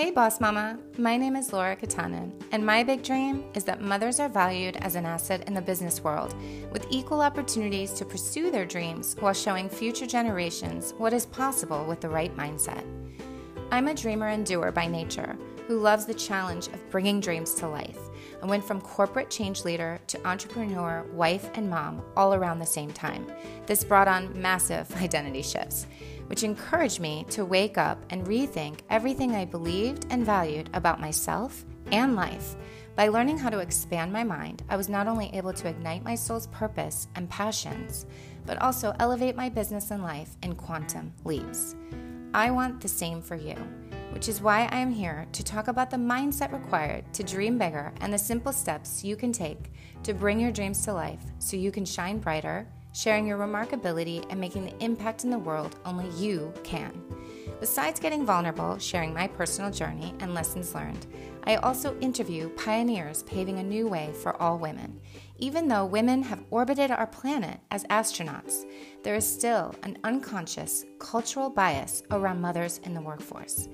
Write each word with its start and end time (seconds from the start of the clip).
Hey, 0.00 0.10
Boss 0.10 0.40
Mama. 0.40 0.78
My 0.96 1.18
name 1.18 1.36
is 1.36 1.52
Laura 1.52 1.76
Katanen, 1.76 2.32
and 2.52 2.64
my 2.64 2.82
big 2.82 3.02
dream 3.02 3.44
is 3.52 3.64
that 3.64 3.82
mothers 3.82 4.18
are 4.18 4.30
valued 4.30 4.78
as 4.78 4.94
an 4.94 5.04
asset 5.04 5.46
in 5.46 5.52
the 5.52 5.60
business 5.60 6.02
world 6.02 6.34
with 6.72 6.86
equal 6.88 7.20
opportunities 7.20 7.92
to 7.92 8.06
pursue 8.06 8.50
their 8.50 8.64
dreams 8.64 9.14
while 9.20 9.34
showing 9.34 9.68
future 9.68 10.06
generations 10.06 10.94
what 10.96 11.12
is 11.12 11.26
possible 11.26 11.84
with 11.84 12.00
the 12.00 12.08
right 12.08 12.34
mindset. 12.34 12.82
I'm 13.70 13.88
a 13.88 13.94
dreamer 13.94 14.28
and 14.28 14.46
doer 14.46 14.72
by 14.72 14.86
nature 14.86 15.36
who 15.66 15.78
loves 15.78 16.06
the 16.06 16.14
challenge 16.14 16.68
of 16.68 16.90
bringing 16.90 17.20
dreams 17.20 17.52
to 17.56 17.68
life. 17.68 17.98
I 18.42 18.46
went 18.46 18.64
from 18.64 18.80
corporate 18.80 19.28
change 19.28 19.66
leader 19.66 20.00
to 20.06 20.26
entrepreneur, 20.26 21.04
wife, 21.12 21.50
and 21.54 21.68
mom 21.68 22.02
all 22.16 22.32
around 22.32 22.58
the 22.58 22.64
same 22.66 22.90
time. 22.90 23.30
This 23.66 23.84
brought 23.84 24.08
on 24.08 24.40
massive 24.40 24.90
identity 25.02 25.42
shifts, 25.42 25.86
which 26.30 26.44
encouraged 26.44 27.00
me 27.00 27.26
to 27.28 27.44
wake 27.44 27.76
up 27.76 28.00
and 28.10 28.24
rethink 28.24 28.82
everything 28.88 29.34
I 29.34 29.44
believed 29.44 30.06
and 30.10 30.24
valued 30.24 30.70
about 30.74 31.00
myself 31.00 31.64
and 31.90 32.14
life. 32.14 32.54
By 32.94 33.08
learning 33.08 33.38
how 33.38 33.50
to 33.50 33.58
expand 33.58 34.12
my 34.12 34.22
mind, 34.22 34.62
I 34.68 34.76
was 34.76 34.88
not 34.88 35.08
only 35.08 35.34
able 35.34 35.52
to 35.52 35.68
ignite 35.68 36.04
my 36.04 36.14
soul's 36.14 36.46
purpose 36.46 37.08
and 37.16 37.28
passions, 37.28 38.06
but 38.46 38.62
also 38.62 38.94
elevate 39.00 39.34
my 39.34 39.48
business 39.48 39.90
and 39.90 40.04
life 40.04 40.36
in 40.44 40.54
quantum 40.54 41.12
leaps. 41.24 41.74
I 42.32 42.52
want 42.52 42.80
the 42.80 42.86
same 42.86 43.20
for 43.20 43.34
you 43.34 43.56
which 44.10 44.28
is 44.28 44.42
why 44.42 44.68
I 44.70 44.78
am 44.78 44.90
here 44.90 45.26
to 45.32 45.44
talk 45.44 45.68
about 45.68 45.90
the 45.90 45.96
mindset 45.96 46.52
required 46.52 47.04
to 47.14 47.22
dream 47.22 47.58
bigger 47.58 47.92
and 48.00 48.12
the 48.12 48.18
simple 48.18 48.52
steps 48.52 49.04
you 49.04 49.16
can 49.16 49.32
take 49.32 49.72
to 50.02 50.14
bring 50.14 50.40
your 50.40 50.52
dreams 50.52 50.84
to 50.84 50.92
life 50.92 51.22
so 51.38 51.56
you 51.56 51.70
can 51.70 51.84
shine 51.84 52.18
brighter, 52.18 52.66
sharing 52.92 53.26
your 53.26 53.38
remarkability 53.38 54.24
and 54.30 54.40
making 54.40 54.64
the 54.64 54.84
impact 54.84 55.24
in 55.24 55.30
the 55.30 55.38
world 55.38 55.76
only 55.84 56.08
you 56.10 56.52
can. 56.64 57.02
Besides 57.60 58.00
getting 58.00 58.24
vulnerable, 58.24 58.78
sharing 58.78 59.12
my 59.12 59.26
personal 59.26 59.70
journey 59.70 60.14
and 60.20 60.34
lessons 60.34 60.74
learned, 60.74 61.06
I 61.44 61.56
also 61.56 61.98
interview 62.00 62.48
pioneers 62.50 63.22
paving 63.24 63.58
a 63.58 63.62
new 63.62 63.86
way 63.86 64.12
for 64.22 64.40
all 64.40 64.58
women. 64.58 65.00
Even 65.38 65.68
though 65.68 65.86
women 65.86 66.22
have 66.22 66.44
orbited 66.50 66.90
our 66.90 67.06
planet 67.06 67.60
as 67.70 67.84
astronauts, 67.84 68.64
there 69.02 69.14
is 69.14 69.30
still 69.30 69.74
an 69.82 69.98
unconscious 70.04 70.84
cultural 70.98 71.50
bias 71.50 72.02
around 72.10 72.40
mothers 72.40 72.78
in 72.84 72.94
the 72.94 73.00
workforce 73.00 73.68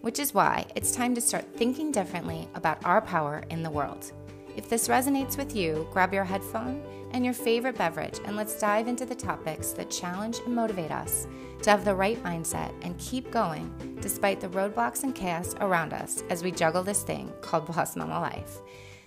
which 0.00 0.18
is 0.18 0.34
why 0.34 0.66
it's 0.74 0.92
time 0.92 1.14
to 1.14 1.20
start 1.20 1.56
thinking 1.56 1.90
differently 1.90 2.48
about 2.54 2.84
our 2.84 3.00
power 3.00 3.42
in 3.50 3.62
the 3.62 3.70
world. 3.70 4.12
If 4.56 4.68
this 4.68 4.88
resonates 4.88 5.36
with 5.36 5.54
you, 5.54 5.88
grab 5.92 6.12
your 6.12 6.24
headphone 6.24 6.82
and 7.12 7.24
your 7.24 7.34
favorite 7.34 7.76
beverage 7.76 8.18
and 8.24 8.36
let's 8.36 8.58
dive 8.58 8.88
into 8.88 9.06
the 9.06 9.14
topics 9.14 9.72
that 9.72 9.90
challenge 9.90 10.38
and 10.44 10.54
motivate 10.54 10.90
us 10.90 11.26
to 11.62 11.70
have 11.70 11.84
the 11.84 11.94
right 11.94 12.22
mindset 12.22 12.72
and 12.82 12.98
keep 12.98 13.30
going 13.30 13.98
despite 14.00 14.40
the 14.40 14.48
roadblocks 14.48 15.02
and 15.02 15.14
chaos 15.14 15.54
around 15.60 15.92
us 15.92 16.22
as 16.30 16.42
we 16.42 16.50
juggle 16.50 16.82
this 16.82 17.02
thing 17.02 17.32
called 17.40 17.66
Boss 17.66 17.96
Mama 17.96 18.20
Life. 18.20 18.58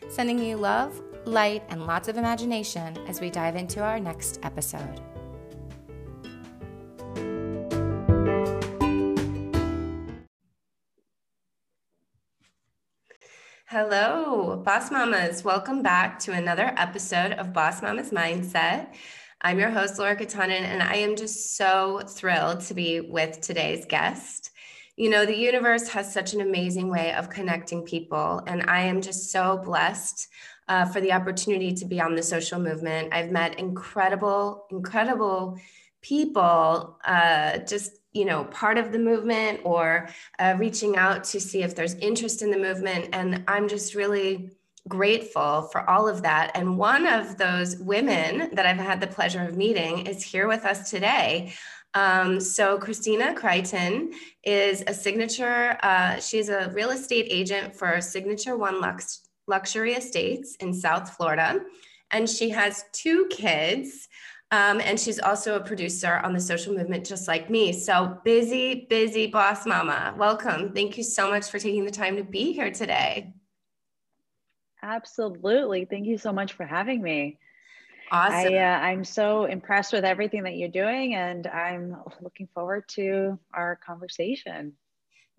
Sending 0.09 0.39
you 0.39 0.57
love, 0.57 1.01
light, 1.25 1.63
and 1.69 1.85
lots 1.87 2.07
of 2.07 2.17
imagination 2.17 2.97
as 3.07 3.21
we 3.21 3.29
dive 3.29 3.55
into 3.55 3.81
our 3.81 3.99
next 3.99 4.39
episode. 4.43 5.01
Hello, 13.71 14.61
Boss 14.65 14.91
Mamas. 14.91 15.45
Welcome 15.45 15.81
back 15.81 16.19
to 16.19 16.33
another 16.33 16.73
episode 16.75 17.31
of 17.31 17.53
Boss 17.53 17.81
Mamas 17.81 18.09
Mindset. 18.09 18.89
I'm 19.39 19.59
your 19.59 19.69
host, 19.69 19.97
Laura 19.97 20.13
Katanen, 20.13 20.59
and 20.59 20.83
I 20.83 20.95
am 20.95 21.15
just 21.15 21.55
so 21.55 22.01
thrilled 22.05 22.59
to 22.65 22.73
be 22.73 22.99
with 22.99 23.39
today's 23.39 23.85
guest. 23.85 24.51
You 24.97 25.09
know, 25.09 25.25
the 25.25 25.37
universe 25.37 25.87
has 25.87 26.13
such 26.13 26.33
an 26.33 26.41
amazing 26.41 26.89
way 26.89 27.13
of 27.13 27.29
connecting 27.29 27.83
people, 27.83 28.41
and 28.45 28.61
I 28.63 28.81
am 28.81 29.01
just 29.01 29.31
so 29.31 29.61
blessed 29.63 30.27
uh, 30.67 30.87
for 30.87 30.99
the 30.99 31.13
opportunity 31.13 31.71
to 31.75 31.85
be 31.85 32.01
on 32.01 32.15
the 32.15 32.23
social 32.23 32.59
movement. 32.59 33.13
I've 33.13 33.31
met 33.31 33.57
incredible, 33.57 34.65
incredible 34.69 35.57
people 36.01 36.99
uh, 37.05 37.59
just 37.59 38.00
you 38.13 38.25
know 38.25 38.43
part 38.45 38.77
of 38.77 38.91
the 38.91 38.99
movement 38.99 39.61
or 39.63 40.09
uh, 40.39 40.55
reaching 40.57 40.97
out 40.97 41.23
to 41.23 41.39
see 41.39 41.63
if 41.63 41.75
there's 41.75 41.95
interest 41.95 42.41
in 42.41 42.51
the 42.51 42.57
movement. 42.57 43.09
And 43.13 43.43
i'm 43.47 43.67
just 43.67 43.95
really 43.95 44.51
grateful 44.87 45.69
for 45.71 45.87
all 45.87 46.07
of 46.07 46.23
that. 46.23 46.51
And 46.55 46.75
one 46.75 47.05
of 47.05 47.37
those 47.37 47.77
women 47.77 48.49
that 48.53 48.65
i've 48.65 48.77
had 48.77 48.99
the 48.99 49.07
pleasure 49.07 49.41
of 49.43 49.55
meeting 49.55 50.07
is 50.07 50.23
here 50.23 50.47
with 50.47 50.65
us 50.65 50.89
today. 50.89 51.53
Um, 51.93 52.39
so 52.39 52.77
christina 52.77 53.33
crichton 53.33 54.13
is 54.43 54.83
a 54.87 54.93
signature 54.93 55.77
uh, 55.83 56.19
she's 56.19 56.49
a 56.49 56.71
real 56.73 56.91
estate 56.91 57.27
agent 57.29 57.75
for 57.75 57.99
signature 58.01 58.57
one 58.57 58.79
lux- 58.79 59.27
luxury 59.47 59.93
estates 59.93 60.55
in 60.59 60.73
south 60.73 61.15
florida. 61.15 61.59
And 62.13 62.29
she 62.29 62.49
has 62.49 62.83
two 62.91 63.27
kids 63.29 64.09
um, 64.51 64.81
and 64.81 64.99
she's 64.99 65.19
also 65.19 65.55
a 65.55 65.61
producer 65.61 66.19
on 66.23 66.33
the 66.33 66.39
social 66.39 66.73
movement, 66.73 67.05
just 67.05 67.27
like 67.27 67.49
me. 67.49 67.71
So 67.71 68.19
busy, 68.25 68.85
busy 68.89 69.27
boss 69.27 69.65
mama. 69.65 70.13
Welcome. 70.17 70.73
Thank 70.73 70.97
you 70.97 71.03
so 71.03 71.29
much 71.29 71.49
for 71.49 71.57
taking 71.57 71.85
the 71.85 71.91
time 71.91 72.17
to 72.17 72.23
be 72.23 72.51
here 72.51 72.69
today. 72.69 73.33
Absolutely. 74.83 75.85
Thank 75.85 76.05
you 76.05 76.17
so 76.17 76.33
much 76.33 76.53
for 76.53 76.65
having 76.65 77.01
me. 77.01 77.37
Awesome. 78.11 78.53
I, 78.53 78.57
uh, 78.57 78.79
I'm 78.79 79.05
so 79.05 79.45
impressed 79.45 79.93
with 79.93 80.03
everything 80.03 80.43
that 80.43 80.57
you're 80.57 80.67
doing, 80.67 81.15
and 81.15 81.47
I'm 81.47 81.95
looking 82.19 82.49
forward 82.53 82.83
to 82.89 83.39
our 83.53 83.77
conversation. 83.77 84.73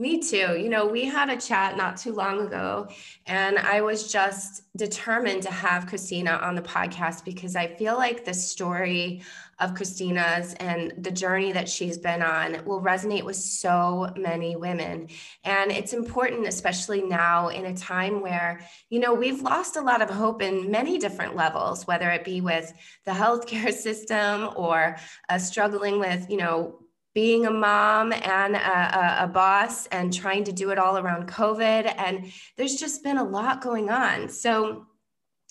Me 0.02 0.18
too. 0.18 0.58
You 0.58 0.68
know, 0.68 0.84
we 0.84 1.04
had 1.04 1.30
a 1.30 1.36
chat 1.36 1.76
not 1.76 1.96
too 1.96 2.12
long 2.12 2.40
ago, 2.40 2.88
and 3.24 3.56
I 3.56 3.82
was 3.82 4.10
just 4.10 4.64
determined 4.76 5.44
to 5.44 5.50
have 5.52 5.86
Christina 5.86 6.40
on 6.42 6.56
the 6.56 6.60
podcast 6.60 7.24
because 7.24 7.54
I 7.54 7.68
feel 7.68 7.96
like 7.96 8.24
the 8.24 8.34
story 8.34 9.22
of 9.60 9.76
Christina's 9.76 10.54
and 10.54 10.92
the 10.98 11.12
journey 11.12 11.52
that 11.52 11.68
she's 11.68 11.98
been 11.98 12.20
on 12.20 12.64
will 12.64 12.82
resonate 12.82 13.22
with 13.22 13.36
so 13.36 14.12
many 14.16 14.56
women. 14.56 15.06
And 15.44 15.70
it's 15.70 15.92
important, 15.92 16.48
especially 16.48 17.02
now 17.02 17.46
in 17.46 17.66
a 17.66 17.76
time 17.76 18.20
where, 18.20 18.60
you 18.90 18.98
know, 18.98 19.14
we've 19.14 19.42
lost 19.42 19.76
a 19.76 19.82
lot 19.82 20.02
of 20.02 20.10
hope 20.10 20.42
in 20.42 20.68
many 20.68 20.98
different 20.98 21.36
levels, 21.36 21.86
whether 21.86 22.10
it 22.10 22.24
be 22.24 22.40
with 22.40 22.72
the 23.04 23.12
healthcare 23.12 23.72
system 23.88 24.50
or 24.56 24.96
uh, 25.28 25.38
struggling 25.38 26.00
with, 26.00 26.28
you 26.28 26.38
know, 26.38 26.81
being 27.14 27.46
a 27.46 27.50
mom 27.50 28.12
and 28.12 28.56
a, 28.56 29.24
a, 29.24 29.26
boss 29.26 29.86
and 29.88 30.12
trying 30.12 30.44
to 30.44 30.52
do 30.52 30.70
it 30.70 30.78
all 30.78 30.96
around 30.96 31.28
COVID. 31.28 31.92
And 31.98 32.32
there's 32.56 32.76
just 32.76 33.02
been 33.02 33.18
a 33.18 33.24
lot 33.24 33.60
going 33.60 33.90
on. 33.90 34.28
So 34.30 34.86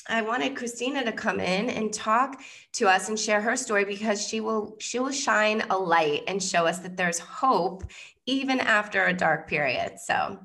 I 0.10 0.24
wanted 0.24 0.56
Christina 0.56 1.06
to 1.06 1.12
come 1.12 1.40
in 1.40 1.70
and 1.70 1.94
talk 1.94 2.42
to 2.74 2.88
us 2.88 3.10
and 3.10 3.20
share 3.20 3.42
her 3.42 3.56
story 3.56 3.86
because 3.86 4.28
she 4.28 4.42
will 4.42 4.76
she 4.80 4.98
will 5.00 5.12
shine 5.12 5.62
a 5.70 5.78
light 5.78 6.24
and 6.28 6.42
show 6.42 6.66
us 6.66 6.80
that 6.80 6.98
there's 6.98 7.20
hope 7.20 7.84
even 8.26 8.60
after 8.60 9.06
a 9.06 9.14
dark 9.14 9.48
period. 9.48 10.00
So 10.00 10.40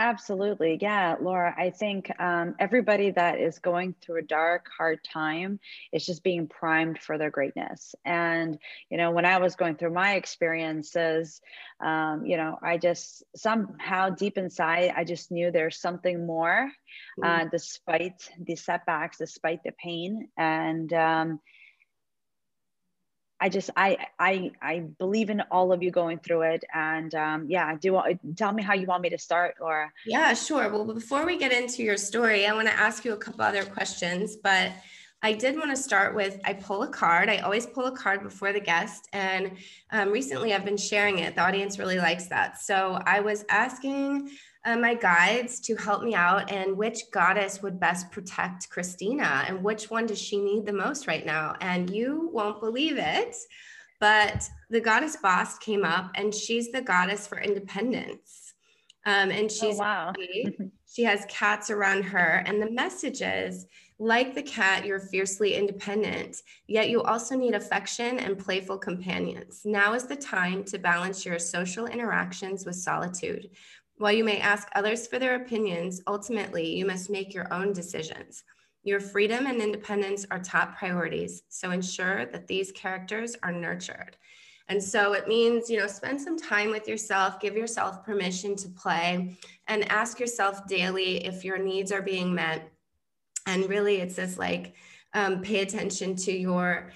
Absolutely. 0.00 0.78
Yeah, 0.80 1.16
Laura, 1.20 1.52
I 1.58 1.70
think 1.70 2.08
um, 2.20 2.54
everybody 2.60 3.10
that 3.10 3.40
is 3.40 3.58
going 3.58 3.96
through 4.00 4.20
a 4.20 4.22
dark, 4.22 4.66
hard 4.78 5.00
time 5.02 5.58
is 5.92 6.06
just 6.06 6.22
being 6.22 6.46
primed 6.46 7.00
for 7.00 7.18
their 7.18 7.30
greatness. 7.32 7.96
And, 8.04 8.60
you 8.90 8.96
know, 8.96 9.10
when 9.10 9.24
I 9.24 9.38
was 9.38 9.56
going 9.56 9.74
through 9.74 9.92
my 9.92 10.14
experiences, 10.14 11.40
um, 11.84 12.24
you 12.24 12.36
know, 12.36 12.56
I 12.62 12.78
just 12.78 13.24
somehow 13.34 14.10
deep 14.10 14.38
inside, 14.38 14.92
I 14.96 15.02
just 15.02 15.32
knew 15.32 15.50
there's 15.50 15.80
something 15.80 16.24
more 16.24 16.70
uh, 17.20 17.40
mm. 17.40 17.50
despite 17.50 18.30
the 18.40 18.54
setbacks, 18.54 19.18
despite 19.18 19.64
the 19.64 19.72
pain. 19.82 20.28
And, 20.38 20.92
um, 20.92 21.40
I 23.40 23.48
just 23.48 23.70
I 23.76 23.98
I 24.18 24.50
I 24.60 24.80
believe 24.80 25.30
in 25.30 25.40
all 25.50 25.72
of 25.72 25.82
you 25.82 25.90
going 25.90 26.18
through 26.18 26.42
it, 26.42 26.64
and 26.74 27.14
um, 27.14 27.46
yeah, 27.48 27.76
do 27.76 27.92
want 27.92 28.36
tell 28.36 28.52
me 28.52 28.62
how 28.62 28.74
you 28.74 28.86
want 28.86 29.02
me 29.02 29.10
to 29.10 29.18
start, 29.18 29.56
or 29.60 29.92
Yeah, 30.06 30.34
sure. 30.34 30.68
Well, 30.70 30.84
before 30.84 31.24
we 31.24 31.38
get 31.38 31.52
into 31.52 31.82
your 31.82 31.96
story, 31.96 32.46
I 32.46 32.52
want 32.52 32.68
to 32.68 32.74
ask 32.74 33.04
you 33.04 33.12
a 33.12 33.16
couple 33.16 33.42
other 33.42 33.64
questions, 33.64 34.36
but 34.36 34.72
I 35.22 35.32
did 35.32 35.56
want 35.56 35.70
to 35.70 35.76
start 35.76 36.14
with 36.14 36.40
I 36.44 36.54
pull 36.54 36.82
a 36.82 36.88
card. 36.88 37.28
I 37.28 37.38
always 37.38 37.66
pull 37.66 37.86
a 37.86 37.96
card 37.96 38.22
before 38.22 38.52
the 38.52 38.60
guest, 38.60 39.08
and 39.12 39.52
um, 39.90 40.10
recently 40.10 40.52
I've 40.52 40.64
been 40.64 40.76
sharing 40.76 41.18
it. 41.20 41.34
The 41.34 41.42
audience 41.42 41.78
really 41.78 41.98
likes 41.98 42.28
that, 42.28 42.60
so 42.60 42.98
I 43.06 43.20
was 43.20 43.44
asking 43.48 44.30
uh, 44.64 44.76
my 44.76 44.94
guides 44.94 45.60
to 45.60 45.76
help 45.76 46.02
me 46.02 46.14
out 46.14 46.50
and 46.50 46.76
which 46.76 46.98
goddess 47.12 47.62
would 47.62 47.78
best 47.78 48.10
protect 48.10 48.68
Christina 48.70 49.44
and 49.46 49.62
which 49.62 49.90
one 49.90 50.06
does 50.06 50.20
she 50.20 50.38
need 50.38 50.66
the 50.66 50.72
most 50.72 51.06
right 51.06 51.24
now. 51.24 51.54
And 51.60 51.90
you 51.90 52.30
won't 52.32 52.60
believe 52.60 52.98
it, 52.98 53.36
but 54.00 54.48
the 54.70 54.80
goddess 54.80 55.16
Bast 55.16 55.60
came 55.60 55.84
up 55.84 56.10
and 56.14 56.34
she's 56.34 56.70
the 56.72 56.82
goddess 56.82 57.26
for 57.26 57.40
independence. 57.40 58.54
Um, 59.06 59.30
and 59.30 59.44
oh, 59.44 59.48
she's 59.48 59.76
oh, 59.76 59.78
wow. 59.78 60.12
she 60.92 61.04
has 61.04 61.24
cats 61.28 61.70
around 61.70 62.02
her. 62.02 62.42
And 62.46 62.60
the 62.60 62.70
message 62.70 63.22
is 63.22 63.66
Like 63.98 64.34
the 64.34 64.42
cat, 64.42 64.86
you're 64.86 65.00
fiercely 65.00 65.54
independent, 65.54 66.36
yet 66.68 66.88
you 66.88 67.02
also 67.02 67.34
need 67.34 67.54
affection 67.54 68.20
and 68.20 68.38
playful 68.38 68.78
companions. 68.78 69.62
Now 69.64 69.94
is 69.94 70.04
the 70.04 70.14
time 70.14 70.62
to 70.64 70.78
balance 70.78 71.24
your 71.26 71.38
social 71.40 71.86
interactions 71.86 72.64
with 72.64 72.76
solitude. 72.76 73.50
While 73.98 74.12
you 74.12 74.22
may 74.22 74.38
ask 74.38 74.68
others 74.74 75.08
for 75.08 75.18
their 75.18 75.34
opinions, 75.34 76.02
ultimately 76.06 76.76
you 76.76 76.86
must 76.86 77.10
make 77.10 77.34
your 77.34 77.52
own 77.52 77.72
decisions. 77.72 78.44
Your 78.84 79.00
freedom 79.00 79.46
and 79.46 79.60
independence 79.60 80.24
are 80.30 80.38
top 80.38 80.78
priorities, 80.78 81.42
so 81.48 81.72
ensure 81.72 82.26
that 82.26 82.46
these 82.46 82.70
characters 82.72 83.34
are 83.42 83.52
nurtured. 83.52 84.16
And 84.68 84.80
so 84.80 85.14
it 85.14 85.26
means, 85.26 85.68
you 85.68 85.78
know, 85.78 85.88
spend 85.88 86.20
some 86.20 86.38
time 86.38 86.70
with 86.70 86.86
yourself, 86.86 87.40
give 87.40 87.56
yourself 87.56 88.04
permission 88.04 88.54
to 88.56 88.68
play, 88.68 89.36
and 89.66 89.90
ask 89.90 90.20
yourself 90.20 90.66
daily 90.68 91.24
if 91.24 91.44
your 91.44 91.58
needs 91.58 91.90
are 91.90 92.02
being 92.02 92.32
met. 92.32 92.70
And 93.46 93.68
really, 93.68 93.96
it's 93.96 94.16
this 94.16 94.38
like, 94.38 94.74
um, 95.14 95.40
pay 95.40 95.60
attention 95.60 96.14
to 96.16 96.32
your 96.32 96.92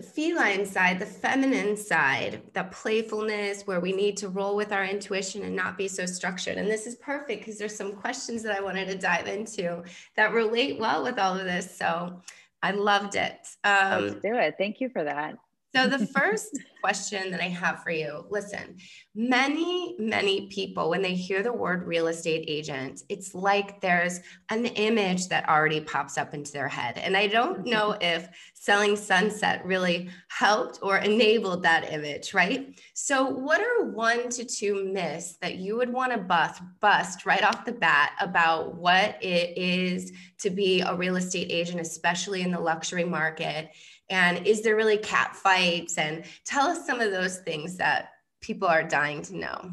feline 0.00 0.64
side, 0.64 0.98
the 0.98 1.06
feminine 1.06 1.76
side, 1.76 2.42
the 2.54 2.64
playfulness 2.64 3.66
where 3.66 3.80
we 3.80 3.92
need 3.92 4.16
to 4.18 4.28
roll 4.28 4.56
with 4.56 4.72
our 4.72 4.84
intuition 4.84 5.42
and 5.42 5.54
not 5.54 5.76
be 5.76 5.88
so 5.88 6.06
structured. 6.06 6.56
And 6.56 6.70
this 6.70 6.86
is 6.86 6.96
perfect 6.96 7.40
because 7.40 7.58
there's 7.58 7.76
some 7.76 7.92
questions 7.92 8.42
that 8.42 8.56
I 8.56 8.60
wanted 8.60 8.86
to 8.88 8.96
dive 8.96 9.26
into 9.26 9.82
that 10.16 10.32
relate 10.32 10.78
well 10.78 11.02
with 11.02 11.18
all 11.18 11.36
of 11.36 11.44
this. 11.44 11.76
So 11.76 12.20
I 12.62 12.70
loved 12.70 13.16
it. 13.16 13.48
Um, 13.64 14.08
Let's 14.08 14.20
do 14.22 14.34
it. 14.36 14.54
Thank 14.56 14.80
you 14.80 14.88
for 14.88 15.04
that. 15.04 15.36
So, 15.74 15.86
the 15.88 16.06
first 16.06 16.58
question 16.82 17.30
that 17.30 17.40
I 17.40 17.48
have 17.48 17.82
for 17.82 17.90
you 17.90 18.26
listen, 18.28 18.76
many, 19.14 19.94
many 19.98 20.48
people, 20.48 20.90
when 20.90 21.02
they 21.02 21.14
hear 21.14 21.42
the 21.42 21.52
word 21.52 21.86
real 21.86 22.08
estate 22.08 22.44
agent, 22.48 23.02
it's 23.08 23.34
like 23.34 23.80
there's 23.80 24.20
an 24.50 24.66
image 24.66 25.28
that 25.28 25.48
already 25.48 25.80
pops 25.80 26.18
up 26.18 26.34
into 26.34 26.52
their 26.52 26.68
head. 26.68 26.98
And 26.98 27.16
I 27.16 27.28
don't 27.28 27.60
mm-hmm. 27.60 27.70
know 27.70 27.96
if 28.00 28.28
selling 28.54 28.96
sunset 28.96 29.64
really 29.64 30.10
helped 30.28 30.80
or 30.82 30.98
enabled 30.98 31.62
that 31.62 31.92
image, 31.92 32.34
right? 32.34 32.78
So, 32.94 33.28
what 33.28 33.60
are 33.60 33.90
one 33.90 34.28
to 34.30 34.44
two 34.44 34.90
myths 34.92 35.36
that 35.40 35.56
you 35.56 35.76
would 35.76 35.92
want 35.92 36.12
to 36.12 36.18
bust, 36.18 36.62
bust 36.80 37.26
right 37.26 37.44
off 37.44 37.64
the 37.64 37.72
bat 37.72 38.12
about 38.20 38.74
what 38.76 39.22
it 39.22 39.56
is 39.56 40.12
to 40.40 40.50
be 40.50 40.80
a 40.80 40.94
real 40.94 41.16
estate 41.16 41.48
agent, 41.50 41.80
especially 41.80 42.42
in 42.42 42.50
the 42.50 42.60
luxury 42.60 43.04
market? 43.04 43.70
And 44.12 44.46
is 44.46 44.62
there 44.62 44.76
really 44.76 44.98
cat 44.98 45.34
fights? 45.34 45.98
And 45.98 46.24
tell 46.44 46.68
us 46.68 46.86
some 46.86 47.00
of 47.00 47.10
those 47.10 47.38
things 47.38 47.76
that 47.78 48.10
people 48.40 48.68
are 48.68 48.82
dying 48.82 49.22
to 49.22 49.36
know. 49.36 49.72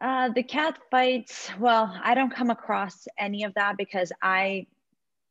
Uh, 0.00 0.30
the 0.30 0.42
cat 0.42 0.78
fights, 0.90 1.50
well, 1.58 1.94
I 2.02 2.14
don't 2.14 2.34
come 2.34 2.48
across 2.48 3.06
any 3.18 3.44
of 3.44 3.52
that 3.54 3.76
because 3.76 4.10
I 4.22 4.66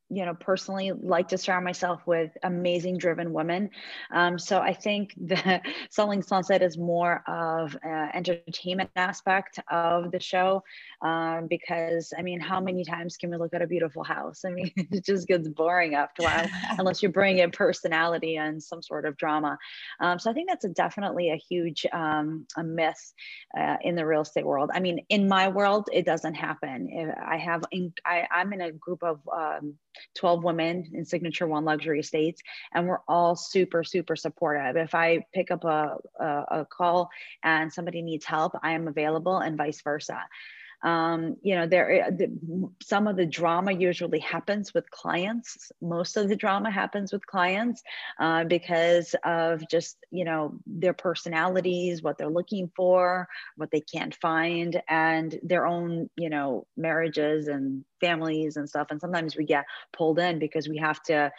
you 0.09 0.25
know 0.25 0.33
personally 0.33 0.91
like 0.91 1.27
to 1.27 1.37
surround 1.37 1.63
myself 1.63 2.01
with 2.07 2.35
amazing 2.43 2.97
driven 2.97 3.31
women 3.31 3.69
um, 4.11 4.39
so 4.39 4.59
i 4.59 4.73
think 4.73 5.13
the 5.17 5.61
selling 5.89 6.21
sunset 6.21 6.61
is 6.61 6.77
more 6.77 7.23
of 7.27 7.77
an 7.83 8.09
entertainment 8.13 8.89
aspect 8.95 9.59
of 9.69 10.11
the 10.11 10.19
show 10.19 10.63
um, 11.01 11.47
because 11.47 12.13
i 12.17 12.21
mean 12.21 12.39
how 12.39 12.59
many 12.59 12.83
times 12.83 13.17
can 13.17 13.29
we 13.29 13.37
look 13.37 13.53
at 13.53 13.61
a 13.61 13.67
beautiful 13.67 14.03
house? 14.03 14.43
I 14.45 14.49
mean 14.49 14.71
it 14.75 15.05
just 15.05 15.27
gets 15.27 15.47
boring 15.47 15.95
after 15.95 16.23
a 16.23 16.25
while 16.25 16.47
unless 16.77 17.01
you 17.01 17.09
bring 17.09 17.39
in 17.39 17.51
personality 17.51 18.37
and 18.37 18.61
some 18.61 18.81
sort 18.81 19.05
of 19.05 19.17
drama. 19.17 19.57
Um, 19.99 20.19
so 20.19 20.29
i 20.29 20.33
think 20.33 20.49
that's 20.49 20.65
a 20.65 20.69
definitely 20.69 21.31
a 21.31 21.35
huge 21.35 21.85
um, 21.93 22.45
a 22.57 22.63
myth 22.63 23.13
uh, 23.57 23.77
in 23.81 23.95
the 23.95 24.05
real 24.05 24.21
estate 24.21 24.45
world. 24.45 24.71
I 24.73 24.79
mean 24.79 24.99
in 25.09 25.27
my 25.27 25.47
world 25.47 25.89
it 25.93 26.05
doesn't 26.05 26.35
happen. 26.35 27.13
I 27.25 27.37
have 27.37 27.63
in, 27.71 27.93
I, 28.05 28.27
i'm 28.31 28.53
in 28.53 28.61
a 28.61 28.71
group 28.71 29.03
of 29.03 29.19
um, 29.33 29.75
12 30.17 30.43
women 30.43 30.91
in 30.93 31.05
signature 31.05 31.47
one 31.47 31.65
luxury 31.65 31.99
estates 31.99 32.41
and 32.73 32.87
we're 32.87 33.01
all 33.07 33.35
super 33.35 33.83
super 33.83 34.15
supportive. 34.15 34.75
If 34.75 34.95
i 34.95 35.25
pick 35.33 35.51
up 35.51 35.63
a, 35.63 35.97
a, 36.19 36.25
a 36.25 36.67
call 36.69 37.09
and 37.43 37.71
somebody 37.71 38.01
needs 38.01 38.25
help 38.25 38.53
i 38.63 38.71
am 38.71 38.87
available 38.87 39.37
and 39.39 39.57
vice 39.57 39.81
versa 39.81 40.19
um, 40.83 41.35
you 41.41 41.55
know 41.55 41.67
there 41.67 41.91
eh, 41.91 42.09
the, 42.11 42.69
some 42.81 43.07
of 43.07 43.17
the 43.17 43.25
drama 43.25 43.71
usually 43.71 44.19
happens 44.19 44.73
with 44.73 44.89
clients. 44.91 45.71
Most 45.81 46.17
of 46.17 46.29
the 46.29 46.35
drama 46.35 46.71
happens 46.71 47.11
with 47.11 47.25
clients 47.25 47.81
uh, 48.19 48.45
because 48.45 49.15
of 49.25 49.61
just 49.69 49.97
you 50.11 50.25
know 50.25 50.53
their 50.65 50.93
personalities 50.93 52.01
what 52.01 52.17
they're 52.17 52.29
looking 52.29 52.71
for 52.75 53.27
what 53.55 53.71
they 53.71 53.81
can't 53.81 54.15
find 54.15 54.81
and 54.87 55.37
their 55.43 55.67
own 55.67 56.09
you 56.15 56.29
know 56.29 56.65
marriages 56.77 57.47
and 57.47 57.83
families 57.99 58.55
and 58.57 58.67
stuff. 58.69 58.87
And 58.91 59.01
sometimes 59.01 59.35
we 59.35 59.45
get 59.45 59.65
pulled 59.91 60.19
in 60.19 60.39
because 60.39 60.69
we 60.69 60.77
have 60.77 61.01
to 61.03 61.31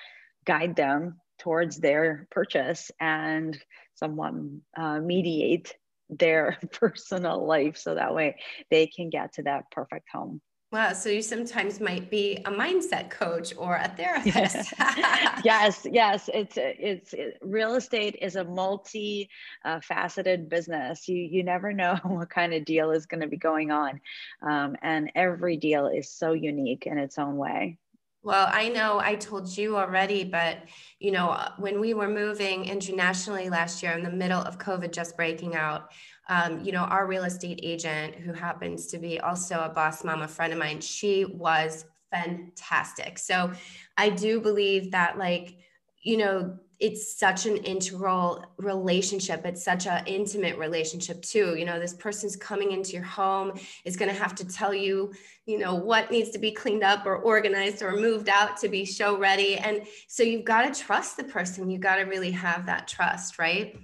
guide 0.44 0.76
them 0.76 1.20
towards 1.38 1.78
their 1.78 2.26
purchase 2.30 2.90
and 3.00 3.58
someone 3.94 4.60
uh, 4.76 5.00
mediate 5.00 5.74
their 6.10 6.58
personal 6.72 7.46
life 7.46 7.76
so 7.76 7.94
that 7.94 8.14
way 8.14 8.36
they 8.70 8.86
can 8.86 9.10
get 9.10 9.32
to 9.34 9.42
that 9.44 9.70
perfect 9.70 10.08
home. 10.12 10.40
Wow. 10.72 10.92
So 10.92 11.08
you 11.08 11.20
sometimes 11.20 11.80
might 11.80 12.10
be 12.10 12.36
a 12.44 12.50
mindset 12.50 13.10
coach 13.10 13.52
or 13.56 13.74
a 13.74 13.88
therapist. 13.88 14.72
yes. 15.44 15.84
Yes. 15.90 16.30
It's, 16.32 16.56
it's, 16.56 17.12
it, 17.12 17.38
real 17.42 17.74
estate 17.74 18.16
is 18.22 18.36
a 18.36 18.44
multi 18.44 19.28
uh, 19.64 19.80
faceted 19.80 20.48
business. 20.48 21.08
You, 21.08 21.16
you 21.16 21.42
never 21.42 21.72
know 21.72 21.98
what 22.04 22.30
kind 22.30 22.54
of 22.54 22.64
deal 22.64 22.92
is 22.92 23.06
going 23.06 23.20
to 23.20 23.26
be 23.26 23.36
going 23.36 23.72
on. 23.72 24.00
Um, 24.48 24.76
and 24.80 25.10
every 25.16 25.56
deal 25.56 25.88
is 25.88 26.08
so 26.08 26.34
unique 26.34 26.86
in 26.86 26.98
its 26.98 27.18
own 27.18 27.36
way. 27.36 27.76
Well, 28.22 28.48
I 28.52 28.68
know 28.68 28.98
I 29.00 29.14
told 29.14 29.56
you 29.56 29.76
already, 29.78 30.24
but 30.24 30.58
you 30.98 31.10
know, 31.10 31.38
when 31.56 31.80
we 31.80 31.94
were 31.94 32.08
moving 32.08 32.66
internationally 32.66 33.48
last 33.48 33.82
year 33.82 33.92
in 33.92 34.02
the 34.02 34.10
middle 34.10 34.40
of 34.42 34.58
COVID 34.58 34.92
just 34.92 35.16
breaking 35.16 35.56
out, 35.56 35.90
um, 36.28 36.60
you 36.60 36.70
know, 36.72 36.82
our 36.82 37.06
real 37.06 37.24
estate 37.24 37.60
agent, 37.62 38.14
who 38.16 38.34
happens 38.34 38.88
to 38.88 38.98
be 38.98 39.18
also 39.20 39.60
a 39.60 39.70
boss 39.70 40.04
mama 40.04 40.28
friend 40.28 40.52
of 40.52 40.58
mine, 40.58 40.80
she 40.82 41.24
was 41.24 41.86
fantastic. 42.10 43.18
So 43.18 43.52
I 43.96 44.10
do 44.10 44.38
believe 44.40 44.90
that, 44.90 45.16
like, 45.16 45.56
you 46.02 46.18
know, 46.18 46.58
it's 46.80 47.18
such 47.18 47.44
an 47.44 47.56
integral 47.58 48.44
relationship 48.56 49.44
it's 49.44 49.62
such 49.62 49.86
an 49.86 50.02
intimate 50.06 50.56
relationship 50.58 51.20
too 51.22 51.54
you 51.56 51.64
know 51.64 51.78
this 51.78 51.94
person's 51.94 52.36
coming 52.36 52.72
into 52.72 52.92
your 52.92 53.02
home 53.02 53.52
is 53.84 53.96
going 53.96 54.10
to 54.10 54.18
have 54.18 54.34
to 54.34 54.46
tell 54.46 54.72
you 54.72 55.12
you 55.46 55.58
know 55.58 55.74
what 55.74 56.10
needs 56.10 56.30
to 56.30 56.38
be 56.38 56.50
cleaned 56.50 56.82
up 56.82 57.04
or 57.04 57.16
organized 57.16 57.82
or 57.82 57.96
moved 57.96 58.28
out 58.28 58.56
to 58.56 58.68
be 58.68 58.84
show 58.84 59.18
ready 59.18 59.56
and 59.58 59.86
so 60.08 60.22
you've 60.22 60.44
got 60.44 60.72
to 60.72 60.82
trust 60.82 61.16
the 61.16 61.24
person 61.24 61.70
you've 61.70 61.80
got 61.80 61.96
to 61.96 62.02
really 62.02 62.30
have 62.30 62.66
that 62.66 62.88
trust 62.88 63.38
right 63.38 63.76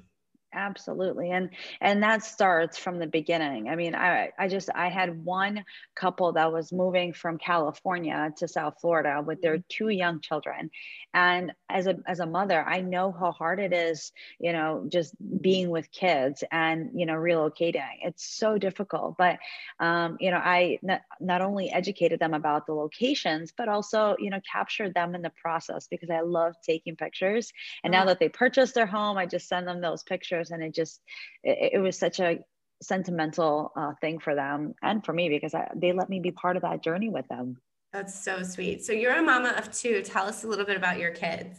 absolutely 0.56 1.30
and 1.30 1.50
and 1.80 2.02
that 2.02 2.24
starts 2.24 2.78
from 2.78 2.98
the 2.98 3.06
beginning 3.06 3.68
i 3.68 3.76
mean 3.76 3.94
i 3.94 4.30
i 4.38 4.48
just 4.48 4.70
i 4.74 4.88
had 4.88 5.24
one 5.24 5.62
couple 5.94 6.32
that 6.32 6.50
was 6.50 6.72
moving 6.72 7.12
from 7.12 7.36
california 7.36 8.32
to 8.36 8.48
south 8.48 8.74
florida 8.80 9.22
with 9.24 9.40
their 9.42 9.58
mm-hmm. 9.58 9.66
two 9.68 9.88
young 9.88 10.20
children 10.20 10.70
and 11.16 11.52
as 11.70 11.86
a 11.86 11.96
as 12.06 12.20
a 12.20 12.26
mother 12.26 12.62
i 12.68 12.80
know 12.82 13.10
how 13.10 13.32
hard 13.32 13.58
it 13.58 13.72
is 13.72 14.12
you 14.38 14.52
know 14.52 14.84
just 14.88 15.14
being 15.40 15.70
with 15.70 15.90
kids 15.90 16.44
and 16.52 16.90
you 16.94 17.06
know 17.06 17.14
relocating. 17.14 17.82
It's 18.02 18.24
so 18.24 18.58
difficult 18.58 19.16
but 19.16 19.38
um, 19.80 20.18
you 20.20 20.30
know 20.30 20.36
i 20.36 20.78
not, 20.82 21.00
not 21.18 21.40
only 21.40 21.72
educated 21.72 22.20
them 22.20 22.34
about 22.34 22.66
the 22.66 22.74
locations 22.74 23.52
but 23.56 23.68
also 23.68 24.14
you 24.18 24.30
know 24.30 24.40
captured 24.50 24.94
them 24.94 25.14
in 25.14 25.22
the 25.22 25.32
process 25.42 25.88
because 25.88 26.10
i 26.10 26.20
love 26.20 26.54
taking 26.62 26.96
pictures. 26.96 27.50
And 27.82 27.90
now 27.90 28.00
mm-hmm. 28.00 28.08
that 28.08 28.18
they 28.20 28.28
purchased 28.28 28.74
their 28.74 28.86
home 28.86 29.16
i 29.16 29.24
just 29.26 29.48
send 29.48 29.66
them 29.66 29.80
those 29.80 30.02
pictures 30.02 30.50
and 30.50 30.62
it 30.62 30.74
just 30.74 31.00
it, 31.42 31.72
it 31.74 31.78
was 31.78 31.98
such 31.98 32.20
a 32.20 32.40
sentimental 32.82 33.72
uh, 33.74 33.92
thing 34.02 34.18
for 34.18 34.34
them 34.34 34.74
and 34.82 35.02
for 35.02 35.14
me 35.14 35.30
because 35.30 35.54
I, 35.54 35.70
they 35.74 35.92
let 35.92 36.10
me 36.10 36.20
be 36.20 36.30
part 36.30 36.56
of 36.56 36.62
that 36.62 36.82
journey 36.82 37.08
with 37.08 37.26
them 37.28 37.56
that's 37.96 38.22
so 38.22 38.42
sweet 38.42 38.84
so 38.84 38.92
you're 38.92 39.14
a 39.14 39.22
mama 39.22 39.54
of 39.56 39.72
two 39.72 40.02
tell 40.02 40.26
us 40.26 40.44
a 40.44 40.46
little 40.46 40.66
bit 40.66 40.76
about 40.76 40.98
your 40.98 41.12
kids 41.12 41.58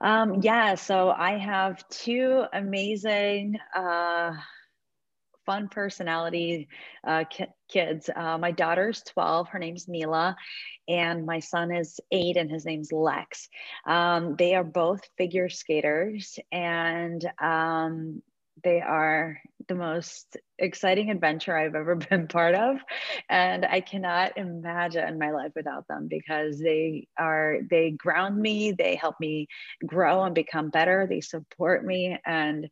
um, 0.00 0.42
yeah 0.42 0.74
so 0.74 1.10
i 1.10 1.38
have 1.38 1.88
two 1.88 2.42
amazing 2.52 3.56
uh, 3.76 4.32
fun 5.46 5.68
personality 5.68 6.68
uh, 7.06 7.24
ki- 7.30 7.44
kids. 7.68 8.08
Uh, 8.14 8.38
my 8.38 8.50
daughter's 8.50 9.02
12, 9.02 9.48
her 9.48 9.58
name's 9.58 9.86
Mila, 9.88 10.34
and 10.88 11.26
my 11.26 11.38
son 11.38 11.70
is 11.70 12.00
eight, 12.10 12.38
and 12.38 12.50
his 12.50 12.64
name's 12.64 12.92
Lex. 12.92 13.50
Um, 13.86 14.36
they 14.36 14.54
are 14.54 14.64
both 14.64 15.02
figure 15.18 15.50
skaters, 15.50 16.38
and 16.50 17.30
um, 17.38 18.22
they 18.62 18.80
are 18.80 19.40
the 19.68 19.74
most 19.74 20.36
exciting 20.58 21.10
adventure 21.10 21.56
I've 21.56 21.74
ever 21.74 21.94
been 22.10 22.28
part 22.28 22.54
of. 22.54 22.76
And 23.28 23.64
I 23.64 23.80
cannot 23.80 24.36
imagine 24.36 25.18
my 25.18 25.30
life 25.30 25.52
without 25.54 25.86
them 25.88 26.08
because 26.08 26.58
they 26.58 27.08
are, 27.18 27.58
they 27.68 27.90
ground 27.90 28.38
me, 28.38 28.72
they 28.72 28.96
help 28.96 29.16
me 29.20 29.48
grow 29.84 30.24
and 30.24 30.34
become 30.34 30.70
better, 30.70 31.06
they 31.08 31.20
support 31.20 31.84
me. 31.84 32.18
And 32.24 32.68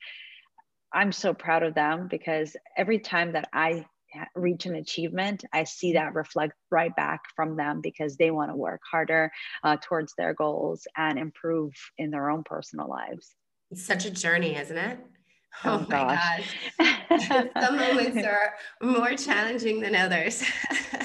I'm 0.92 1.12
so 1.12 1.32
proud 1.32 1.62
of 1.62 1.74
them 1.74 2.08
because 2.08 2.54
every 2.76 2.98
time 2.98 3.32
that 3.32 3.48
I 3.52 3.86
reach 4.34 4.66
an 4.66 4.74
achievement, 4.74 5.42
I 5.54 5.64
see 5.64 5.94
that 5.94 6.14
reflect 6.14 6.52
right 6.70 6.94
back 6.94 7.22
from 7.34 7.56
them 7.56 7.80
because 7.80 8.16
they 8.16 8.30
want 8.30 8.50
to 8.50 8.56
work 8.56 8.82
harder 8.90 9.32
uh, 9.64 9.78
towards 9.82 10.12
their 10.18 10.34
goals 10.34 10.86
and 10.96 11.18
improve 11.18 11.72
in 11.96 12.10
their 12.10 12.28
own 12.28 12.44
personal 12.44 12.90
lives. 12.90 13.34
It's 13.70 13.84
such 13.84 14.04
a 14.04 14.10
journey, 14.10 14.54
isn't 14.54 14.76
it? 14.76 14.98
Oh, 15.64 15.78
oh 15.78 15.86
my 15.88 16.40
gosh. 16.78 17.20
Some 17.60 17.76
moments 17.76 18.18
are 18.24 18.54
more 18.82 19.14
challenging 19.14 19.80
than 19.80 19.94
others. 19.94 20.42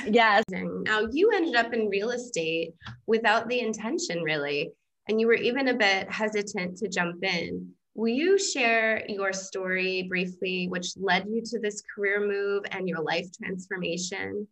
yes. 0.05 0.43
Now, 0.51 1.07
you 1.11 1.31
ended 1.31 1.55
up 1.55 1.73
in 1.73 1.89
real 1.89 2.11
estate 2.11 2.73
without 3.07 3.47
the 3.49 3.59
intention, 3.59 4.23
really, 4.23 4.71
and 5.07 5.19
you 5.19 5.27
were 5.27 5.33
even 5.33 5.67
a 5.67 5.73
bit 5.73 6.11
hesitant 6.11 6.77
to 6.77 6.87
jump 6.87 7.23
in. 7.23 7.71
Will 7.95 8.13
you 8.13 8.37
share 8.37 9.03
your 9.09 9.33
story 9.33 10.05
briefly, 10.07 10.67
which 10.69 10.93
led 10.97 11.25
you 11.27 11.41
to 11.45 11.59
this 11.59 11.81
career 11.93 12.25
move 12.25 12.63
and 12.71 12.87
your 12.87 13.01
life 13.01 13.25
transformation, 13.35 14.47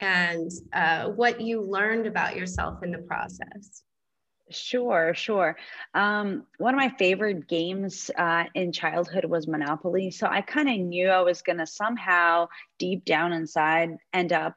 and 0.00 0.50
uh, 0.72 1.08
what 1.08 1.40
you 1.40 1.62
learned 1.62 2.06
about 2.06 2.36
yourself 2.36 2.82
in 2.82 2.90
the 2.90 2.98
process? 2.98 3.82
Sure, 4.50 5.14
sure. 5.14 5.56
Um, 5.94 6.44
one 6.58 6.74
of 6.74 6.78
my 6.78 6.90
favorite 6.98 7.48
games 7.48 8.10
uh, 8.16 8.44
in 8.54 8.72
childhood 8.72 9.24
was 9.24 9.46
Monopoly. 9.46 10.10
So 10.10 10.26
I 10.26 10.40
kind 10.40 10.68
of 10.68 10.78
knew 10.78 11.08
I 11.08 11.20
was 11.20 11.42
going 11.42 11.58
to 11.58 11.66
somehow, 11.66 12.48
deep 12.78 13.04
down 13.04 13.32
inside, 13.32 13.96
end 14.12 14.32
up 14.32 14.56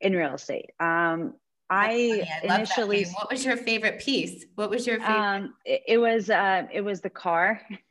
in 0.00 0.14
real 0.14 0.34
estate. 0.34 0.70
Um, 0.78 1.34
I, 1.70 2.22
I 2.44 2.54
initially. 2.56 3.06
What 3.14 3.30
was 3.30 3.44
your 3.46 3.56
favorite 3.56 4.00
piece? 4.00 4.44
What 4.56 4.68
was 4.68 4.86
your 4.86 4.98
favorite? 4.98 5.16
Um, 5.16 5.54
it, 5.64 5.82
it, 5.88 5.98
was 5.98 6.28
uh, 6.28 6.64
it 6.70 6.82
was 6.82 7.00
the 7.00 7.08
car. 7.08 7.62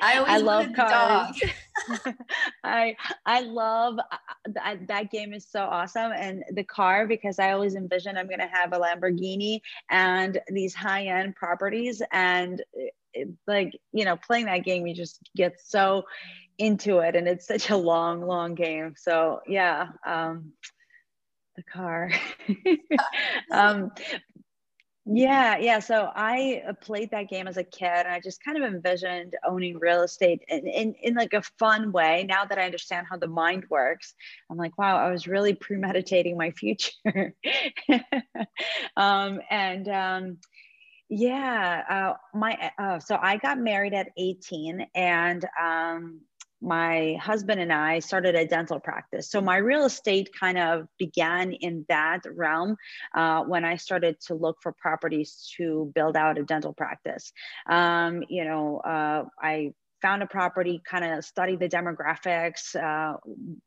I 0.00 0.18
always 0.18 0.32
I 0.32 0.38
love 0.38 0.66
cars. 0.74 1.40
I 2.64 2.96
I 3.24 3.40
love 3.40 3.98
uh, 3.98 4.16
that, 4.48 4.86
that 4.88 5.10
game 5.10 5.32
is 5.32 5.46
so 5.48 5.60
awesome 5.60 6.12
and 6.12 6.44
the 6.52 6.64
car 6.64 7.06
because 7.06 7.38
I 7.38 7.52
always 7.52 7.74
envision 7.74 8.16
I'm 8.16 8.26
going 8.26 8.40
to 8.40 8.46
have 8.46 8.72
a 8.72 8.78
Lamborghini 8.78 9.60
and 9.90 10.40
these 10.48 10.74
high 10.74 11.06
end 11.06 11.36
properties 11.36 12.02
and 12.12 12.62
it, 13.14 13.28
like 13.46 13.78
you 13.92 14.04
know 14.04 14.16
playing 14.16 14.46
that 14.46 14.64
game 14.64 14.86
you 14.86 14.94
just 14.94 15.18
get 15.34 15.58
so 15.60 16.04
into 16.58 16.98
it 16.98 17.16
and 17.16 17.26
it's 17.28 17.46
such 17.46 17.70
a 17.70 17.76
long 17.76 18.22
long 18.22 18.54
game. 18.54 18.94
So 18.96 19.40
yeah 19.46 19.88
um 20.06 20.52
the 21.56 21.62
car. 21.62 22.10
Um 23.50 23.92
yeah, 25.08 25.56
yeah. 25.58 25.78
So 25.78 26.10
I 26.16 26.62
uh, 26.68 26.72
played 26.72 27.12
that 27.12 27.28
game 27.28 27.46
as 27.46 27.56
a 27.56 27.62
kid 27.62 27.88
and 27.88 28.08
I 28.08 28.18
just 28.18 28.44
kind 28.44 28.58
of 28.58 28.64
envisioned 28.64 29.36
owning 29.46 29.78
real 29.78 30.02
estate 30.02 30.42
in, 30.48 30.66
in, 30.66 30.94
in 31.00 31.14
like 31.14 31.32
a 31.32 31.42
fun 31.60 31.92
way. 31.92 32.24
Now 32.28 32.44
that 32.44 32.58
I 32.58 32.64
understand 32.64 33.06
how 33.08 33.16
the 33.16 33.28
mind 33.28 33.66
works, 33.70 34.14
I'm 34.50 34.56
like, 34.56 34.76
wow, 34.76 34.96
I 34.96 35.10
was 35.12 35.28
really 35.28 35.54
premeditating 35.54 36.36
my 36.36 36.50
future. 36.58 37.34
um, 38.96 39.40
and 39.48 39.88
um, 39.88 40.38
yeah, 41.08 41.84
uh, 41.88 42.36
my 42.36 42.72
uh, 42.76 42.98
so 42.98 43.16
I 43.20 43.36
got 43.36 43.58
married 43.58 43.94
at 43.94 44.08
18 44.16 44.88
and 44.96 45.44
um, 45.60 46.20
my 46.66 47.16
husband 47.22 47.60
and 47.60 47.72
I 47.72 48.00
started 48.00 48.34
a 48.34 48.44
dental 48.44 48.80
practice. 48.80 49.30
So 49.30 49.40
my 49.40 49.56
real 49.58 49.84
estate 49.84 50.30
kind 50.38 50.58
of 50.58 50.88
began 50.98 51.52
in 51.52 51.86
that 51.88 52.22
realm 52.34 52.76
uh, 53.14 53.44
when 53.44 53.64
I 53.64 53.76
started 53.76 54.20
to 54.26 54.34
look 54.34 54.56
for 54.62 54.72
properties 54.72 55.48
to 55.56 55.92
build 55.94 56.16
out 56.16 56.38
a 56.38 56.42
dental 56.42 56.74
practice. 56.74 57.32
Um, 57.70 58.24
you 58.28 58.44
know, 58.44 58.78
uh, 58.78 59.24
I 59.40 59.72
found 60.02 60.22
a 60.22 60.26
property, 60.26 60.82
kind 60.84 61.04
of 61.04 61.24
studied 61.24 61.60
the 61.60 61.68
demographics, 61.68 62.74
uh, 62.74 63.16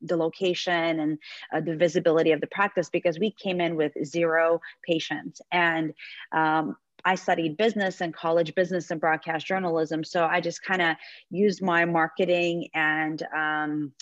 the 0.02 0.16
location, 0.16 1.00
and 1.00 1.18
uh, 1.52 1.60
the 1.60 1.76
visibility 1.76 2.32
of 2.32 2.40
the 2.40 2.46
practice 2.46 2.88
because 2.90 3.18
we 3.18 3.30
came 3.30 3.60
in 3.60 3.76
with 3.76 3.92
zero 4.04 4.60
patients. 4.86 5.40
And 5.50 5.94
um, 6.32 6.76
I 7.04 7.14
studied 7.14 7.56
business 7.56 8.00
and 8.00 8.14
college 8.14 8.54
business 8.54 8.90
and 8.90 9.00
broadcast 9.00 9.46
journalism. 9.46 10.04
So 10.04 10.24
I 10.24 10.40
just 10.40 10.62
kind 10.62 10.82
of 10.82 10.96
used 11.30 11.62
my 11.62 11.84
marketing 11.84 12.68
and 12.74 13.22
um, 13.34 13.92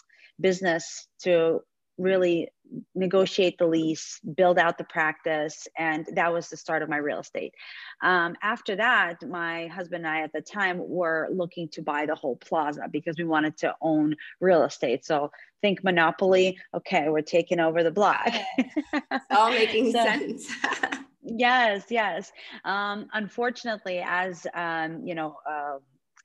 business 0.40 1.07
to 1.21 1.61
really 1.99 2.49
negotiate 2.95 3.59
the 3.59 3.67
lease, 3.67 4.21
build 4.37 4.59
out 4.59 4.78
the 4.78 4.85
practice, 4.85 5.67
and 5.76 6.07
that 6.14 6.33
was 6.33 6.49
the 6.49 6.57
start 6.57 6.83
of 6.83 6.88
my 6.88 6.99
real 6.99 7.21
estate. 7.21 7.55
Um, 8.02 8.37
after 8.43 8.76
that, 8.76 9.26
my 9.26 9.67
husband 9.69 10.07
and 10.07 10.14
I 10.14 10.23
at 10.23 10.33
the 10.33 10.40
time 10.40 10.78
were 10.78 11.28
looking 11.33 11.69
to 11.71 11.83
buy 11.83 12.07
the 12.07 12.14
whole 12.14 12.37
plaza 12.37 12.87
because 12.90 13.17
we 13.19 13.25
wanted 13.25 13.57
to 13.59 13.75
own 13.81 14.14
real 14.40 14.64
estate. 14.64 15.05
So 15.05 15.31
think 15.61 15.83
Monopoly. 15.83 16.59
Okay, 16.75 17.09
we're 17.09 17.23
taking 17.23 17.61
over 17.61 17.83
the 17.83 17.90
block. 17.90 18.28
it's 18.28 19.25
all 19.31 19.50
making 19.50 19.93
so, 19.93 20.02
sense. 20.05 20.49
yes 21.37 21.85
yes. 21.90 22.32
Um, 22.64 23.08
unfortunately 23.12 24.02
as 24.04 24.47
um, 24.54 25.02
you 25.04 25.14
know 25.14 25.37
uh, 25.49 25.78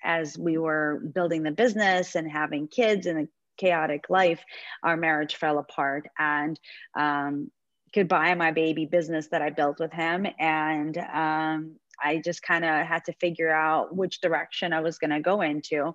as 0.04 0.38
we 0.38 0.58
were 0.58 1.02
building 1.14 1.44
the 1.44 1.52
business 1.52 2.16
and 2.16 2.30
having 2.30 2.68
kids 2.68 3.06
and 3.06 3.20
a 3.20 3.28
chaotic 3.58 4.06
life 4.10 4.44
our 4.84 4.98
marriage 4.98 5.36
fell 5.36 5.60
apart. 5.60 6.08
And 6.18 6.60
um, 6.98 7.52
goodbye 7.94 8.34
my 8.34 8.52
baby 8.52 8.86
business 8.86 9.28
that 9.28 9.42
i 9.42 9.50
built 9.50 9.80
with 9.80 9.94
him. 9.94 10.26
And 10.40 10.98
um, 10.98 11.76
i 12.04 12.22
just 12.24 12.42
kind 12.42 12.66
of 12.66 12.86
had 12.86 13.06
to 13.06 13.14
figure 13.14 13.54
out 13.54 13.96
which 13.96 14.22
direction 14.22 14.74
i 14.74 14.82
was 14.82 14.98
going 14.98 15.12
to 15.12 15.20
go 15.20 15.42
into. 15.42 15.94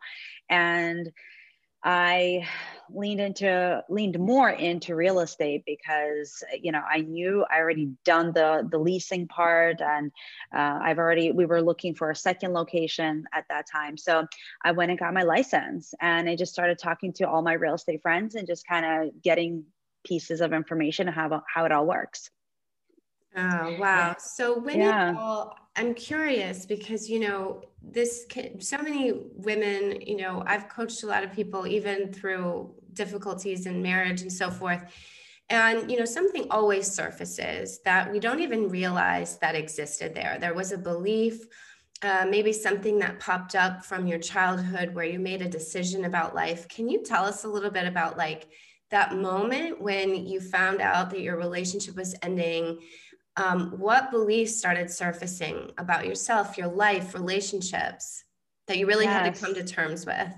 And 0.49 1.11
I 1.85 2.47
leaned 2.91 3.21
into 3.21 3.85
leaned 3.89 4.19
more 4.19 4.49
into 4.49 4.97
real 4.97 5.21
estate 5.21 5.63
because 5.67 6.43
you 6.61 6.73
know 6.73 6.81
I 6.91 7.03
knew 7.03 7.45
I 7.51 7.59
already 7.59 7.91
done 8.05 8.33
the 8.33 8.67
the 8.71 8.79
leasing 8.79 9.29
part 9.29 9.81
and 9.81 10.11
uh, 10.55 10.79
I've 10.83 10.99
already 10.99 11.31
we 11.33 11.45
were 11.45 11.61
looking 11.61 11.95
for 11.95 12.11
a 12.11 12.17
second 12.17 12.55
location 12.55 13.25
at 13.35 13.45
that 13.51 13.67
time 13.71 13.97
so 13.99 14.27
I 14.65 14.73
went 14.73 14.91
and 14.91 14.99
got 14.99 15.13
my 15.13 15.23
license 15.23 15.93
and 16.01 16.29
I 16.29 16.37
just 16.37 16.53
started 16.53 16.79
talking 16.79 17.13
to 17.15 17.29
all 17.29 17.43
my 17.43 17.53
real 17.53 17.75
estate 17.75 18.01
friends 18.01 18.35
and 18.35 18.47
just 18.47 18.67
kind 18.67 18.87
of 18.87 19.23
getting 19.23 19.65
pieces 20.05 20.41
of 20.41 20.53
information 20.53 21.07
how 21.07 21.43
how 21.53 21.65
it 21.65 21.73
all 21.73 21.87
works. 21.87 22.31
Oh 23.37 23.77
wow! 23.79 24.17
So 24.19 24.59
when 24.59 24.81
yeah. 24.81 25.15
all, 25.17 25.57
I'm 25.79 25.95
curious 25.95 26.67
because 26.67 27.09
you 27.09 27.21
know 27.21 27.63
this 27.81 28.27
so 28.59 28.79
many 28.79 29.13
women. 29.37 30.01
You 30.01 30.17
know, 30.17 30.43
I've 30.45 30.69
coached 30.69 31.05
a 31.05 31.07
lot 31.07 31.23
of 31.23 31.33
people 31.33 31.69
even 31.69 32.13
through 32.13 32.75
difficulties 32.95 33.65
in 33.65 33.81
marriage 33.81 34.23
and 34.23 34.33
so 34.33 34.51
forth. 34.51 34.83
And 35.51 35.89
you 35.89 35.97
know, 35.97 36.05
something 36.05 36.49
always 36.51 36.91
surfaces 36.91 37.79
that 37.85 38.11
we 38.11 38.19
don't 38.19 38.41
even 38.41 38.69
realize 38.69 39.39
that 39.39 39.55
existed 39.55 40.17
there. 40.17 40.37
There 40.41 40.53
was 40.53 40.73
a 40.73 40.79
belief, 40.79 41.47
uh, 42.03 42.27
maybe 42.29 42.53
something 42.53 42.99
that 42.99 43.21
popped 43.21 43.55
up 43.55 43.85
from 43.85 44.09
your 44.09 44.19
childhood 44.19 44.93
where 44.93 45.05
you 45.05 45.21
made 45.21 45.43
a 45.43 45.49
decision 45.49 46.07
about 46.07 46.35
life. 46.35 46.67
Can 46.67 46.89
you 46.89 47.05
tell 47.05 47.25
us 47.25 47.45
a 47.45 47.49
little 47.49 47.71
bit 47.71 47.87
about 47.87 48.19
like 48.19 48.49
that 48.91 49.15
moment 49.15 49.81
when 49.81 50.27
you 50.27 50.41
found 50.41 50.81
out 50.81 51.11
that 51.11 51.21
your 51.21 51.37
relationship 51.37 51.95
was 51.95 52.17
ending? 52.23 52.81
Um, 53.39 53.71
what 53.79 54.11
beliefs 54.11 54.57
started 54.57 54.91
surfacing 54.91 55.71
about 55.79 56.07
yourself, 56.07 56.59
your 56.59 56.69
life, 56.69 57.15
relationships 57.15 58.25
that 58.67 58.79
you 58.79 58.87
really 58.87 59.05
yes. 59.05 59.23
had 59.23 59.35
to 59.35 59.41
come 59.41 59.55
to 59.55 59.65
terms 59.65 60.05
with? 60.05 60.33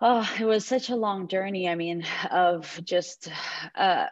Oh, 0.00 0.28
it 0.38 0.44
was 0.44 0.64
such 0.64 0.90
a 0.90 0.96
long 0.96 1.28
journey. 1.28 1.68
I 1.68 1.74
mean, 1.74 2.04
of 2.30 2.80
just 2.84 3.28
uh, 3.74 4.06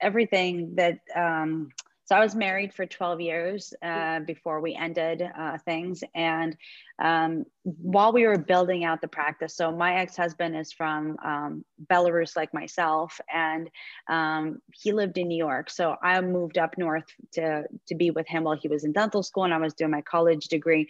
everything 0.00 0.74
that 0.76 1.00
um, 1.14 1.70
so 2.08 2.16
I 2.16 2.20
was 2.20 2.34
married 2.34 2.72
for 2.72 2.86
12 2.86 3.20
years 3.20 3.74
uh, 3.82 4.20
before 4.20 4.62
we 4.62 4.74
ended 4.74 5.22
uh, 5.22 5.58
things. 5.58 6.02
And 6.14 6.56
um, 6.98 7.44
while 7.64 8.14
we 8.14 8.26
were 8.26 8.38
building 8.38 8.82
out 8.82 9.02
the 9.02 9.08
practice, 9.08 9.54
so 9.54 9.70
my 9.70 9.96
ex 9.96 10.16
husband 10.16 10.56
is 10.56 10.72
from 10.72 11.18
um, 11.22 11.66
Belarus, 11.90 12.34
like 12.34 12.54
myself, 12.54 13.20
and 13.30 13.68
um, 14.08 14.62
he 14.72 14.92
lived 14.92 15.18
in 15.18 15.28
New 15.28 15.36
York. 15.36 15.68
So 15.68 15.96
I 16.02 16.18
moved 16.22 16.56
up 16.56 16.78
north 16.78 17.04
to, 17.32 17.64
to 17.88 17.94
be 17.94 18.10
with 18.10 18.26
him 18.26 18.44
while 18.44 18.56
he 18.56 18.68
was 18.68 18.84
in 18.84 18.92
dental 18.92 19.22
school 19.22 19.44
and 19.44 19.52
I 19.52 19.58
was 19.58 19.74
doing 19.74 19.90
my 19.90 20.00
college 20.00 20.48
degree. 20.48 20.88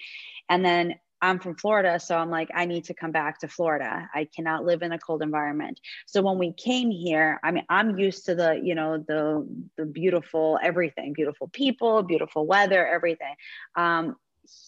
And 0.49 0.65
then 0.65 0.95
I'm 1.21 1.39
from 1.39 1.57
Florida, 1.57 1.99
so 1.99 2.17
I'm 2.17 2.31
like, 2.31 2.49
I 2.55 2.65
need 2.65 2.85
to 2.85 2.95
come 2.95 3.11
back 3.11 3.39
to 3.41 3.49
Florida. 3.49 4.09
I 4.15 4.29
cannot 4.35 4.65
live 4.65 4.83
in 4.83 4.93
a 4.93 4.99
cold 4.99 5.23
environment. 5.23 5.81
So 6.07 6.23
when 6.23 6.39
we 6.39 6.53
came 6.53 6.91
here, 6.91 7.41
I 7.43 7.51
mean, 7.51 7.65
I'm 7.69 7.99
used 7.99 8.27
to 8.27 8.35
the, 8.35 8.61
you 8.63 8.75
know, 8.75 8.99
the 8.99 9.47
the 9.77 9.85
beautiful 9.85 10.59
everything, 10.63 11.13
beautiful 11.13 11.49
people, 11.49 12.03
beautiful 12.03 12.47
weather, 12.47 12.87
everything. 12.87 13.35
Um, 13.75 14.17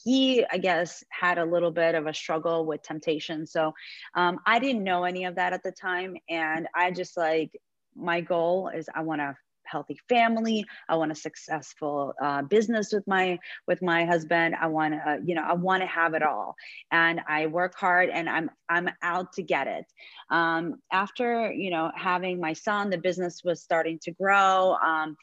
he, 0.04 0.44
I 0.50 0.58
guess, 0.58 1.02
had 1.08 1.38
a 1.38 1.44
little 1.44 1.70
bit 1.70 1.94
of 1.94 2.06
a 2.06 2.12
struggle 2.12 2.66
with 2.66 2.82
temptation. 2.82 3.46
So 3.46 3.72
um, 4.14 4.38
I 4.44 4.58
didn't 4.58 4.84
know 4.84 5.04
any 5.04 5.24
of 5.24 5.36
that 5.36 5.52
at 5.52 5.62
the 5.62 5.72
time, 5.72 6.16
and 6.28 6.68
I 6.74 6.90
just 6.90 7.16
like 7.16 7.60
my 7.96 8.20
goal 8.20 8.68
is 8.68 8.88
I 8.94 9.02
want 9.02 9.20
to 9.20 9.36
healthy 9.70 9.98
family. 10.08 10.64
I 10.88 10.96
want 10.96 11.12
a 11.12 11.14
successful 11.14 12.14
uh, 12.22 12.42
business 12.42 12.92
with 12.92 13.06
my 13.06 13.38
with 13.66 13.82
my 13.82 14.04
husband. 14.04 14.56
I 14.60 14.66
want 14.66 14.94
to 14.94 15.10
uh, 15.10 15.16
you 15.24 15.34
know 15.34 15.42
i 15.42 15.54
want 15.54 15.82
to 15.82 15.86
have 15.86 16.14
it 16.14 16.22
all. 16.22 16.54
And 16.90 17.20
i 17.28 17.46
work 17.46 17.74
hard 17.74 18.10
and 18.10 18.28
i'm 18.28 18.50
i'm 18.68 18.88
out 19.02 19.32
to 19.34 19.42
get 19.42 19.66
it. 19.66 19.86
Um, 20.30 20.76
after 20.92 21.52
you 21.52 21.70
know 21.70 21.90
having 21.94 22.40
my 22.40 22.52
son 22.52 22.90
the 22.90 22.98
business 22.98 23.42
was 23.44 23.62
starting 23.62 23.98
to 24.02 24.12
grow. 24.12 24.76
Um, 24.84 25.16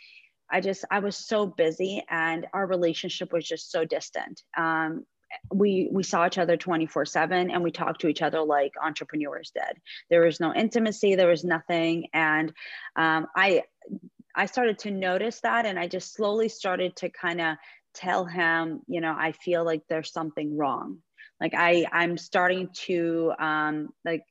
I 0.50 0.62
just 0.62 0.86
I 0.90 1.00
was 1.00 1.18
so 1.18 1.46
busy 1.46 2.04
and 2.10 2.48
our 2.54 2.66
relationship 2.66 3.34
was 3.34 3.46
just 3.46 3.70
so 3.72 3.84
distant. 3.84 4.44
Um, 4.58 5.06
we 5.54 5.90
we 5.92 6.04
saw 6.04 6.26
each 6.26 6.38
other 6.38 6.58
24 6.58 7.06
7 7.06 7.52
and 7.52 7.64
we 7.64 7.72
talked 7.72 8.02
to 8.02 8.08
each 8.08 8.22
other 8.22 8.42
like 8.42 8.74
entrepreneurs 8.82 9.52
did. 9.54 9.82
There 10.10 10.22
was 10.22 10.40
no 10.40 10.54
intimacy 10.54 11.16
there 11.16 11.28
was 11.28 11.44
nothing. 11.44 12.08
And 12.14 12.54
um, 12.96 13.28
i 13.36 13.64
i 14.38 14.46
started 14.46 14.80
to 14.80 14.92
notice 14.92 15.42
that 15.42 15.66
and 15.66 15.78
i 15.78 15.88
just 15.88 16.14
slowly 16.14 16.48
started 16.48 16.96
to 16.96 17.10
kind 17.10 17.42
of 17.42 17.58
tell 17.94 18.24
him 18.26 18.82
you 18.88 19.02
know 19.02 19.14
i 19.18 19.34
feel 19.34 19.66
like 19.66 19.82
there's 19.90 20.12
something 20.14 20.56
wrong. 20.56 21.00
Like 21.42 21.54
i 21.56 21.86
i'm 21.92 22.18
starting 22.18 22.70
to 22.86 23.34
um 23.40 23.90
like 24.06 24.24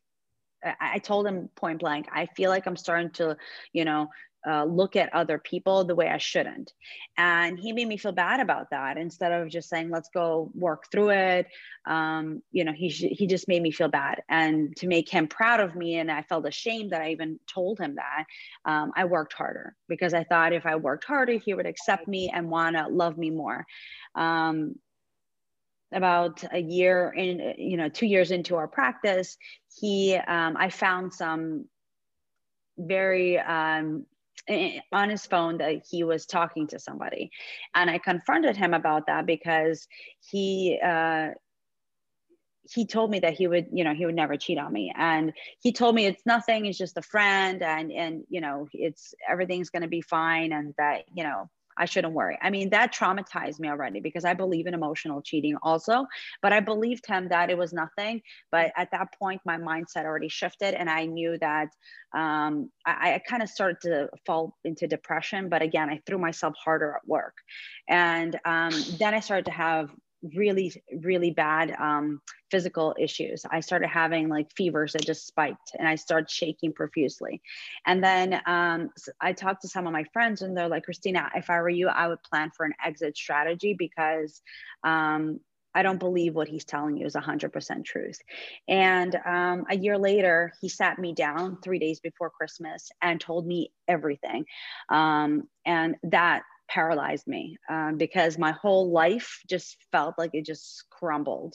I 0.80 0.98
told 0.98 1.26
him 1.26 1.48
point 1.54 1.80
blank, 1.80 2.08
I 2.12 2.26
feel 2.26 2.50
like 2.50 2.66
I'm 2.66 2.76
starting 2.76 3.10
to, 3.10 3.36
you 3.72 3.84
know, 3.84 4.08
uh, 4.46 4.64
look 4.64 4.96
at 4.96 5.12
other 5.12 5.38
people 5.38 5.84
the 5.84 5.94
way 5.94 6.08
I 6.08 6.18
shouldn't. 6.18 6.72
And 7.18 7.58
he 7.58 7.72
made 7.72 7.88
me 7.88 7.96
feel 7.96 8.12
bad 8.12 8.40
about 8.40 8.70
that 8.70 8.96
instead 8.96 9.32
of 9.32 9.48
just 9.48 9.68
saying, 9.68 9.90
let's 9.90 10.08
go 10.14 10.50
work 10.54 10.84
through 10.92 11.10
it. 11.10 11.46
Um, 11.86 12.42
you 12.52 12.64
know, 12.64 12.72
he, 12.72 12.88
he 12.88 13.26
just 13.26 13.48
made 13.48 13.62
me 13.62 13.70
feel 13.70 13.88
bad. 13.88 14.22
And 14.28 14.76
to 14.76 14.86
make 14.86 15.08
him 15.08 15.26
proud 15.26 15.60
of 15.60 15.74
me, 15.74 15.98
and 15.98 16.10
I 16.10 16.22
felt 16.22 16.46
ashamed 16.46 16.92
that 16.92 17.02
I 17.02 17.10
even 17.10 17.40
told 17.52 17.78
him 17.78 17.96
that, 17.96 18.24
um, 18.64 18.92
I 18.94 19.04
worked 19.04 19.32
harder 19.32 19.74
because 19.88 20.14
I 20.14 20.24
thought 20.24 20.52
if 20.52 20.66
I 20.66 20.76
worked 20.76 21.04
harder, 21.04 21.32
he 21.32 21.54
would 21.54 21.66
accept 21.66 22.06
me 22.06 22.30
and 22.32 22.50
want 22.50 22.76
to 22.76 22.86
love 22.88 23.18
me 23.18 23.30
more. 23.30 23.66
Um, 24.14 24.76
about 25.92 26.42
a 26.52 26.58
year 26.58 27.14
in 27.16 27.54
you 27.58 27.76
know 27.76 27.88
two 27.88 28.06
years 28.06 28.32
into 28.32 28.56
our 28.56 28.66
practice 28.66 29.36
he 29.78 30.16
um, 30.16 30.56
i 30.58 30.68
found 30.68 31.14
some 31.14 31.64
very 32.78 33.38
um, 33.38 34.04
on 34.92 35.10
his 35.10 35.26
phone 35.26 35.58
that 35.58 35.82
he 35.88 36.04
was 36.04 36.26
talking 36.26 36.66
to 36.68 36.78
somebody. 36.78 37.30
And 37.74 37.90
i 37.90 37.98
confronted 37.98 38.56
him 38.56 38.74
about 38.74 39.06
that 39.06 39.26
because 39.26 39.86
he 40.20 40.78
uh, 40.84 41.30
he 42.68 42.84
told 42.84 43.10
me 43.10 43.20
that 43.20 43.34
he 43.34 43.46
would 43.46 43.66
you 43.72 43.84
know 43.84 43.94
he 43.94 44.06
would 44.06 44.14
never 44.14 44.36
cheat 44.36 44.58
on 44.58 44.72
me. 44.72 44.92
And 44.96 45.32
he 45.60 45.72
told 45.72 45.94
me 45.94 46.06
it's 46.06 46.26
nothing 46.26 46.66
it's 46.66 46.78
just 46.78 46.96
a 46.96 47.02
friend 47.02 47.62
and 47.62 47.92
and 47.92 48.24
you 48.28 48.40
know 48.40 48.68
it's 48.72 49.14
everything's 49.28 49.70
going 49.70 49.82
to 49.82 49.88
be 49.88 50.02
fine 50.02 50.52
and 50.52 50.74
that 50.78 51.04
you 51.14 51.24
know 51.24 51.48
I 51.78 51.84
shouldn't 51.84 52.14
worry. 52.14 52.38
I 52.40 52.50
mean, 52.50 52.70
that 52.70 52.94
traumatized 52.94 53.60
me 53.60 53.68
already 53.68 54.00
because 54.00 54.24
I 54.24 54.34
believe 54.34 54.66
in 54.66 54.74
emotional 54.74 55.22
cheating 55.22 55.56
also, 55.62 56.06
but 56.42 56.52
I 56.52 56.60
believed 56.60 57.06
him 57.06 57.28
that 57.28 57.50
it 57.50 57.58
was 57.58 57.72
nothing. 57.72 58.22
But 58.50 58.72
at 58.76 58.90
that 58.92 59.08
point, 59.18 59.40
my 59.44 59.58
mindset 59.58 60.04
already 60.04 60.28
shifted 60.28 60.74
and 60.74 60.88
I 60.88 61.06
knew 61.06 61.38
that 61.38 61.68
um, 62.14 62.70
I, 62.84 63.14
I 63.14 63.22
kind 63.28 63.42
of 63.42 63.48
started 63.48 63.80
to 63.82 64.08
fall 64.24 64.56
into 64.64 64.86
depression. 64.86 65.48
But 65.48 65.62
again, 65.62 65.90
I 65.90 66.00
threw 66.06 66.18
myself 66.18 66.54
harder 66.62 66.94
at 66.94 67.06
work. 67.06 67.34
And 67.88 68.38
um, 68.44 68.72
then 68.98 69.14
I 69.14 69.20
started 69.20 69.46
to 69.46 69.52
have 69.52 69.90
really 70.34 70.72
really 71.02 71.30
bad 71.30 71.74
um, 71.78 72.20
physical 72.50 72.94
issues 72.98 73.44
i 73.50 73.60
started 73.60 73.88
having 73.88 74.28
like 74.28 74.50
fevers 74.56 74.92
that 74.92 75.04
just 75.04 75.26
spiked 75.26 75.72
and 75.78 75.86
i 75.86 75.94
started 75.94 76.30
shaking 76.30 76.72
profusely 76.72 77.40
and 77.86 78.02
then 78.02 78.40
um, 78.46 78.90
i 79.20 79.32
talked 79.32 79.62
to 79.62 79.68
some 79.68 79.86
of 79.86 79.92
my 79.92 80.04
friends 80.12 80.42
and 80.42 80.56
they're 80.56 80.68
like 80.68 80.84
christina 80.84 81.30
if 81.34 81.50
i 81.50 81.60
were 81.60 81.68
you 81.68 81.88
i 81.88 82.08
would 82.08 82.22
plan 82.22 82.50
for 82.56 82.64
an 82.64 82.72
exit 82.84 83.16
strategy 83.16 83.74
because 83.78 84.40
um, 84.84 85.40
I 85.76 85.82
don't 85.82 85.98
believe 85.98 86.34
what 86.34 86.48
he's 86.48 86.64
telling 86.64 86.96
you 86.96 87.04
is 87.04 87.14
100% 87.14 87.84
truth. 87.84 88.18
And 88.66 89.14
um, 89.26 89.66
a 89.68 89.76
year 89.76 89.98
later, 89.98 90.54
he 90.58 90.70
sat 90.70 90.98
me 90.98 91.12
down 91.12 91.58
three 91.62 91.78
days 91.78 92.00
before 92.00 92.30
Christmas 92.30 92.88
and 93.02 93.20
told 93.20 93.46
me 93.46 93.72
everything. 93.86 94.46
Um, 94.88 95.42
and 95.66 95.96
that 96.04 96.44
paralyzed 96.68 97.26
me 97.26 97.56
um, 97.68 97.96
because 97.96 98.38
my 98.38 98.52
whole 98.52 98.90
life 98.90 99.40
just 99.48 99.76
felt 99.92 100.14
like 100.18 100.30
it 100.32 100.44
just 100.44 100.84
crumbled 100.90 101.54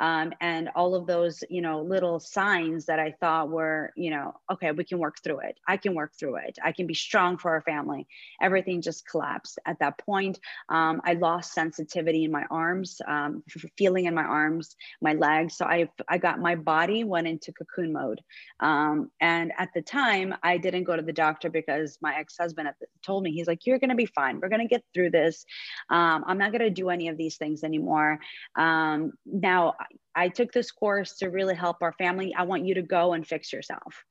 um, 0.00 0.32
and 0.40 0.68
all 0.74 0.94
of 0.94 1.06
those 1.06 1.42
you 1.48 1.60
know 1.60 1.82
little 1.82 2.20
signs 2.20 2.86
that 2.86 2.98
i 2.98 3.12
thought 3.20 3.48
were 3.50 3.92
you 3.96 4.10
know 4.10 4.34
okay 4.50 4.72
we 4.72 4.84
can 4.84 4.98
work 4.98 5.16
through 5.22 5.40
it. 5.40 5.58
I 5.66 5.76
can 5.76 5.94
work 5.94 6.12
through 6.18 6.36
it. 6.36 6.58
I 6.62 6.72
can 6.72 6.86
be 6.86 6.94
strong 6.94 7.38
for 7.38 7.50
our 7.52 7.62
family. 7.62 8.06
Everything 8.40 8.82
just 8.82 9.06
collapsed 9.06 9.58
at 9.66 9.78
that 9.80 9.98
point. 9.98 10.38
Um, 10.68 11.00
i 11.04 11.14
lost 11.14 11.52
sensitivity 11.52 12.24
in 12.24 12.32
my 12.32 12.44
arms 12.50 13.00
um, 13.06 13.42
feeling 13.76 14.06
in 14.06 14.14
my 14.14 14.22
arms 14.22 14.76
my 15.00 15.14
legs. 15.14 15.56
So 15.56 15.64
i 15.64 15.88
i 16.08 16.18
got 16.18 16.38
my 16.40 16.54
body 16.54 17.04
went 17.04 17.26
into 17.26 17.52
cocoon 17.52 17.92
mode. 17.92 18.20
Um, 18.60 19.10
and 19.20 19.52
at 19.58 19.70
the 19.74 19.82
time 19.82 20.34
i 20.42 20.58
didn't 20.58 20.84
go 20.84 20.96
to 20.96 21.02
the 21.02 21.12
doctor 21.12 21.50
because 21.50 21.98
my 22.00 22.16
ex-husband 22.16 22.68
told 23.04 23.22
me 23.22 23.32
he's 23.32 23.46
like 23.46 23.66
you're 23.66 23.78
going 23.78 23.90
to 23.90 23.96
be 23.96 24.06
fine. 24.06 24.40
We're 24.40 24.48
going 24.48 24.66
to 24.66 24.74
get 24.74 24.84
through 24.92 25.10
this. 25.10 25.44
Um, 25.90 26.24
i'm 26.26 26.38
not 26.38 26.52
going 26.52 26.62
to 26.62 26.70
do 26.70 26.90
any 26.90 27.08
of 27.08 27.16
these 27.16 27.36
things 27.36 27.64
anymore. 27.64 28.18
Um, 28.56 29.12
now 29.24 29.74
I 30.14 30.28
took 30.28 30.52
this 30.52 30.70
course 30.70 31.16
to 31.18 31.30
really 31.30 31.54
help 31.54 31.78
our 31.82 31.92
family. 31.92 32.34
I 32.36 32.44
want 32.44 32.66
you 32.66 32.74
to 32.74 32.82
go 32.82 33.12
and 33.12 33.26
fix 33.26 33.52
yourself. 33.52 34.04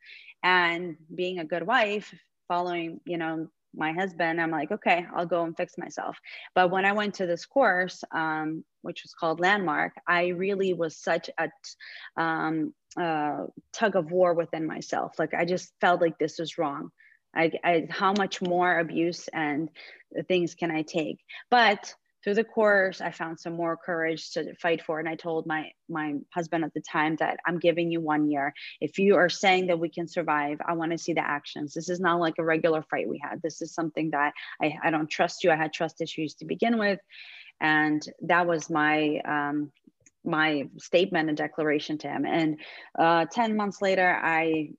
And 0.43 0.97
being 1.13 1.39
a 1.39 1.45
good 1.45 1.65
wife, 1.65 2.13
following, 2.47 2.99
you 3.05 3.17
know, 3.17 3.47
my 3.75 3.91
husband, 3.91 4.39
I'm 4.39 4.51
like, 4.51 4.71
okay, 4.71 5.05
I'll 5.15 5.25
go 5.25 5.43
and 5.43 5.57
fix 5.57 5.77
myself. 5.77 6.17
But 6.53 6.69
when 6.69 6.85
I 6.85 6.91
went 6.91 7.15
to 7.15 7.25
this 7.25 7.45
course, 7.45 8.03
um, 8.11 8.63
which 8.81 9.03
was 9.03 9.13
called 9.13 9.39
Landmark, 9.39 9.93
I 10.07 10.27
really 10.27 10.73
was 10.73 10.97
such 10.97 11.29
a 11.37 11.49
um, 12.21 12.73
uh, 12.99 13.45
tug 13.71 13.95
of 13.95 14.11
war 14.11 14.33
within 14.33 14.67
myself. 14.67 15.17
Like 15.17 15.33
I 15.33 15.45
just 15.45 15.71
felt 15.81 16.01
like 16.01 16.19
this 16.19 16.37
was 16.37 16.57
wrong. 16.57 16.89
I, 17.35 17.51
I, 17.63 17.87
how 17.89 18.13
much 18.13 18.41
more 18.41 18.77
abuse 18.77 19.27
and 19.33 19.69
things 20.27 20.53
can 20.53 20.69
I 20.69 20.83
take? 20.83 21.19
But 21.49 21.95
through 22.23 22.33
the 22.33 22.43
course 22.43 23.01
i 23.01 23.11
found 23.11 23.39
some 23.39 23.53
more 23.53 23.77
courage 23.77 24.31
to 24.31 24.53
fight 24.55 24.81
for 24.81 24.99
and 24.99 25.09
i 25.09 25.15
told 25.15 25.45
my 25.45 25.69
my 25.89 26.15
husband 26.33 26.63
at 26.63 26.73
the 26.73 26.81
time 26.81 27.15
that 27.17 27.37
i'm 27.45 27.59
giving 27.59 27.91
you 27.91 28.01
one 28.01 28.29
year. 28.29 28.53
If 28.81 28.97
you 28.97 29.15
are 29.15 29.29
saying 29.29 29.67
that 29.67 29.79
we 29.79 29.89
can 29.89 30.07
survive 30.07 30.59
i 30.67 30.73
want 30.73 30.91
to 30.91 30.97
see 30.97 31.13
the 31.13 31.27
actions. 31.27 31.73
This 31.73 31.89
is 31.89 31.99
not 31.99 32.19
like 32.19 32.35
a 32.39 32.43
regular 32.43 32.83
fight 32.83 33.07
we 33.07 33.21
had. 33.23 33.41
This 33.41 33.61
is 33.61 33.73
something 33.73 34.11
that 34.11 34.33
i, 34.61 34.75
I 34.83 34.91
don't 34.91 35.09
trust 35.09 35.43
you. 35.43 35.51
I 35.51 35.55
had 35.55 35.73
trust 35.73 36.01
issues 36.01 36.35
to 36.35 36.45
begin 36.45 36.77
with. 36.77 36.99
And 37.61 38.01
that 38.23 38.47
was 38.47 38.69
my 38.69 39.19
um, 39.25 39.71
my 40.25 40.69
statement 40.77 41.27
and 41.29 41.37
declaration 41.37 41.97
to 41.99 42.07
him. 42.07 42.25
And 42.25 42.59
uh, 42.97 43.25
10 43.31 43.57
months 43.57 43.81
later 43.81 44.19
i 44.21 44.69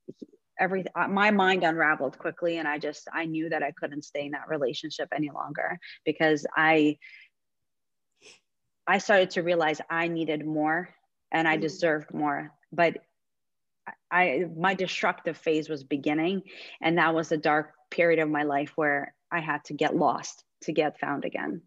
every 0.59 0.85
my 1.09 1.31
mind 1.31 1.65
unraveled 1.65 2.17
quickly 2.19 2.59
and 2.59 2.69
i 2.69 2.79
just 2.79 3.09
i 3.13 3.25
knew 3.25 3.49
that 3.49 3.63
i 3.63 3.73
couldn't 3.73 4.05
stay 4.05 4.27
in 4.27 4.31
that 4.33 4.49
relationship 4.49 5.09
any 5.15 5.31
longer 5.31 5.79
because 6.05 6.47
i 6.57 6.97
I 8.87 8.99
started 8.99 9.31
to 9.31 9.43
realize 9.43 9.81
I 9.91 10.09
needed 10.09 10.47
more 10.47 10.89
and 11.33 11.49
I 11.49 11.57
mm. 11.57 11.61
deserved 11.61 12.13
more. 12.13 12.53
But 12.73 12.99
I 14.11 14.47
my 14.57 14.75
destructive 14.75 15.37
phase 15.37 15.69
was 15.69 15.85
beginning 15.85 16.43
and 16.81 16.99
that 16.99 17.15
was 17.15 17.33
a 17.33 17.37
dark 17.37 17.73
period 17.91 18.19
of 18.19 18.31
my 18.31 18.43
life 18.43 18.73
where 18.77 19.15
I 19.31 19.41
had 19.41 19.65
to 19.65 19.75
get 19.75 19.97
lost 19.97 20.45
to 20.63 20.73
get 20.73 20.99
found 20.99 21.25
again. 21.25 21.63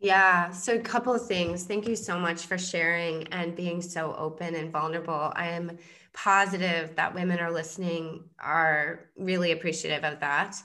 Yeah, 0.00 0.50
so 0.50 0.74
a 0.74 0.78
couple 0.78 1.12
of 1.12 1.26
things. 1.26 1.64
Thank 1.64 1.88
you 1.88 1.96
so 1.96 2.18
much 2.18 2.46
for 2.46 2.56
sharing 2.56 3.26
and 3.28 3.56
being 3.56 3.82
so 3.82 4.14
open 4.14 4.54
and 4.54 4.70
vulnerable. 4.70 5.32
I 5.34 5.48
am 5.48 5.76
positive 6.12 6.94
that 6.94 7.14
women 7.14 7.40
are 7.40 7.50
listening 7.50 8.24
are 8.38 9.10
really 9.16 9.52
appreciative 9.52 10.04
of 10.04 10.20
that. 10.20 10.56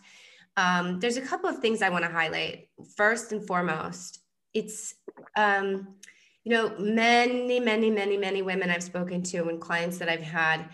Um, 0.55 0.99
there's 0.99 1.17
a 1.17 1.21
couple 1.21 1.49
of 1.49 1.59
things 1.59 1.81
I 1.81 1.89
want 1.89 2.05
to 2.05 2.11
highlight. 2.11 2.69
First 2.95 3.31
and 3.31 3.45
foremost, 3.45 4.19
it's 4.53 4.93
um, 5.35 5.95
you 6.43 6.51
know 6.51 6.73
many 6.77 7.59
many 7.59 7.89
many 7.89 8.17
many 8.17 8.41
women 8.41 8.69
i've 8.69 8.83
spoken 8.83 9.23
to 9.23 9.47
and 9.47 9.61
clients 9.61 9.97
that 9.97 10.09
i've 10.09 10.21
had 10.21 10.69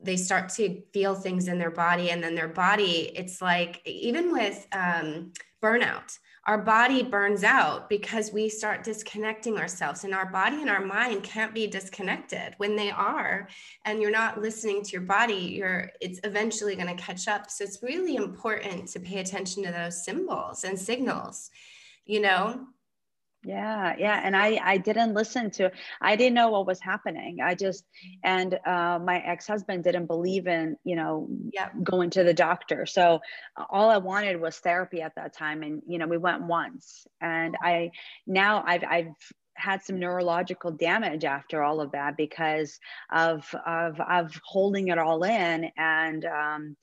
they 0.00 0.16
start 0.16 0.48
to 0.48 0.82
feel 0.92 1.14
things 1.14 1.48
in 1.48 1.58
their 1.58 1.70
body 1.70 2.10
and 2.10 2.22
then 2.22 2.34
their 2.34 2.48
body 2.48 3.10
it's 3.16 3.40
like 3.42 3.80
even 3.86 4.32
with 4.32 4.66
um, 4.72 5.32
burnout 5.62 6.18
our 6.46 6.58
body 6.58 7.02
burns 7.02 7.44
out 7.44 7.90
because 7.90 8.32
we 8.32 8.48
start 8.48 8.82
disconnecting 8.82 9.58
ourselves 9.58 10.04
and 10.04 10.14
our 10.14 10.30
body 10.30 10.62
and 10.62 10.70
our 10.70 10.84
mind 10.84 11.22
can't 11.22 11.52
be 11.52 11.66
disconnected 11.66 12.54
when 12.56 12.74
they 12.74 12.90
are 12.90 13.48
and 13.84 14.00
you're 14.00 14.10
not 14.10 14.40
listening 14.40 14.82
to 14.82 14.92
your 14.92 15.02
body 15.02 15.34
you're 15.34 15.90
it's 16.00 16.20
eventually 16.24 16.74
going 16.74 16.88
to 16.88 17.02
catch 17.02 17.28
up. 17.28 17.50
So 17.50 17.64
it's 17.64 17.82
really 17.82 18.16
important 18.16 18.88
to 18.88 19.00
pay 19.00 19.18
attention 19.18 19.62
to 19.64 19.72
those 19.72 20.04
symbols 20.04 20.64
and 20.64 20.78
signals 20.78 21.50
you 22.06 22.20
know 22.20 22.66
yeah 23.44 23.94
yeah 23.98 24.20
and 24.24 24.36
i 24.36 24.60
i 24.64 24.76
didn't 24.76 25.14
listen 25.14 25.50
to 25.50 25.70
i 26.00 26.16
didn't 26.16 26.34
know 26.34 26.50
what 26.50 26.66
was 26.66 26.80
happening. 26.80 27.38
I 27.42 27.54
just 27.54 27.84
and 28.24 28.58
uh, 28.66 28.98
my 28.98 29.18
ex-husband 29.24 29.84
didn't 29.84 30.06
believe 30.06 30.46
in 30.46 30.76
you 30.84 30.96
know 30.96 31.28
yeah. 31.52 31.68
going 31.82 32.10
to 32.10 32.24
the 32.24 32.34
doctor. 32.34 32.84
So 32.84 33.20
all 33.70 33.90
i 33.90 33.98
wanted 33.98 34.40
was 34.40 34.58
therapy 34.58 35.02
at 35.02 35.14
that 35.16 35.34
time 35.36 35.62
and 35.62 35.82
you 35.86 35.98
know 35.98 36.06
we 36.06 36.18
went 36.18 36.42
once. 36.42 37.06
And 37.20 37.56
i 37.62 37.92
now 38.26 38.64
i've 38.66 38.84
i've 38.84 39.14
had 39.54 39.82
some 39.82 39.98
neurological 39.98 40.70
damage 40.70 41.24
after 41.24 41.62
all 41.62 41.80
of 41.80 41.92
that 41.92 42.16
because 42.16 42.78
of 43.12 43.44
of 43.66 44.00
of 44.00 44.40
holding 44.44 44.88
it 44.88 44.98
all 44.98 45.24
in 45.24 45.70
and 45.76 46.24
um, 46.24 46.76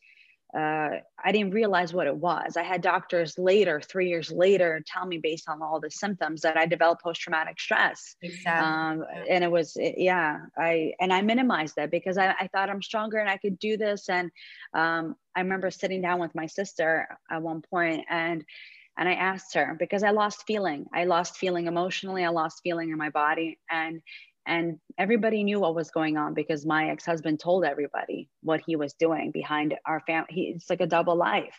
uh, 0.56 1.00
I 1.24 1.32
didn't 1.32 1.52
realize 1.52 1.94
what 1.94 2.08
it 2.08 2.15
was. 2.15 2.56
I 2.56 2.63
had 2.63 2.82
doctors 2.82 3.38
later, 3.38 3.82
three 3.82 4.08
years 4.08 4.32
later, 4.32 4.82
tell 4.88 5.06
me 5.06 5.18
based 5.18 5.50
on 5.50 5.62
all 5.62 5.80
the 5.80 5.91
symptoms 5.91 6.41
that 6.41 6.56
I 6.56 6.65
developed 6.65 7.04
post 7.04 7.22
traumatic 7.22 7.60
stress. 7.60 8.15
Exactly. 8.22 9.04
Um, 9.04 9.06
and 9.30 9.44
it 9.44 9.52
was, 9.52 9.76
it, 9.76 9.96
yeah, 9.98 10.39
I, 10.58 10.94
and 11.00 11.12
I 11.12 11.22
minimized 11.22 11.76
that 11.76 11.91
because 11.91 12.18
I, 12.18 12.34
I, 12.39 12.48
thought 12.48 12.70
I'm 12.70 12.82
stronger 12.82 13.18
and 13.18 13.30
I 13.30 13.38
could 13.38 13.60
do 13.60 13.76
this. 13.76 14.08
And 14.08 14.32
um, 14.74 15.15
I 15.36 15.41
remember 15.41 15.70
sitting 15.72 16.02
down 16.02 16.20
with 16.20 16.34
my 16.36 16.46
sister 16.46 17.08
at 17.30 17.41
one 17.41 17.62
point 17.62 18.06
and, 18.10 18.46
and 18.98 19.10
I 19.10 19.13
asked 19.13 19.56
her 19.56 19.76
because 19.78 20.04
I 20.04 20.12
lost 20.12 20.46
feeling. 20.48 20.86
I 20.94 21.04
lost 21.04 21.36
feeling 21.38 21.68
emotionally. 21.68 22.24
I 22.24 22.30
lost 22.30 22.62
feeling 22.63 22.91
in 22.91 22.98
my 22.98 23.10
body. 23.10 23.60
And 23.70 24.02
and 24.46 24.80
everybody 24.98 25.44
knew 25.44 25.60
what 25.60 25.76
was 25.76 25.92
going 25.92 26.18
on 26.18 26.34
because 26.34 26.66
my 26.66 26.90
ex-husband 26.90 27.40
told 27.40 27.66
everybody 27.66 28.30
what 28.42 28.62
he 28.66 28.76
was 28.76 28.94
doing 28.94 29.32
behind 29.32 29.76
our 29.86 30.00
family 30.02 30.54
it's 30.56 30.70
like 30.70 30.82
a 30.82 30.88
double 30.88 31.16
life. 31.16 31.56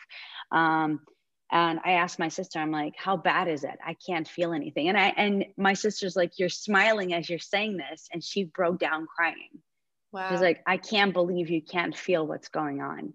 Um, 0.51 1.01
and 1.49 1.79
i 1.85 1.93
asked 1.93 2.19
my 2.19 2.27
sister 2.27 2.59
i'm 2.59 2.71
like 2.71 2.93
how 2.97 3.15
bad 3.15 3.47
is 3.47 3.63
it? 3.63 3.77
I 3.85 3.95
can't 4.05 4.27
feel 4.27 4.53
anything. 4.53 4.89
And 4.89 4.97
i 4.97 5.13
and 5.15 5.45
my 5.57 5.73
sister's 5.73 6.15
like 6.15 6.33
you're 6.37 6.49
smiling 6.49 7.13
as 7.13 7.29
you're 7.29 7.39
saying 7.39 7.77
this 7.77 8.07
and 8.11 8.23
she 8.23 8.45
broke 8.45 8.79
down 8.79 9.07
crying. 9.15 9.61
Wow. 10.11 10.29
she's 10.29 10.41
like 10.41 10.61
i 10.67 10.77
can't 10.77 11.13
believe 11.13 11.49
you 11.49 11.61
can't 11.61 11.95
feel 11.95 12.25
what's 12.27 12.49
going 12.49 12.81
on. 12.81 13.13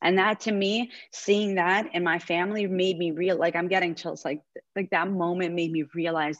And 0.00 0.18
that 0.18 0.40
to 0.40 0.52
me 0.52 0.92
seeing 1.12 1.56
that 1.56 1.94
in 1.94 2.04
my 2.04 2.20
family 2.20 2.66
made 2.66 2.96
me 2.98 3.10
real 3.10 3.36
like 3.36 3.56
i'm 3.56 3.68
getting 3.68 3.94
chills 3.94 4.24
like 4.24 4.40
like 4.76 4.90
that 4.90 5.10
moment 5.10 5.54
made 5.54 5.72
me 5.72 5.84
realize 5.94 6.38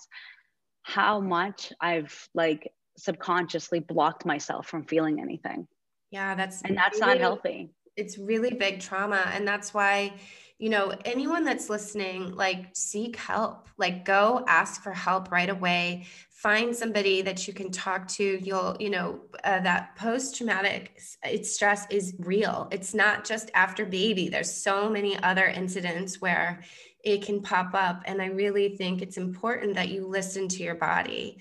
how 0.88 1.20
much 1.20 1.70
I've 1.82 2.28
like 2.34 2.72
subconsciously 2.96 3.78
blocked 3.78 4.24
myself 4.24 4.66
from 4.66 4.84
feeling 4.84 5.20
anything. 5.20 5.68
Yeah, 6.10 6.34
that's 6.34 6.62
and 6.62 6.74
that's 6.74 6.98
really, 6.98 7.12
not 7.12 7.20
healthy. 7.20 7.70
It's 7.94 8.16
really 8.16 8.54
big 8.54 8.80
trauma. 8.80 9.30
And 9.34 9.46
that's 9.46 9.74
why, 9.74 10.14
you 10.58 10.70
know, 10.70 10.94
anyone 11.04 11.44
that's 11.44 11.68
listening, 11.68 12.34
like 12.34 12.70
seek 12.72 13.16
help, 13.16 13.68
like 13.76 14.06
go 14.06 14.42
ask 14.48 14.82
for 14.82 14.92
help 14.92 15.30
right 15.30 15.50
away. 15.50 16.06
Find 16.30 16.74
somebody 16.74 17.20
that 17.20 17.46
you 17.46 17.52
can 17.52 17.70
talk 17.70 18.08
to. 18.08 18.24
You'll, 18.42 18.74
you 18.80 18.88
know, 18.88 19.20
uh, 19.44 19.60
that 19.60 19.94
post 19.96 20.36
traumatic 20.36 20.98
stress 21.42 21.86
is 21.90 22.14
real. 22.20 22.68
It's 22.72 22.94
not 22.94 23.26
just 23.26 23.50
after 23.54 23.84
baby. 23.84 24.30
There's 24.30 24.50
so 24.50 24.88
many 24.88 25.22
other 25.22 25.44
incidents 25.44 26.18
where 26.18 26.62
it 27.04 27.22
can 27.22 27.42
pop 27.42 27.74
up. 27.74 28.02
And 28.06 28.20
I 28.20 28.26
really 28.26 28.76
think 28.76 29.02
it's 29.02 29.16
important 29.16 29.74
that 29.74 29.88
you 29.88 30.06
listen 30.06 30.48
to 30.48 30.62
your 30.62 30.74
body. 30.74 31.38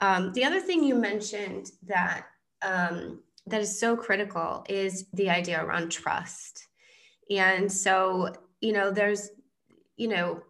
Um, 0.00 0.32
the 0.32 0.44
other 0.44 0.60
thing 0.60 0.84
you 0.84 0.94
mentioned 0.94 1.70
that 1.86 2.26
um, 2.62 3.20
that 3.46 3.60
is 3.60 3.78
so 3.78 3.96
critical 3.96 4.64
is 4.68 5.06
the 5.12 5.30
idea 5.30 5.64
around 5.64 5.90
trust. 5.90 6.66
And 7.30 7.70
so, 7.70 8.32
you 8.60 8.72
know, 8.72 8.90
there's, 8.90 9.30
you 9.96 10.08
know, 10.08 10.42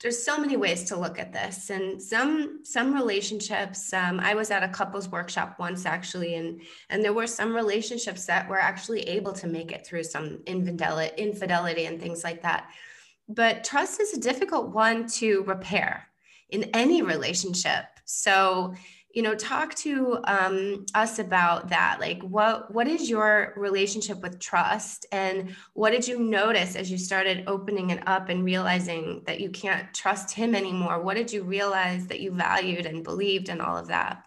there's 0.00 0.22
so 0.22 0.38
many 0.38 0.56
ways 0.56 0.84
to 0.84 0.98
look 0.98 1.18
at 1.18 1.32
this 1.32 1.68
and 1.68 2.00
some 2.00 2.60
some 2.64 2.94
relationships 2.94 3.92
um, 3.92 4.18
i 4.20 4.34
was 4.34 4.50
at 4.50 4.62
a 4.62 4.68
couples 4.68 5.08
workshop 5.08 5.56
once 5.58 5.84
actually 5.84 6.36
and 6.36 6.62
and 6.88 7.04
there 7.04 7.12
were 7.12 7.26
some 7.26 7.54
relationships 7.54 8.24
that 8.24 8.48
were 8.48 8.58
actually 8.58 9.02
able 9.02 9.32
to 9.32 9.46
make 9.46 9.72
it 9.72 9.86
through 9.86 10.02
some 10.02 10.40
infidelity 10.46 11.12
infidelity 11.22 11.84
and 11.84 12.00
things 12.00 12.24
like 12.24 12.40
that 12.42 12.70
but 13.34 13.64
trust 13.64 14.00
is 14.00 14.14
a 14.14 14.20
difficult 14.20 14.74
one 14.74 15.06
to 15.06 15.42
repair 15.44 16.08
in 16.50 16.64
any 16.74 17.02
relationship. 17.02 17.84
So, 18.04 18.74
you 19.14 19.22
know, 19.22 19.34
talk 19.34 19.74
to 19.76 20.18
um, 20.24 20.86
us 20.94 21.18
about 21.18 21.68
that. 21.70 21.98
Like, 22.00 22.22
what 22.22 22.72
what 22.72 22.86
is 22.86 23.10
your 23.10 23.54
relationship 23.56 24.20
with 24.20 24.38
trust, 24.38 25.06
and 25.10 25.56
what 25.74 25.90
did 25.90 26.06
you 26.06 26.20
notice 26.20 26.76
as 26.76 26.90
you 26.90 26.98
started 26.98 27.44
opening 27.48 27.90
it 27.90 28.06
up 28.06 28.28
and 28.28 28.44
realizing 28.44 29.22
that 29.26 29.40
you 29.40 29.50
can't 29.50 29.92
trust 29.94 30.32
him 30.32 30.54
anymore? 30.54 31.02
What 31.02 31.16
did 31.16 31.32
you 31.32 31.42
realize 31.42 32.06
that 32.06 32.20
you 32.20 32.30
valued 32.32 32.86
and 32.86 33.02
believed, 33.02 33.48
and 33.48 33.60
all 33.60 33.76
of 33.76 33.88
that? 33.88 34.24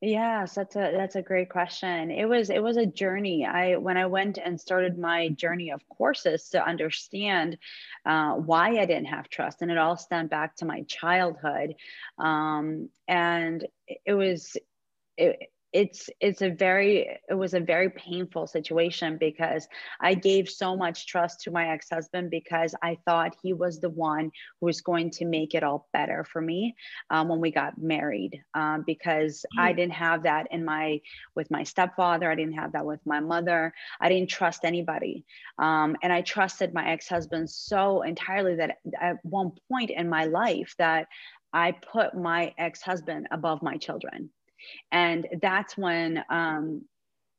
Yes, 0.00 0.54
that's 0.54 0.76
a 0.76 0.92
that's 0.94 1.16
a 1.16 1.22
great 1.22 1.48
question. 1.48 2.10
It 2.10 2.26
was 2.26 2.50
it 2.50 2.62
was 2.62 2.76
a 2.76 2.84
journey. 2.84 3.46
I 3.46 3.76
when 3.76 3.96
I 3.96 4.06
went 4.06 4.38
and 4.38 4.60
started 4.60 4.98
my 4.98 5.30
journey 5.30 5.70
of 5.70 5.80
courses 5.88 6.50
to 6.50 6.62
understand 6.62 7.56
uh, 8.04 8.34
why 8.34 8.78
I 8.78 8.84
didn't 8.86 9.06
have 9.06 9.28
trust, 9.30 9.62
and 9.62 9.70
it 9.70 9.78
all 9.78 9.96
stemmed 9.96 10.30
back 10.30 10.56
to 10.56 10.66
my 10.66 10.82
childhood, 10.82 11.74
um, 12.18 12.90
and 13.08 13.66
it 14.04 14.12
was 14.14 14.56
it, 15.16 15.50
it's 15.74 16.08
it's 16.20 16.40
a 16.40 16.50
very 16.50 17.18
it 17.28 17.34
was 17.34 17.52
a 17.52 17.60
very 17.60 17.90
painful 17.90 18.46
situation 18.46 19.18
because 19.18 19.66
i 20.00 20.14
gave 20.14 20.48
so 20.48 20.76
much 20.76 21.06
trust 21.06 21.40
to 21.40 21.50
my 21.50 21.68
ex-husband 21.68 22.30
because 22.30 22.74
i 22.82 22.96
thought 23.04 23.36
he 23.42 23.52
was 23.52 23.80
the 23.80 23.90
one 23.90 24.30
who 24.60 24.66
was 24.66 24.80
going 24.80 25.10
to 25.10 25.24
make 25.24 25.52
it 25.52 25.64
all 25.64 25.88
better 25.92 26.24
for 26.32 26.40
me 26.40 26.74
um, 27.10 27.28
when 27.28 27.40
we 27.40 27.50
got 27.50 27.76
married 27.76 28.40
um, 28.54 28.84
because 28.86 29.44
mm-hmm. 29.52 29.66
i 29.66 29.72
didn't 29.72 29.92
have 29.92 30.22
that 30.22 30.46
in 30.52 30.64
my 30.64 30.98
with 31.34 31.50
my 31.50 31.64
stepfather 31.64 32.30
i 32.30 32.36
didn't 32.36 32.54
have 32.54 32.72
that 32.72 32.86
with 32.86 33.00
my 33.04 33.18
mother 33.18 33.74
i 34.00 34.08
didn't 34.08 34.30
trust 34.30 34.64
anybody 34.64 35.24
um, 35.58 35.96
and 36.04 36.12
i 36.12 36.22
trusted 36.22 36.72
my 36.72 36.88
ex-husband 36.88 37.50
so 37.50 38.02
entirely 38.02 38.54
that 38.54 38.78
at 39.00 39.16
one 39.24 39.50
point 39.68 39.90
in 39.90 40.08
my 40.08 40.24
life 40.24 40.72
that 40.78 41.08
i 41.52 41.72
put 41.72 42.16
my 42.16 42.54
ex-husband 42.58 43.26
above 43.32 43.60
my 43.60 43.76
children 43.76 44.30
and 44.92 45.26
that's 45.40 45.76
when 45.76 46.22
um, 46.30 46.82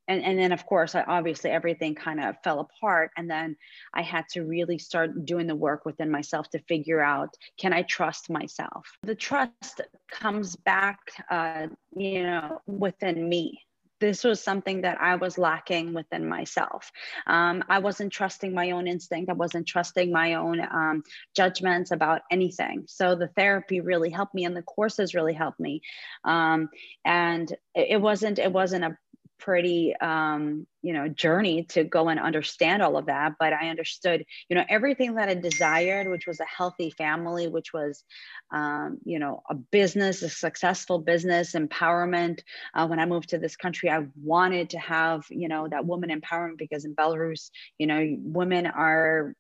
and, 0.08 0.24
and 0.24 0.38
then 0.38 0.52
of 0.52 0.66
course 0.66 0.94
I, 0.96 1.04
obviously 1.04 1.50
everything 1.50 1.96
kind 1.96 2.24
of 2.24 2.36
fell 2.44 2.60
apart. 2.60 3.12
And 3.18 3.30
then 3.30 3.56
i 3.94 4.02
had 4.02 4.26
to 4.30 4.42
really 4.42 4.78
start 4.78 5.26
doing 5.26 5.48
the 5.48 5.56
work 5.56 5.86
within 5.86 6.12
myself 6.12 6.50
to 6.52 6.60
figure 6.68 7.02
out 7.02 7.30
can 7.60 7.74
i 7.74 7.82
trust 7.84 8.30
myself? 8.30 8.86
The 9.04 9.16
trust 9.16 9.82
comes 10.12 10.56
back 10.56 11.00
uh, 11.30 11.68
you 11.96 12.24
know 12.24 12.62
within 12.68 13.28
me 13.28 13.60
this 14.00 14.24
was 14.24 14.44
something 14.44 14.82
that 14.82 15.00
I 15.00 15.16
was 15.16 15.38
lacking 15.38 15.94
within 15.94 16.28
myself. 16.28 16.92
Um, 17.28 17.64
I 17.70 17.80
wasn't 17.80 18.12
trusting 18.12 18.54
my 18.54 18.72
own 18.72 18.88
instinct. 18.88 19.30
I 19.30 19.34
wasn't 19.34 19.68
trusting 19.68 20.12
my 20.12 20.36
own 20.36 20.60
um, 20.60 21.04
judgments 21.36 21.92
about 21.92 22.22
anything. 22.32 22.86
So 22.88 23.16
the 23.16 23.30
therapy 23.30 23.82
really 23.82 24.10
helped 24.10 24.36
me, 24.36 24.46
and 24.46 24.56
the 24.56 24.62
courses 24.62 25.14
really 25.14 25.34
helped 25.34 25.60
me. 25.60 25.82
Um, 26.24 26.70
and 27.04 27.54
it 27.74 28.02
wasn't 28.02 28.40
it 28.40 28.52
wasn't 28.52 28.86
a 28.86 28.98
pretty 29.38 29.96
um, 30.02 30.66
you 30.82 30.94
know 30.94 31.08
journey 31.08 31.64
to 31.64 31.84
go 31.84 32.10
and 32.10 32.20
understand 32.20 32.82
all 32.82 32.98
of 32.98 33.08
that 33.08 33.34
but 33.40 33.54
i 33.54 33.70
understood 33.70 34.24
you 34.50 34.56
know 34.56 34.64
everything 34.70 35.16
that 35.16 35.30
i 35.30 35.34
desired 35.34 36.10
which 36.10 36.28
was 36.28 36.40
a 36.40 36.46
healthy 36.46 36.90
family 36.92 37.48
which 37.48 37.74
was 37.74 38.04
um, 38.52 38.98
you 39.04 39.20
know 39.20 39.42
a 39.50 39.56
business 39.56 40.22
a 40.22 40.30
successful 40.30 41.00
business 41.00 41.54
empowerment 41.54 42.40
uh, 42.74 42.88
when 42.88 43.00
i 43.00 43.06
moved 43.06 43.30
to 43.30 43.38
this 43.38 43.56
country 43.56 43.90
i 43.90 44.06
wanted 44.22 44.70
to 44.70 44.80
have 44.80 45.26
you 45.30 45.48
know 45.48 45.68
that 45.68 45.86
woman 45.86 46.10
empowerment 46.10 46.58
because 46.58 46.86
in 46.86 46.96
belarus 46.96 47.50
you 47.78 47.88
know 47.88 48.16
women 48.20 48.66
are 48.68 49.36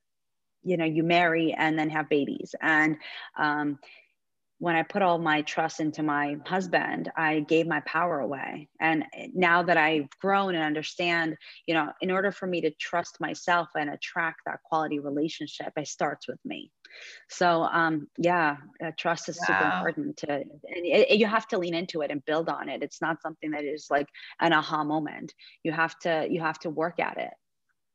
you 0.65 0.77
know 0.77 0.85
you 0.85 1.03
marry 1.03 1.53
and 1.57 1.79
then 1.79 1.89
have 1.91 2.09
babies. 2.09 2.55
And 2.59 2.97
um, 3.37 3.79
when 4.59 4.75
I 4.75 4.83
put 4.83 5.01
all 5.01 5.17
my 5.17 5.41
trust 5.41 5.79
into 5.79 6.01
my 6.01 6.37
husband, 6.45 7.11
I 7.17 7.41
gave 7.41 7.67
my 7.67 7.81
power 7.81 8.19
away. 8.19 8.69
And 8.79 9.03
now 9.33 9.63
that 9.63 9.77
I've 9.77 10.09
grown 10.21 10.55
and 10.55 10.63
understand, 10.63 11.35
you 11.65 11.73
know, 11.73 11.91
in 12.01 12.09
order 12.09 12.31
for 12.31 12.47
me 12.47 12.61
to 12.61 12.71
trust 12.71 13.19
myself 13.19 13.69
and 13.75 13.89
attract 13.89 14.41
that 14.45 14.63
quality 14.63 14.99
relationship, 14.99 15.73
it 15.75 15.87
starts 15.87 16.27
with 16.27 16.39
me. 16.45 16.71
So, 17.29 17.63
um, 17.63 18.07
yeah, 18.17 18.57
uh, 18.83 18.91
trust 18.97 19.27
is 19.27 19.37
wow. 19.37 19.45
super 19.47 19.65
important 19.65 20.17
to, 20.17 20.31
and 20.31 20.85
it, 20.85 21.11
it, 21.11 21.19
you 21.19 21.25
have 21.25 21.47
to 21.49 21.57
lean 21.57 21.73
into 21.73 22.01
it 22.01 22.11
and 22.11 22.23
build 22.23 22.47
on 22.47 22.69
it. 22.69 22.81
It's 22.81 23.01
not 23.01 23.21
something 23.21 23.51
that 23.51 23.65
is 23.65 23.87
like 23.89 24.07
an 24.39 24.53
aha 24.53 24.85
moment. 24.85 25.33
You 25.63 25.73
have 25.73 25.99
to, 25.99 26.27
you 26.29 26.39
have 26.39 26.59
to 26.59 26.69
work 26.69 26.99
at 26.99 27.17
it. 27.17 27.33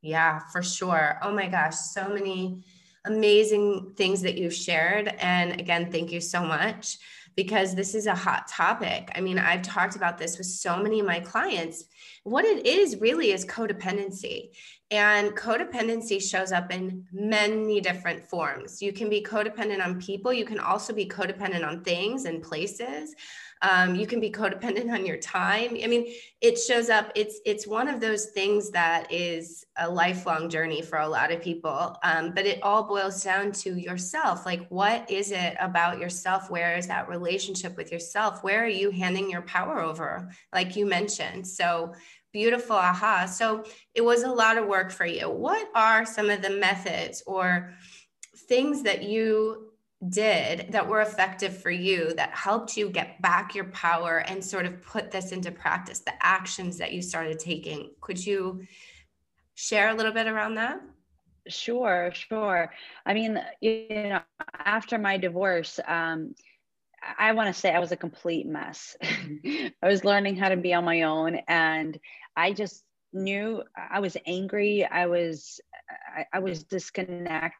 Yeah, 0.03 0.39
for 0.51 0.61
sure. 0.61 1.17
Oh 1.23 1.31
my 1.31 1.47
gosh, 1.47 1.75
so 1.75 2.09
many 2.09 2.63
amazing 3.05 3.93
things 3.97 4.21
that 4.21 4.37
you've 4.37 4.53
shared. 4.53 5.07
And 5.19 5.59
again, 5.59 5.91
thank 5.91 6.11
you 6.11 6.21
so 6.21 6.43
much. 6.43 6.97
because 7.35 7.75
this 7.75 7.95
is 7.95 8.07
a 8.07 8.15
hot 8.15 8.47
topic. 8.47 9.09
I 9.15 9.21
mean, 9.21 9.39
I've 9.39 9.61
talked 9.61 9.95
about 9.95 10.17
this 10.17 10.37
with 10.37 10.47
so 10.47 10.81
many 10.81 10.99
of 10.99 11.05
my 11.05 11.19
clients. 11.19 11.85
What 12.23 12.45
it 12.45 12.65
is 12.65 12.99
really 12.99 13.31
is 13.31 13.45
codependency. 13.45 14.49
And 14.89 15.31
codependency 15.31 16.21
shows 16.21 16.51
up 16.51 16.71
in 16.73 17.05
many 17.13 17.79
different 17.79 18.27
forms. 18.27 18.81
You 18.81 18.91
can 18.91 19.09
be 19.09 19.23
codependent 19.23 19.83
on 19.83 20.01
people, 20.01 20.33
you 20.33 20.45
can 20.45 20.59
also 20.59 20.93
be 20.93 21.07
codependent 21.07 21.65
on 21.65 21.83
things 21.83 22.25
and 22.25 22.43
places. 22.43 23.15
Um, 23.61 23.95
you 23.95 24.07
can 24.07 24.19
be 24.19 24.31
codependent 24.31 24.91
on 24.91 25.05
your 25.05 25.17
time. 25.17 25.77
I 25.83 25.87
mean, 25.87 26.11
it 26.41 26.57
shows 26.57 26.89
up. 26.89 27.11
It's 27.15 27.39
it's 27.45 27.67
one 27.67 27.87
of 27.87 27.99
those 27.99 28.27
things 28.27 28.71
that 28.71 29.11
is 29.11 29.65
a 29.77 29.89
lifelong 29.89 30.49
journey 30.49 30.81
for 30.81 30.99
a 30.99 31.07
lot 31.07 31.31
of 31.31 31.41
people. 31.41 31.97
Um, 32.03 32.33
but 32.33 32.45
it 32.45 32.61
all 32.63 32.83
boils 32.83 33.23
down 33.23 33.51
to 33.53 33.79
yourself. 33.79 34.45
Like, 34.45 34.67
what 34.69 35.09
is 35.09 35.31
it 35.31 35.55
about 35.59 35.99
yourself? 35.99 36.49
Where 36.49 36.75
is 36.75 36.87
that 36.87 37.09
relationship 37.09 37.77
with 37.77 37.91
yourself? 37.91 38.43
Where 38.43 38.63
are 38.63 38.67
you 38.67 38.91
handing 38.91 39.29
your 39.29 39.43
power 39.43 39.79
over? 39.79 40.31
Like 40.51 40.75
you 40.75 40.85
mentioned. 40.85 41.47
So 41.47 41.93
beautiful 42.33 42.75
aha. 42.75 43.25
So 43.25 43.63
it 43.93 44.01
was 44.01 44.23
a 44.23 44.31
lot 44.31 44.57
of 44.57 44.67
work 44.67 44.91
for 44.91 45.05
you. 45.05 45.29
What 45.29 45.67
are 45.75 46.05
some 46.05 46.29
of 46.29 46.41
the 46.41 46.49
methods 46.49 47.23
or 47.27 47.73
things 48.47 48.83
that 48.83 49.03
you 49.03 49.70
did 50.09 50.71
that 50.71 50.87
were 50.87 51.01
effective 51.01 51.61
for 51.61 51.69
you 51.71 52.13
that 52.15 52.31
helped 52.31 52.75
you 52.75 52.89
get 52.89 53.21
back 53.21 53.53
your 53.53 53.65
power 53.65 54.19
and 54.19 54.43
sort 54.43 54.65
of 54.65 54.81
put 54.81 55.11
this 55.11 55.31
into 55.31 55.51
practice, 55.51 55.99
the 55.99 56.13
actions 56.21 56.77
that 56.79 56.91
you 56.93 57.01
started 57.01 57.37
taking. 57.39 57.91
Could 58.01 58.25
you 58.25 58.63
share 59.55 59.89
a 59.89 59.93
little 59.93 60.13
bit 60.13 60.27
around 60.27 60.55
that? 60.55 60.81
Sure, 61.47 62.11
sure. 62.13 62.71
I 63.05 63.13
mean, 63.13 63.41
you 63.61 63.87
know, 63.89 64.21
after 64.53 64.97
my 64.97 65.17
divorce, 65.17 65.79
um, 65.87 66.35
I 67.17 67.33
want 67.33 67.47
to 67.53 67.59
say 67.59 67.73
I 67.73 67.79
was 67.79 67.91
a 67.91 67.97
complete 67.97 68.45
mess. 68.45 68.95
I 69.03 69.73
was 69.83 70.05
learning 70.05 70.35
how 70.37 70.49
to 70.49 70.57
be 70.57 70.73
on 70.73 70.85
my 70.85 71.03
own, 71.03 71.35
and 71.47 71.99
I 72.35 72.53
just 72.53 72.83
knew 73.13 73.63
I 73.75 73.99
was 73.99 74.17
angry. 74.25 74.85
I 74.85 75.07
was 75.07 75.59
I, 76.15 76.25
I 76.33 76.39
was 76.39 76.63
disconnected 76.63 77.57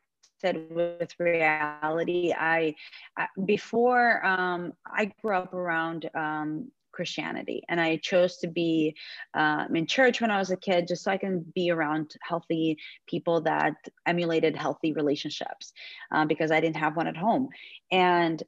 with 0.69 1.13
reality. 1.19 2.33
I, 2.37 2.75
I 3.17 3.27
before 3.45 4.25
um, 4.25 4.73
I 4.85 5.11
grew 5.21 5.35
up 5.35 5.53
around 5.53 6.09
um, 6.15 6.71
Christianity, 6.91 7.63
and 7.69 7.79
I 7.79 7.97
chose 7.97 8.37
to 8.37 8.47
be 8.47 8.95
um, 9.33 9.75
in 9.75 9.87
church 9.87 10.21
when 10.21 10.31
I 10.31 10.37
was 10.37 10.51
a 10.51 10.57
kid, 10.57 10.87
just 10.87 11.03
so 11.03 11.11
I 11.11 11.17
can 11.17 11.45
be 11.55 11.71
around 11.71 12.15
healthy 12.21 12.77
people 13.07 13.41
that 13.41 13.75
emulated 14.05 14.55
healthy 14.55 14.93
relationships, 14.93 15.73
uh, 16.11 16.25
because 16.25 16.51
I 16.51 16.59
didn't 16.59 16.77
have 16.77 16.95
one 16.95 17.07
at 17.07 17.17
home. 17.17 17.49
And 17.91 18.41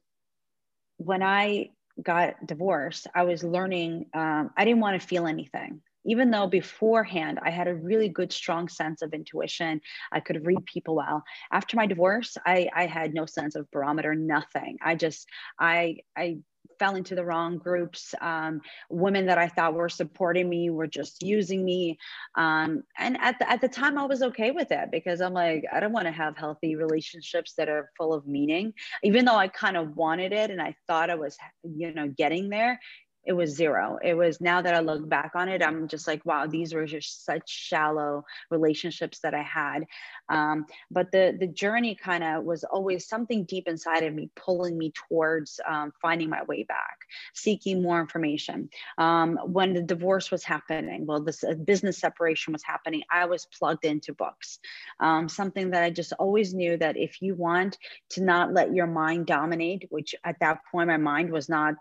when 0.98 1.22
I 1.22 1.70
got 2.02 2.46
divorced, 2.46 3.06
I 3.14 3.22
was 3.22 3.42
learning. 3.42 4.06
Um, 4.14 4.50
I 4.56 4.64
didn't 4.64 4.80
want 4.80 5.00
to 5.00 5.06
feel 5.06 5.26
anything 5.26 5.80
even 6.04 6.30
though 6.30 6.46
beforehand 6.46 7.38
I 7.42 7.50
had 7.50 7.68
a 7.68 7.74
really 7.74 8.08
good, 8.08 8.32
strong 8.32 8.68
sense 8.68 9.02
of 9.02 9.12
intuition, 9.12 9.80
I 10.12 10.20
could 10.20 10.46
read 10.46 10.64
people 10.66 10.96
well. 10.96 11.22
After 11.52 11.76
my 11.76 11.86
divorce, 11.86 12.36
I, 12.46 12.68
I 12.74 12.86
had 12.86 13.14
no 13.14 13.26
sense 13.26 13.54
of 13.54 13.70
barometer, 13.70 14.14
nothing. 14.14 14.78
I 14.82 14.94
just, 14.94 15.28
I, 15.58 15.98
I 16.16 16.38
fell 16.78 16.96
into 16.96 17.14
the 17.14 17.24
wrong 17.24 17.58
groups. 17.58 18.14
Um, 18.20 18.60
women 18.90 19.26
that 19.26 19.38
I 19.38 19.48
thought 19.48 19.74
were 19.74 19.88
supporting 19.88 20.48
me 20.48 20.70
were 20.70 20.86
just 20.86 21.22
using 21.22 21.64
me. 21.64 21.98
Um, 22.34 22.82
and 22.98 23.16
at 23.20 23.38
the, 23.38 23.50
at 23.50 23.60
the 23.60 23.68
time, 23.68 23.98
I 23.98 24.06
was 24.06 24.22
okay 24.22 24.50
with 24.50 24.72
it 24.72 24.90
because 24.90 25.20
I'm 25.20 25.34
like, 25.34 25.64
I 25.72 25.80
don't 25.80 25.92
want 25.92 26.06
to 26.06 26.12
have 26.12 26.36
healthy 26.36 26.76
relationships 26.76 27.54
that 27.58 27.68
are 27.68 27.90
full 27.96 28.12
of 28.12 28.26
meaning, 28.26 28.72
even 29.02 29.24
though 29.24 29.36
I 29.36 29.48
kind 29.48 29.76
of 29.76 29.96
wanted 29.96 30.32
it 30.32 30.50
and 30.50 30.60
I 30.60 30.74
thought 30.86 31.10
I 31.10 31.14
was, 31.14 31.36
you 31.62 31.92
know, 31.92 32.08
getting 32.08 32.48
there 32.48 32.80
it 33.26 33.32
was 33.32 33.54
zero. 33.54 33.98
It 34.02 34.14
was 34.14 34.40
now 34.40 34.62
that 34.62 34.74
I 34.74 34.80
look 34.80 35.08
back 35.08 35.32
on 35.34 35.48
it, 35.48 35.62
I'm 35.62 35.88
just 35.88 36.06
like, 36.06 36.24
wow, 36.24 36.46
these 36.46 36.74
were 36.74 36.86
just 36.86 37.24
such 37.24 37.48
shallow 37.48 38.24
relationships 38.50 39.20
that 39.20 39.34
I 39.34 39.42
had. 39.42 39.86
Um, 40.28 40.66
but 40.90 41.10
the 41.12 41.36
the 41.38 41.46
journey 41.46 41.94
kind 41.94 42.24
of 42.24 42.44
was 42.44 42.64
always 42.64 43.06
something 43.08 43.44
deep 43.44 43.68
inside 43.68 44.02
of 44.04 44.14
me 44.14 44.30
pulling 44.36 44.76
me 44.76 44.92
towards 45.08 45.60
um, 45.68 45.92
finding 46.00 46.28
my 46.28 46.42
way 46.44 46.64
back, 46.64 46.98
seeking 47.34 47.82
more 47.82 48.00
information. 48.00 48.68
Um, 48.98 49.38
when 49.44 49.74
the 49.74 49.82
divorce 49.82 50.30
was 50.30 50.44
happening, 50.44 51.06
well, 51.06 51.22
this 51.22 51.44
uh, 51.44 51.54
business 51.54 51.98
separation 51.98 52.52
was 52.52 52.62
happening, 52.62 53.02
I 53.10 53.26
was 53.26 53.46
plugged 53.46 53.84
into 53.84 54.14
books. 54.14 54.58
Um, 55.00 55.28
something 55.28 55.70
that 55.70 55.82
I 55.82 55.90
just 55.90 56.12
always 56.14 56.54
knew 56.54 56.76
that 56.78 56.96
if 56.96 57.20
you 57.22 57.34
want 57.34 57.78
to 58.10 58.22
not 58.22 58.52
let 58.52 58.74
your 58.74 58.86
mind 58.86 59.26
dominate, 59.26 59.86
which 59.90 60.14
at 60.24 60.36
that 60.40 60.60
point 60.70 60.88
my 60.88 60.96
mind 60.96 61.30
was 61.30 61.48
not 61.48 61.74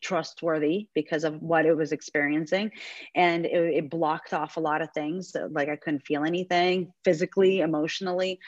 trustworthy 0.00 0.88
because 0.94 1.24
of 1.24 1.40
what 1.40 1.66
it 1.66 1.74
was 1.74 1.92
experiencing. 1.92 2.70
And 3.14 3.46
it, 3.46 3.74
it, 3.74 3.90
blocked 3.90 4.32
off 4.32 4.56
a 4.56 4.60
lot 4.60 4.82
of 4.82 4.92
things 4.92 5.34
like 5.50 5.68
i 5.68 5.76
couldn't 5.76 6.06
feel 6.06 6.24
anything 6.24 6.92
physically 7.04 7.60
emotionally. 7.60 8.38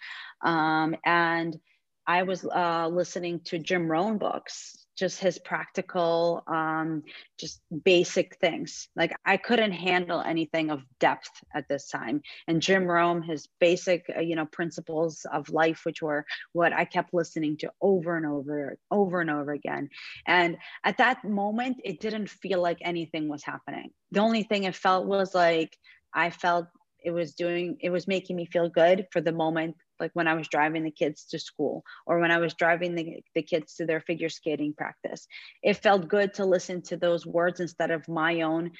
Um, 0.42 0.96
and 1.04 1.58
i 2.06 2.22
was 2.22 2.44
uh, 2.44 2.88
listening 2.88 3.40
to 3.44 3.58
jim 3.58 3.90
rohn 3.90 4.18
books 4.18 4.86
just 5.00 5.18
his 5.18 5.38
practical 5.38 6.44
um, 6.46 7.02
just 7.38 7.62
basic 7.84 8.36
things. 8.36 8.88
Like 8.94 9.12
i 9.24 9.36
couldn't 9.36 9.72
handle 9.72 10.20
anything 10.20 10.70
of 10.70 10.82
depth 11.00 11.30
at 11.54 11.66
this 11.68 11.88
time. 11.88 12.20
And 12.46 12.60
jim 12.62 12.84
rohn 12.84 13.22
his 13.22 13.48
basic 13.58 14.04
uh, 14.14 14.20
you 14.20 14.36
know 14.36 14.46
principles 14.46 15.26
of 15.32 15.48
life 15.48 15.80
which 15.84 16.02
were 16.02 16.24
what 16.52 16.72
i 16.72 16.84
kept 16.84 17.14
listening 17.14 17.56
to 17.58 17.72
over 17.80 18.16
and 18.16 18.26
over 18.26 18.76
over 18.90 19.20
and 19.22 19.30
over 19.30 19.52
again. 19.52 19.88
And 20.26 20.58
at 20.84 20.98
that 20.98 21.24
moment 21.24 21.78
it 21.82 22.00
didn't 22.00 22.28
feel 22.28 22.60
like 22.60 22.78
anything 22.82 23.28
was 23.28 23.42
happening. 23.42 23.90
The 24.12 24.20
only 24.20 24.42
thing 24.42 24.64
it 24.64 24.76
felt 24.76 25.06
was 25.06 25.34
like 25.34 25.76
i 26.14 26.28
felt 26.28 26.66
it 27.02 27.12
was 27.12 27.34
doing 27.34 27.78
it 27.80 27.90
was 27.90 28.06
making 28.06 28.36
me 28.36 28.44
feel 28.44 28.68
good 28.68 29.06
for 29.12 29.22
the 29.22 29.32
moment 29.32 29.74
like 30.00 30.10
when 30.14 30.26
I 30.26 30.34
was 30.34 30.48
driving 30.48 30.82
the 30.82 30.90
kids 30.90 31.26
to 31.26 31.38
school 31.38 31.84
or 32.06 32.18
when 32.18 32.30
I 32.30 32.38
was 32.38 32.54
driving 32.54 32.94
the, 32.94 33.22
the 33.34 33.42
kids 33.42 33.74
to 33.76 33.86
their 33.86 34.00
figure 34.00 34.28
skating 34.28 34.72
practice. 34.72 35.26
It 35.62 35.74
felt 35.74 36.08
good 36.08 36.34
to 36.34 36.44
listen 36.44 36.82
to 36.82 36.96
those 36.96 37.26
words 37.26 37.60
instead 37.60 37.90
of 37.90 38.08
my 38.08 38.40
own 38.40 38.72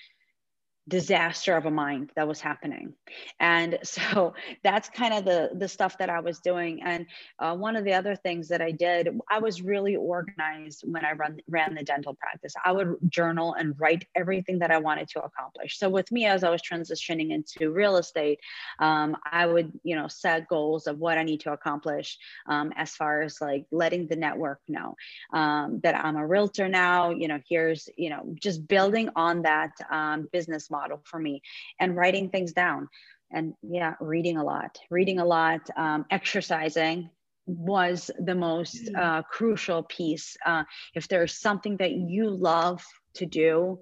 disaster 0.88 1.57
of 1.57 1.66
a 1.66 1.71
mind 1.71 2.11
that 2.16 2.27
was 2.27 2.40
happening. 2.40 2.95
And 3.38 3.79
so 3.83 4.35
that's 4.62 4.88
kind 4.88 5.14
of 5.14 5.25
the 5.25 5.51
the 5.55 5.69
stuff 5.69 5.99
that 5.99 6.11
i 6.11 6.21
was 6.21 6.40
doing. 6.40 6.83
And 6.83 7.07
uh, 7.38 7.57
one 7.57 7.77
of 7.77 7.85
the 7.85 7.95
other 7.95 8.16
things 8.16 8.49
that 8.49 8.61
i 8.61 8.71
did 8.71 9.09
i 9.31 9.38
was 9.38 9.62
really 9.62 9.97
organized 9.97 10.85
when 10.87 11.05
i 11.05 11.12
run 11.12 11.38
ran 11.49 11.75
the 11.75 11.83
dental 11.83 12.14
practice. 12.14 12.55
I 12.64 12.73
would 12.73 12.97
journal 13.09 13.55
and 13.55 13.75
write 13.79 14.07
everything 14.14 14.59
that 14.61 14.71
i 14.71 14.79
wanted 14.79 15.09
to 15.11 15.23
accomplish. 15.23 15.79
So 15.79 15.88
with 15.88 16.11
me 16.12 16.27
as 16.27 16.45
i 16.45 16.51
was 16.51 16.62
transitioning 16.62 17.31
into 17.31 17.71
real 17.71 17.97
estate 17.97 18.40
um, 18.79 19.16
i 19.31 19.47
would 19.47 19.73
you 19.83 19.97
know 19.97 20.09
set 20.09 20.49
goals 20.49 20.87
of 20.87 20.99
what 20.99 21.19
i 21.19 21.23
need 21.23 21.40
to 21.40 21.53
accomplish 21.53 22.19
um, 22.47 22.73
as 22.77 22.95
far 22.95 23.23
as 23.23 23.40
like 23.40 23.64
letting 23.71 24.07
the 24.07 24.16
network 24.16 24.61
know 24.69 24.97
um, 25.33 25.81
that 25.83 25.95
i'm 25.95 26.16
a 26.16 26.27
realtor 26.27 26.69
now 26.69 27.11
you 27.11 27.29
know 27.29 27.38
here's 27.49 27.88
you 27.97 28.11
know 28.11 28.35
just 28.40 28.66
building 28.66 29.09
on 29.16 29.43
that 29.43 29.73
um, 29.90 30.29
business 30.70 30.83
model 30.83 31.00
model 31.00 31.00
for 31.04 31.20
me 31.20 31.42
and 31.78 31.96
writing 31.96 32.30
things 32.30 32.52
down. 32.52 32.88
And 33.33 33.54
yeah 33.62 33.94
reading 34.00 34.38
a 34.38 34.44
lot 34.44 34.78
reading 34.90 35.20
a 35.20 35.24
lot 35.24 35.61
um, 35.76 36.04
exercising 36.11 37.11
was 37.46 38.11
the 38.18 38.35
most 38.35 38.87
mm. 38.87 38.98
uh, 38.98 39.22
crucial 39.22 39.83
piece. 39.85 40.37
Uh, 40.44 40.64
if 40.94 41.09
there's 41.09 41.40
something 41.40 41.76
that 41.78 41.92
you 41.92 42.30
love 42.30 42.85
to 43.14 43.26
do 43.26 43.78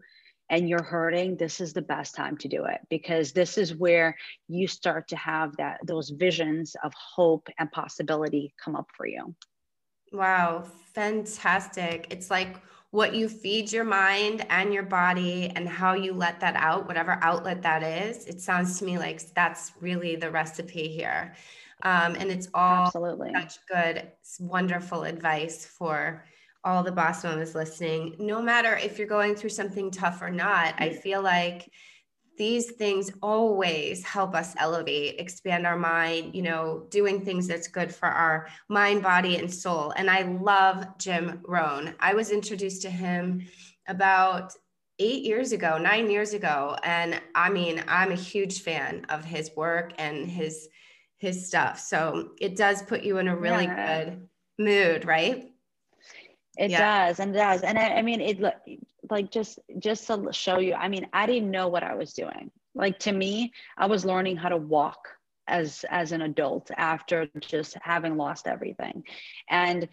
and 0.50 0.68
you're 0.68 0.82
hurting 0.82 1.36
this 1.36 1.60
is 1.60 1.72
the 1.72 1.82
best 1.82 2.14
time 2.14 2.36
to 2.38 2.48
do 2.48 2.64
it 2.64 2.80
because 2.88 3.32
this 3.32 3.58
is 3.58 3.74
where 3.74 4.16
you 4.48 4.66
start 4.66 5.08
to 5.08 5.16
have 5.16 5.56
that 5.56 5.78
those 5.86 6.10
visions 6.10 6.76
of 6.82 6.92
hope 7.16 7.48
and 7.58 7.70
possibility 7.72 8.54
come 8.62 8.76
up 8.76 8.88
for 8.96 9.06
you. 9.06 9.34
Wow 10.12 10.64
fantastic. 10.94 12.06
It's 12.10 12.30
like 12.30 12.56
what 12.90 13.14
you 13.14 13.28
feed 13.28 13.70
your 13.70 13.84
mind 13.84 14.46
and 14.48 14.72
your 14.72 14.82
body 14.82 15.52
and 15.54 15.68
how 15.68 15.92
you 15.92 16.12
let 16.14 16.40
that 16.40 16.56
out, 16.56 16.86
whatever 16.86 17.18
outlet 17.22 17.62
that 17.62 17.82
is, 17.82 18.26
it 18.26 18.40
sounds 18.40 18.78
to 18.78 18.84
me 18.84 18.98
like 18.98 19.20
that's 19.34 19.72
really 19.80 20.16
the 20.16 20.30
recipe 20.30 20.88
here. 20.88 21.34
Um, 21.82 22.16
and 22.16 22.30
it's 22.30 22.48
all 22.54 22.86
Absolutely. 22.86 23.32
such 23.34 23.58
good, 23.70 24.10
wonderful 24.40 25.04
advice 25.04 25.66
for 25.66 26.24
all 26.64 26.82
the 26.82 26.90
boss 26.90 27.24
mamas 27.24 27.54
listening. 27.54 28.16
No 28.18 28.42
matter 28.42 28.76
if 28.76 28.98
you're 28.98 29.06
going 29.06 29.34
through 29.34 29.50
something 29.50 29.90
tough 29.90 30.22
or 30.22 30.30
not, 30.30 30.74
I 30.78 30.90
feel 30.90 31.22
like 31.22 31.70
these 32.38 32.70
things 32.72 33.10
always 33.20 34.02
help 34.04 34.34
us 34.34 34.54
elevate, 34.58 35.20
expand 35.20 35.66
our 35.66 35.76
mind, 35.76 36.34
you 36.34 36.42
know, 36.42 36.86
doing 36.90 37.24
things 37.24 37.46
that's 37.46 37.68
good 37.68 37.94
for 37.94 38.06
our 38.06 38.48
mind, 38.68 39.02
body, 39.02 39.36
and 39.36 39.52
soul. 39.52 39.92
And 39.96 40.08
I 40.08 40.22
love 40.22 40.86
Jim 40.98 41.40
Rohn. 41.44 41.94
I 42.00 42.14
was 42.14 42.30
introduced 42.30 42.82
to 42.82 42.90
him 42.90 43.46
about 43.88 44.52
eight 44.98 45.24
years 45.24 45.52
ago, 45.52 45.78
nine 45.78 46.10
years 46.10 46.32
ago. 46.32 46.76
And 46.82 47.20
I 47.34 47.50
mean, 47.50 47.84
I'm 47.86 48.12
a 48.12 48.16
huge 48.16 48.62
fan 48.62 49.04
of 49.08 49.24
his 49.24 49.50
work 49.56 49.92
and 49.98 50.30
his 50.30 50.68
his 51.18 51.46
stuff. 51.48 51.80
So 51.80 52.30
it 52.40 52.56
does 52.56 52.82
put 52.82 53.02
you 53.02 53.18
in 53.18 53.26
a 53.26 53.36
really 53.36 53.64
yeah. 53.64 54.04
good 54.04 54.28
mood, 54.56 55.04
right? 55.04 55.50
It 56.56 56.70
yeah. 56.70 57.06
does, 57.06 57.20
and 57.20 57.34
it 57.34 57.38
does, 57.38 57.62
and 57.62 57.78
I, 57.78 57.94
I 57.94 58.02
mean, 58.02 58.20
it 58.20 58.40
like 59.10 59.30
just 59.30 59.58
just 59.78 60.06
to 60.06 60.28
show 60.32 60.58
you. 60.58 60.74
I 60.74 60.88
mean, 60.88 61.06
I 61.12 61.26
didn't 61.26 61.50
know 61.50 61.68
what 61.68 61.82
I 61.82 61.94
was 61.94 62.12
doing. 62.12 62.50
Like 62.74 62.98
to 63.00 63.12
me, 63.12 63.52
I 63.76 63.86
was 63.86 64.04
learning 64.04 64.36
how 64.36 64.48
to 64.48 64.56
walk 64.56 65.08
as 65.46 65.84
as 65.90 66.12
an 66.12 66.22
adult 66.22 66.70
after 66.76 67.28
just 67.40 67.76
having 67.82 68.16
lost 68.16 68.46
everything, 68.46 69.04
and 69.48 69.88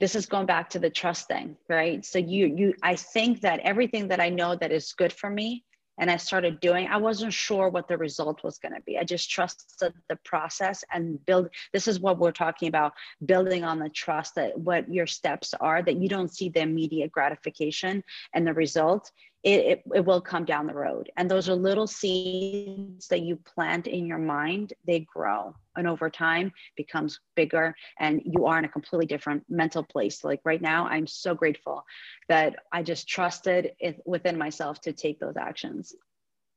this 0.00 0.14
is 0.14 0.26
going 0.26 0.46
back 0.46 0.70
to 0.70 0.78
the 0.78 0.90
trust 0.90 1.28
thing, 1.28 1.56
right? 1.68 2.04
So 2.04 2.18
you 2.18 2.46
you 2.46 2.74
I 2.82 2.96
think 2.96 3.40
that 3.42 3.60
everything 3.60 4.08
that 4.08 4.20
I 4.20 4.30
know 4.30 4.56
that 4.56 4.72
is 4.72 4.92
good 4.92 5.12
for 5.12 5.30
me 5.30 5.64
and 5.98 6.10
I 6.10 6.16
started 6.16 6.60
doing, 6.60 6.88
I 6.88 6.96
wasn't 6.96 7.32
sure 7.32 7.68
what 7.68 7.88
the 7.88 7.96
result 7.96 8.44
was 8.44 8.58
going 8.58 8.74
to 8.74 8.80
be. 8.82 8.98
I 8.98 9.04
just 9.04 9.30
trusted 9.30 9.92
the 10.08 10.16
process 10.24 10.84
and 10.92 11.24
build. 11.26 11.48
This 11.72 11.88
is 11.88 12.00
what 12.00 12.18
we're 12.18 12.32
talking 12.32 12.68
about 12.68 12.92
building 13.24 13.64
on 13.64 13.78
the 13.78 13.88
trust 13.88 14.34
that 14.34 14.58
what 14.58 14.90
your 14.92 15.06
steps 15.06 15.54
are, 15.60 15.82
that 15.82 15.96
you 15.96 16.08
don't 16.08 16.34
see 16.34 16.48
the 16.48 16.60
immediate 16.60 17.12
gratification 17.12 18.02
and 18.34 18.46
the 18.46 18.54
result 18.54 19.10
it, 19.46 19.60
it, 19.60 19.82
it, 19.94 20.04
will 20.04 20.20
come 20.20 20.44
down 20.44 20.66
the 20.66 20.74
road. 20.74 21.08
And 21.16 21.30
those 21.30 21.48
are 21.48 21.54
little 21.54 21.86
seeds 21.86 23.06
that 23.06 23.20
you 23.20 23.36
plant 23.36 23.86
in 23.86 24.04
your 24.04 24.18
mind, 24.18 24.72
they 24.84 25.06
grow. 25.14 25.54
And 25.76 25.86
over 25.86 26.10
time 26.10 26.52
becomes 26.76 27.20
bigger 27.36 27.72
and 28.00 28.20
you 28.24 28.46
are 28.46 28.58
in 28.58 28.64
a 28.64 28.68
completely 28.68 29.06
different 29.06 29.44
mental 29.48 29.84
place. 29.84 30.24
Like 30.24 30.40
right 30.44 30.60
now, 30.60 30.88
I'm 30.88 31.06
so 31.06 31.32
grateful 31.32 31.84
that 32.28 32.56
I 32.72 32.82
just 32.82 33.08
trusted 33.08 33.70
it 33.78 34.02
within 34.04 34.36
myself 34.36 34.80
to 34.80 34.92
take 34.92 35.20
those 35.20 35.36
actions. 35.36 35.94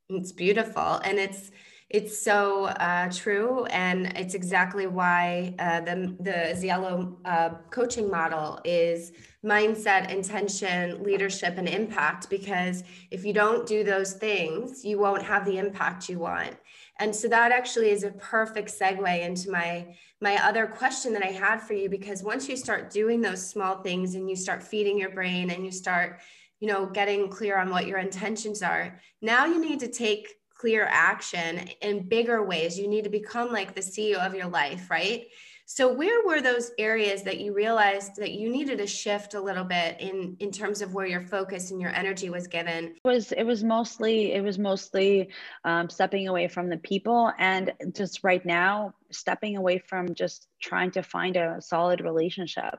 It's 0.10 0.32
beautiful. 0.32 1.00
And 1.04 1.20
it's 1.20 1.52
it's 1.90 2.22
so 2.22 2.66
uh, 2.66 3.10
true, 3.12 3.66
and 3.66 4.16
it's 4.16 4.36
exactly 4.36 4.86
why 4.86 5.56
uh, 5.58 5.82
the 5.82 6.16
the 6.20 6.54
Ziello 6.54 7.16
uh, 7.26 7.50
coaching 7.72 8.12
model 8.12 8.60
is 8.64 9.12
mindset, 9.44 10.12
intention, 10.12 11.04
leadership, 11.04 11.58
and 11.58 11.68
impact. 11.68 12.30
Because 12.30 12.84
if 13.10 13.26
you 13.26 13.34
don't 13.34 13.66
do 13.66 13.84
those 13.84 14.14
things, 14.14 14.86
you 14.86 15.00
won't 15.00 15.24
have 15.24 15.46
the 15.46 15.58
impact 15.58 16.10
you 16.10 16.20
want. 16.20 16.56
And 17.00 17.16
so 17.16 17.28
that 17.30 17.52
actually 17.52 17.90
is 17.90 18.04
a 18.04 18.12
perfect 18.12 18.70
segue 18.70 19.22
into 19.26 19.50
my 19.50 19.96
my 20.22 20.36
other 20.46 20.68
question 20.68 21.12
that 21.14 21.24
I 21.24 21.32
had 21.32 21.60
for 21.60 21.74
you. 21.74 21.90
Because 21.90 22.22
once 22.22 22.48
you 22.48 22.56
start 22.56 22.92
doing 22.92 23.20
those 23.20 23.50
small 23.50 23.82
things 23.82 24.14
and 24.14 24.30
you 24.30 24.36
start 24.36 24.62
feeding 24.62 25.00
your 25.00 25.10
brain 25.10 25.50
and 25.50 25.66
you 25.66 25.72
start 25.72 26.20
you 26.60 26.68
know 26.68 26.86
getting 26.86 27.30
clear 27.30 27.58
on 27.58 27.70
what 27.70 27.88
your 27.88 28.00
intentions 28.00 28.62
are 28.62 29.00
now 29.22 29.46
you 29.46 29.62
need 29.62 29.80
to 29.80 29.88
take 29.88 30.28
clear 30.60 30.86
action 30.90 31.70
in 31.82 32.08
bigger 32.08 32.44
ways. 32.44 32.78
You 32.78 32.90
need 32.90 33.06
to 33.06 33.10
become 33.10 33.52
like 33.52 33.74
the 33.74 33.82
CEO 33.82 34.18
of 34.18 34.36
your 34.36 34.48
life, 34.48 34.92
right? 34.92 35.26
So 35.72 35.94
where 35.94 36.26
were 36.26 36.42
those 36.42 36.72
areas 36.80 37.22
that 37.24 37.40
you 37.40 37.54
realized 37.54 38.16
that 38.16 38.32
you 38.32 38.50
needed 38.50 38.80
to 38.80 38.88
shift 38.88 39.36
a 39.36 39.40
little 39.40 39.64
bit 39.64 40.02
in 40.02 40.36
in 40.40 40.52
terms 40.52 40.82
of 40.82 40.96
where 40.96 41.06
your 41.06 41.22
focus 41.22 41.70
and 41.70 41.80
your 41.80 41.94
energy 41.96 42.32
was 42.32 42.48
given? 42.48 42.96
It 42.96 43.08
was 43.08 43.32
it 43.32 43.44
was 43.44 43.64
mostly 43.64 44.34
it 44.34 44.44
was 44.44 44.58
mostly 44.58 45.30
um, 45.66 45.88
stepping 45.88 46.28
away 46.28 46.48
from 46.48 46.70
the 46.70 46.78
people 46.78 47.32
and 47.38 47.72
just 47.94 48.24
right 48.24 48.44
now 48.44 48.96
stepping 49.12 49.58
away 49.58 49.78
from 49.78 50.16
just 50.16 50.48
trying 50.60 50.90
to 50.90 51.04
find 51.04 51.36
a 51.38 51.62
solid 51.62 52.02
relationship 52.02 52.76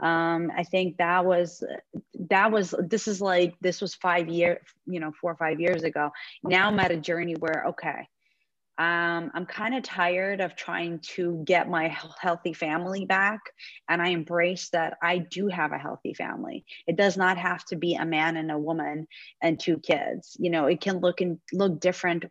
um, 0.00 0.50
i 0.56 0.62
think 0.64 0.96
that 0.96 1.24
was 1.24 1.62
that 2.30 2.50
was 2.50 2.74
this 2.80 3.06
is 3.06 3.20
like 3.20 3.54
this 3.60 3.80
was 3.80 3.94
five 3.94 4.28
years 4.28 4.58
you 4.86 4.98
know 4.98 5.12
four 5.20 5.30
or 5.30 5.36
five 5.36 5.60
years 5.60 5.84
ago 5.84 6.10
now 6.42 6.66
i'm 6.68 6.80
at 6.80 6.90
a 6.90 6.96
journey 6.96 7.34
where 7.34 7.66
okay 7.68 8.08
um, 8.78 9.32
I'm 9.34 9.44
kind 9.44 9.74
of 9.74 9.82
tired 9.82 10.40
of 10.40 10.54
trying 10.54 11.00
to 11.14 11.42
get 11.44 11.68
my 11.68 11.88
healthy 12.20 12.52
family 12.52 13.06
back. 13.06 13.40
And 13.88 14.00
I 14.00 14.10
embrace 14.10 14.68
that 14.70 14.96
I 15.02 15.18
do 15.18 15.48
have 15.48 15.72
a 15.72 15.78
healthy 15.78 16.14
family. 16.14 16.64
It 16.86 16.96
does 16.96 17.16
not 17.16 17.38
have 17.38 17.64
to 17.66 17.76
be 17.76 17.96
a 17.96 18.06
man 18.06 18.36
and 18.36 18.52
a 18.52 18.58
woman 18.58 19.08
and 19.42 19.58
two 19.58 19.78
kids. 19.78 20.36
You 20.38 20.50
know, 20.50 20.66
it 20.66 20.80
can 20.80 21.00
look 21.00 21.20
and 21.20 21.40
look 21.52 21.80
different 21.80 22.26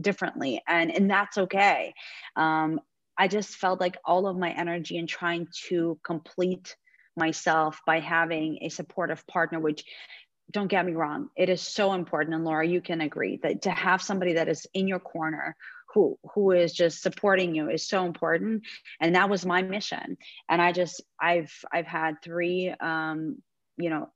differently. 0.00 0.62
And, 0.66 0.90
and 0.90 1.10
that's 1.10 1.36
okay. 1.36 1.92
Um, 2.34 2.80
I 3.18 3.28
just 3.28 3.56
felt 3.56 3.78
like 3.80 3.98
all 4.02 4.26
of 4.26 4.38
my 4.38 4.52
energy 4.52 4.96
in 4.96 5.06
trying 5.06 5.48
to 5.68 5.98
complete 6.02 6.76
myself 7.14 7.82
by 7.86 8.00
having 8.00 8.60
a 8.62 8.70
supportive 8.70 9.26
partner, 9.26 9.60
which 9.60 9.84
don't 10.50 10.68
get 10.68 10.84
me 10.84 10.92
wrong, 10.92 11.28
it 11.36 11.48
is 11.48 11.60
so 11.60 11.92
important. 11.92 12.34
And 12.34 12.44
Laura, 12.44 12.66
you 12.66 12.80
can 12.80 13.00
agree 13.00 13.38
that 13.42 13.62
to 13.62 13.70
have 13.70 14.02
somebody 14.02 14.34
that 14.34 14.48
is 14.48 14.66
in 14.74 14.88
your 14.88 14.98
corner 14.98 15.56
who 15.92 16.18
who 16.34 16.52
is 16.52 16.72
just 16.72 17.02
supporting 17.02 17.54
you 17.54 17.68
is 17.70 17.88
so 17.88 18.06
important. 18.06 18.62
And 19.00 19.14
that 19.14 19.30
was 19.30 19.44
my 19.46 19.62
mission. 19.62 20.16
And 20.48 20.62
i 20.62 20.72
just 20.72 21.02
i've 21.20 21.52
i've 21.72 21.86
had 21.86 22.22
three 22.22 22.74
um 22.80 23.42
you 23.76 23.90
know 23.90 24.08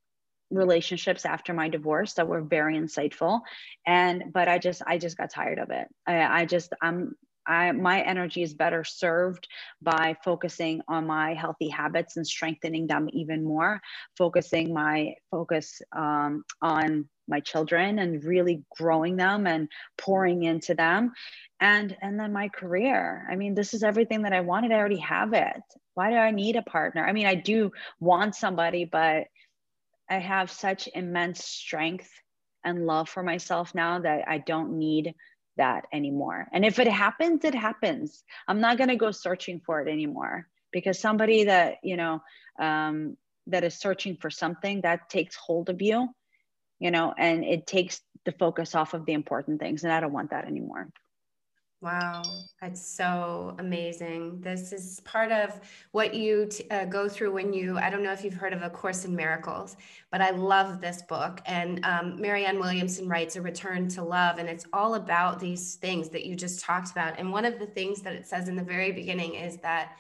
relationships 0.50 1.24
after 1.24 1.52
my 1.52 1.68
divorce 1.68 2.14
that 2.14 2.28
were 2.28 2.42
very 2.42 2.76
insightful. 2.78 3.40
And 3.86 4.32
but 4.32 4.48
i 4.48 4.58
just 4.58 4.82
i 4.86 4.98
just 4.98 5.16
got 5.16 5.30
tired 5.30 5.58
of 5.58 5.70
it. 5.70 5.88
I, 6.06 6.42
I 6.42 6.44
just 6.46 6.72
i'm 6.80 7.14
I, 7.46 7.72
my 7.72 8.00
energy 8.00 8.42
is 8.42 8.54
better 8.54 8.84
served 8.84 9.48
by 9.82 10.16
focusing 10.24 10.80
on 10.88 11.06
my 11.06 11.34
healthy 11.34 11.68
habits 11.68 12.16
and 12.16 12.26
strengthening 12.26 12.86
them 12.86 13.08
even 13.12 13.44
more 13.44 13.82
focusing 14.16 14.72
my 14.72 15.14
focus 15.30 15.82
um, 15.94 16.44
on 16.62 17.08
my 17.28 17.40
children 17.40 17.98
and 17.98 18.24
really 18.24 18.64
growing 18.76 19.16
them 19.16 19.46
and 19.46 19.68
pouring 19.98 20.44
into 20.44 20.74
them. 20.74 21.12
And 21.60 21.96
and 22.02 22.18
then 22.18 22.32
my 22.32 22.48
career. 22.48 23.26
I 23.30 23.36
mean 23.36 23.54
this 23.54 23.74
is 23.74 23.82
everything 23.82 24.22
that 24.22 24.32
i 24.32 24.40
wanted. 24.40 24.72
I 24.72 24.76
already 24.76 24.98
have 24.98 25.32
it. 25.32 25.62
Why 25.94 26.10
do 26.10 26.16
i 26.16 26.30
need 26.30 26.56
a 26.56 26.62
partner? 26.62 27.06
I 27.06 27.12
mean 27.12 27.26
i 27.26 27.34
do 27.34 27.70
want 28.00 28.34
somebody 28.34 28.84
but 28.84 29.24
i 30.10 30.18
have 30.18 30.50
such 30.50 30.88
immense 30.94 31.44
strength 31.44 32.10
and 32.64 32.86
love 32.86 33.08
for 33.08 33.22
myself 33.22 33.74
now 33.74 34.00
that 34.00 34.24
i 34.28 34.38
don't 34.38 34.78
need 34.78 35.14
that 35.56 35.84
anymore. 35.92 36.48
And 36.52 36.64
if 36.64 36.78
it 36.78 36.88
happens 36.88 37.44
it 37.44 37.54
happens. 37.54 38.24
I'm 38.48 38.60
not 38.60 38.76
going 38.76 38.88
to 38.88 38.96
go 38.96 39.12
searching 39.12 39.60
for 39.64 39.80
it 39.80 39.90
anymore 39.90 40.48
because 40.72 40.98
somebody 40.98 41.44
that 41.44 41.76
you 41.82 41.96
know 41.96 42.20
um, 42.60 43.16
that 43.46 43.64
is 43.64 43.78
searching 43.78 44.16
for 44.20 44.30
something 44.30 44.80
that 44.82 45.08
takes 45.08 45.36
hold 45.36 45.68
of 45.70 45.80
you 45.80 46.08
you 46.84 46.90
know 46.90 47.14
and 47.16 47.44
it 47.44 47.66
takes 47.66 48.02
the 48.26 48.32
focus 48.32 48.74
off 48.74 48.94
of 48.94 49.04
the 49.06 49.12
important 49.14 49.58
things 49.58 49.82
and 49.82 49.92
i 49.92 49.98
don't 49.98 50.12
want 50.12 50.30
that 50.30 50.44
anymore 50.44 50.86
Wow, 51.80 52.22
that's 52.62 52.80
so 52.80 53.54
amazing. 53.58 54.40
This 54.40 54.72
is 54.72 55.00
part 55.00 55.30
of 55.30 55.60
what 55.92 56.14
you 56.14 56.46
t- 56.46 56.66
uh, 56.70 56.86
go 56.86 57.10
through 57.10 57.32
when 57.32 57.52
you, 57.52 57.76
I 57.76 57.90
don't 57.90 58.02
know 58.02 58.12
if 58.12 58.24
you've 58.24 58.32
heard 58.32 58.54
of 58.54 58.62
A 58.62 58.70
Course 58.70 59.04
in 59.04 59.14
Miracles, 59.14 59.76
but 60.10 60.22
I 60.22 60.30
love 60.30 60.80
this 60.80 61.02
book. 61.02 61.42
And 61.44 61.84
um, 61.84 62.18
Marianne 62.18 62.58
Williamson 62.58 63.06
writes 63.06 63.36
A 63.36 63.42
Return 63.42 63.86
to 63.88 64.02
Love, 64.02 64.38
and 64.38 64.48
it's 64.48 64.64
all 64.72 64.94
about 64.94 65.38
these 65.38 65.74
things 65.74 66.08
that 66.08 66.24
you 66.24 66.34
just 66.34 66.60
talked 66.60 66.90
about. 66.90 67.18
And 67.18 67.30
one 67.30 67.44
of 67.44 67.58
the 67.58 67.66
things 67.66 68.00
that 68.00 68.14
it 68.14 68.26
says 68.26 68.48
in 68.48 68.56
the 68.56 68.64
very 68.64 68.90
beginning 68.90 69.34
is 69.34 69.58
that 69.58 69.92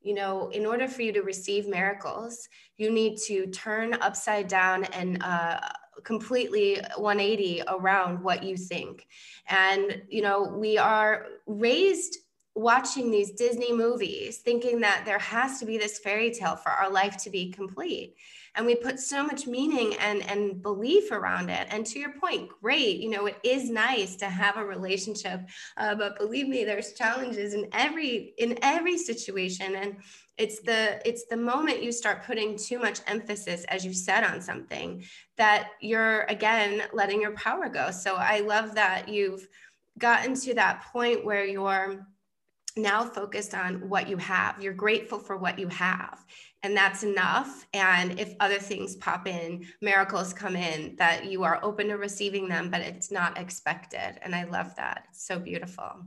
you 0.00 0.14
know, 0.14 0.48
in 0.50 0.64
order 0.64 0.86
for 0.86 1.02
you 1.02 1.12
to 1.12 1.22
receive 1.22 1.66
miracles, 1.66 2.48
you 2.76 2.92
need 2.92 3.18
to 3.26 3.48
turn 3.48 3.92
upside 3.94 4.46
down 4.46 4.84
and 4.84 5.20
uh, 5.20 5.58
completely 6.04 6.80
180 6.96 7.62
around 7.68 8.22
what 8.22 8.42
you 8.42 8.56
think. 8.56 9.06
And, 9.48 10.02
you 10.08 10.22
know, 10.22 10.42
we 10.42 10.78
are 10.78 11.26
raised 11.46 12.18
watching 12.54 13.10
these 13.10 13.32
Disney 13.32 13.70
movies 13.70 14.38
thinking 14.38 14.80
that 14.80 15.02
there 15.04 15.18
has 15.18 15.60
to 15.60 15.66
be 15.66 15.76
this 15.76 15.98
fairy 15.98 16.30
tale 16.30 16.56
for 16.56 16.70
our 16.70 16.90
life 16.90 17.16
to 17.18 17.30
be 17.30 17.50
complete. 17.50 18.16
And 18.54 18.64
we 18.64 18.74
put 18.74 18.98
so 18.98 19.22
much 19.22 19.46
meaning 19.46 19.94
and, 20.00 20.26
and 20.30 20.62
belief 20.62 21.12
around 21.12 21.50
it. 21.50 21.68
And 21.70 21.84
to 21.84 21.98
your 21.98 22.12
point, 22.12 22.48
great, 22.62 23.00
you 23.00 23.10
know, 23.10 23.26
it 23.26 23.36
is 23.44 23.68
nice 23.68 24.16
to 24.16 24.26
have 24.26 24.56
a 24.56 24.64
relationship, 24.64 25.42
uh, 25.76 25.94
but 25.94 26.18
believe 26.18 26.48
me, 26.48 26.64
there's 26.64 26.94
challenges 26.94 27.52
in 27.52 27.68
every 27.72 28.32
in 28.38 28.58
every 28.62 28.96
situation. 28.96 29.76
And 29.76 29.96
it's 30.38 30.60
the 30.60 31.00
it's 31.08 31.26
the 31.26 31.36
moment 31.36 31.82
you 31.82 31.90
start 31.90 32.24
putting 32.24 32.56
too 32.56 32.78
much 32.78 33.00
emphasis 33.06 33.64
as 33.68 33.84
you 33.84 33.92
said 33.92 34.22
on 34.22 34.40
something 34.40 35.02
that 35.36 35.70
you're 35.80 36.22
again 36.24 36.82
letting 36.92 37.20
your 37.20 37.32
power 37.32 37.68
go. 37.68 37.90
So 37.90 38.16
i 38.16 38.40
love 38.40 38.74
that 38.74 39.08
you've 39.08 39.46
gotten 39.98 40.34
to 40.34 40.54
that 40.54 40.84
point 40.92 41.24
where 41.24 41.44
you're 41.44 42.06
now 42.78 43.02
focused 43.02 43.54
on 43.54 43.88
what 43.88 44.06
you 44.06 44.18
have. 44.18 44.62
You're 44.62 44.74
grateful 44.74 45.18
for 45.18 45.38
what 45.38 45.58
you 45.58 45.68
have 45.68 46.22
and 46.62 46.76
that's 46.76 47.02
enough. 47.02 47.66
And 47.72 48.20
if 48.20 48.34
other 48.40 48.58
things 48.58 48.96
pop 48.96 49.26
in 49.26 49.64
miracles 49.80 50.34
come 50.34 50.56
in 50.56 50.96
that 50.96 51.24
you 51.24 51.44
are 51.44 51.60
open 51.62 51.88
to 51.88 51.94
receiving 51.94 52.48
them 52.48 52.70
but 52.70 52.82
it's 52.82 53.10
not 53.10 53.38
expected. 53.38 54.18
And 54.20 54.34
i 54.34 54.44
love 54.44 54.74
that. 54.76 55.06
It's 55.08 55.26
so 55.26 55.38
beautiful 55.38 56.06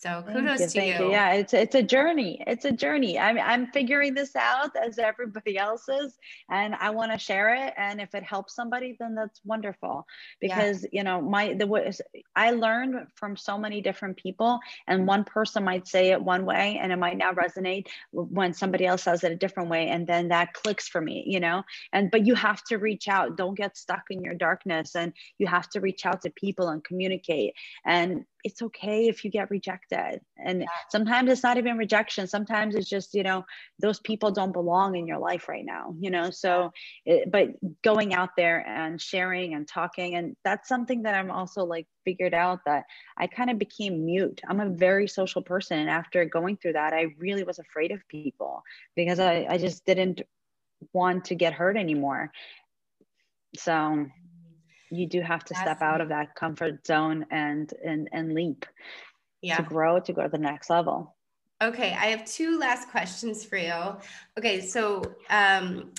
So 0.00 0.22
kudos 0.28 0.60
you, 0.60 0.80
to 0.80 0.86
you. 0.86 0.94
you. 1.06 1.10
Yeah, 1.10 1.32
it's 1.32 1.52
it's 1.52 1.74
a 1.74 1.82
journey. 1.82 2.40
It's 2.46 2.64
a 2.64 2.70
journey. 2.70 3.18
I'm 3.18 3.36
I'm 3.36 3.66
figuring 3.72 4.14
this 4.14 4.36
out 4.36 4.70
as 4.76 4.96
everybody 4.96 5.58
else 5.58 5.88
is, 5.88 6.16
and 6.48 6.76
I 6.76 6.90
want 6.90 7.10
to 7.10 7.18
share 7.18 7.52
it. 7.52 7.74
And 7.76 8.00
if 8.00 8.14
it 8.14 8.22
helps 8.22 8.54
somebody, 8.54 8.96
then 9.00 9.16
that's 9.16 9.40
wonderful. 9.44 10.06
Because 10.40 10.84
yeah. 10.84 10.88
you 10.92 11.02
know, 11.02 11.20
my 11.20 11.54
the 11.54 12.00
I 12.36 12.52
learned 12.52 13.08
from 13.16 13.36
so 13.36 13.58
many 13.58 13.80
different 13.80 14.16
people, 14.16 14.60
and 14.86 15.04
one 15.04 15.24
person 15.24 15.64
might 15.64 15.88
say 15.88 16.12
it 16.12 16.22
one 16.22 16.44
way, 16.44 16.78
and 16.80 16.92
it 16.92 16.96
might 16.96 17.18
not 17.18 17.34
resonate 17.34 17.88
when 18.12 18.54
somebody 18.54 18.86
else 18.86 19.02
says 19.02 19.24
it 19.24 19.32
a 19.32 19.36
different 19.36 19.68
way, 19.68 19.88
and 19.88 20.06
then 20.06 20.28
that 20.28 20.54
clicks 20.54 20.86
for 20.86 21.00
me. 21.00 21.24
You 21.26 21.40
know, 21.40 21.64
and 21.92 22.08
but 22.12 22.24
you 22.24 22.36
have 22.36 22.62
to 22.66 22.76
reach 22.76 23.08
out. 23.08 23.36
Don't 23.36 23.56
get 23.56 23.76
stuck 23.76 24.04
in 24.10 24.22
your 24.22 24.34
darkness, 24.34 24.94
and 24.94 25.12
you 25.38 25.48
have 25.48 25.68
to 25.70 25.80
reach 25.80 26.06
out 26.06 26.22
to 26.22 26.30
people 26.30 26.68
and 26.68 26.84
communicate. 26.84 27.54
And 27.84 28.24
it's 28.44 28.62
okay 28.62 29.08
if 29.08 29.24
you 29.24 29.30
get 29.30 29.50
rejected. 29.50 30.20
And 30.36 30.62
yeah. 30.62 30.66
sometimes 30.90 31.30
it's 31.30 31.42
not 31.42 31.58
even 31.58 31.76
rejection. 31.76 32.26
Sometimes 32.26 32.74
it's 32.74 32.88
just 32.88 33.14
you 33.14 33.22
know 33.22 33.44
those 33.80 34.00
people 34.00 34.30
don't 34.30 34.52
belong 34.52 34.96
in 34.96 35.06
your 35.06 35.18
life 35.18 35.48
right 35.48 35.64
now 35.64 35.94
you 35.98 36.10
know? 36.10 36.30
So 36.30 36.72
it, 37.04 37.30
but 37.30 37.48
going 37.82 38.14
out 38.14 38.30
there 38.36 38.66
and 38.66 39.00
sharing 39.00 39.54
and 39.54 39.66
talking 39.66 40.14
and 40.14 40.36
that's 40.44 40.68
something 40.68 41.02
that 41.02 41.14
i'm 41.14 41.30
also 41.30 41.64
like 41.64 41.86
figured 42.04 42.34
out 42.34 42.60
that 42.66 42.84
i 43.16 43.26
kind 43.26 43.50
of 43.50 43.58
became 43.58 44.04
mute. 44.04 44.40
I'm 44.48 44.60
a 44.60 44.68
very 44.68 45.08
social 45.08 45.42
person 45.42 45.78
and 45.78 45.90
after 45.90 46.24
going 46.24 46.56
through 46.56 46.74
that 46.74 46.92
i 46.92 47.06
really 47.18 47.44
was 47.44 47.58
afraid 47.58 47.90
of 47.90 48.06
people 48.08 48.62
because 48.96 49.18
i, 49.18 49.46
I 49.48 49.58
just 49.58 49.84
didn't 49.84 50.22
want 50.92 51.26
to 51.26 51.34
get 51.34 51.52
hurt 51.52 51.76
anymore. 51.76 52.30
So 53.56 54.06
you 54.90 55.06
do 55.06 55.20
have 55.20 55.44
to 55.44 55.54
step 55.54 55.82
out 55.82 56.00
of 56.00 56.08
that 56.08 56.34
comfort 56.34 56.86
zone 56.86 57.26
and 57.30 57.72
and 57.84 58.08
and 58.12 58.34
leap 58.34 58.66
yeah. 59.40 59.56
to 59.56 59.62
grow 59.62 60.00
to 60.00 60.12
go 60.12 60.22
to 60.22 60.28
the 60.28 60.38
next 60.38 60.70
level 60.70 61.14
okay 61.62 61.92
i 61.92 62.06
have 62.06 62.24
two 62.24 62.58
last 62.58 62.88
questions 62.88 63.44
for 63.44 63.56
you 63.56 63.96
okay 64.36 64.60
so 64.60 65.02
um 65.30 65.92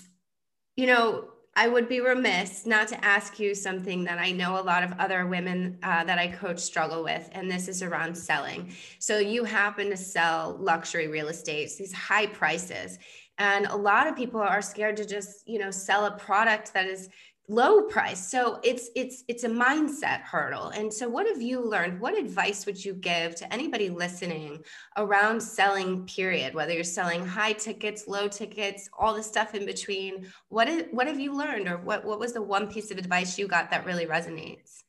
you 0.76 0.86
know 0.86 1.30
I 1.56 1.68
would 1.68 1.90
be 1.90 2.00
remiss 2.00 2.66
not 2.66 2.88
to 2.88 3.04
ask 3.04 3.38
you 3.38 3.54
something 3.54 4.06
that 4.06 4.18
I 4.18 4.32
know 4.32 4.58
a 4.58 4.64
lot 4.64 4.82
of 4.82 4.94
other 4.98 5.26
women 5.28 5.78
uh, 5.84 6.06
that 6.06 6.18
I 6.18 6.30
coach 6.30 6.60
struggle 6.60 7.04
with, 7.04 7.28
and 7.34 7.52
this 7.52 7.68
is 7.68 7.84
around 7.84 8.16
selling. 8.16 8.72
So, 9.00 9.18
you 9.18 9.44
happen 9.44 9.90
to 9.90 9.98
sell 9.98 10.56
luxury 10.58 11.10
real 11.10 11.28
estate, 11.28 11.70
these 11.78 11.92
high 11.92 12.28
prices, 12.28 12.98
and 13.38 13.66
a 13.66 13.76
lot 13.76 14.08
of 14.08 14.16
people 14.16 14.40
are 14.40 14.62
scared 14.62 14.96
to 14.98 15.06
just, 15.06 15.48
you 15.48 15.60
know, 15.60 15.70
sell 15.72 16.06
a 16.06 16.12
product 16.12 16.74
that 16.74 16.86
is 16.86 17.10
low 17.50 17.82
price. 17.82 18.30
So 18.30 18.60
it's 18.64 18.90
it's 18.96 19.24
it's 19.28 19.44
a 19.44 19.50
mindset 19.50 20.22
hurdle. 20.22 20.70
And 20.70 20.94
so 20.94 21.10
what 21.10 21.28
have 21.28 21.42
you 21.42 21.62
learned? 21.62 22.00
What 22.00 22.18
advice 22.18 22.66
would 22.66 22.84
you 22.84 22.94
give 22.94 23.36
to 23.36 23.52
anybody 23.52 23.90
listening 23.90 24.64
around 24.96 25.42
selling 25.42 26.06
period 26.06 26.54
whether 26.54 26.72
you're 26.72 26.84
selling 26.84 27.26
high 27.26 27.54
tickets 27.54 28.08
low 28.08 28.28
tickets 28.28 28.88
all 28.98 29.16
the 29.16 29.24
stuff 29.24 29.56
in 29.56 29.66
between? 29.66 30.28
What 30.50 30.70
is, 30.70 30.86
what 30.92 31.08
have 31.08 31.20
you 31.20 31.36
learned 31.36 31.68
or 31.68 31.78
what 31.78 32.06
what 32.06 32.20
was 32.20 32.34
the 32.34 32.42
one 32.42 32.72
piece 32.72 32.92
of 32.92 32.98
advice 33.00 33.38
you 33.38 33.48
got 33.48 33.72
that 33.72 33.86
really 33.86 34.06
resonates? 34.06 34.84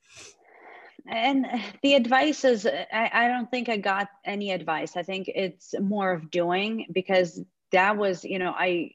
And 1.06 1.46
the 1.82 1.94
advice 1.94 2.44
is 2.44 2.66
I, 2.66 3.10
I 3.12 3.28
don't 3.28 3.50
think 3.50 3.70
i 3.70 3.78
got 3.78 4.08
any 4.24 4.52
advice. 4.52 4.98
I 4.98 5.02
think 5.02 5.28
it's 5.28 5.74
more 5.80 6.12
of 6.12 6.30
doing 6.30 6.86
because 6.92 7.40
that 7.72 7.96
was 7.96 8.24
you 8.24 8.38
know 8.38 8.52
i 8.56 8.90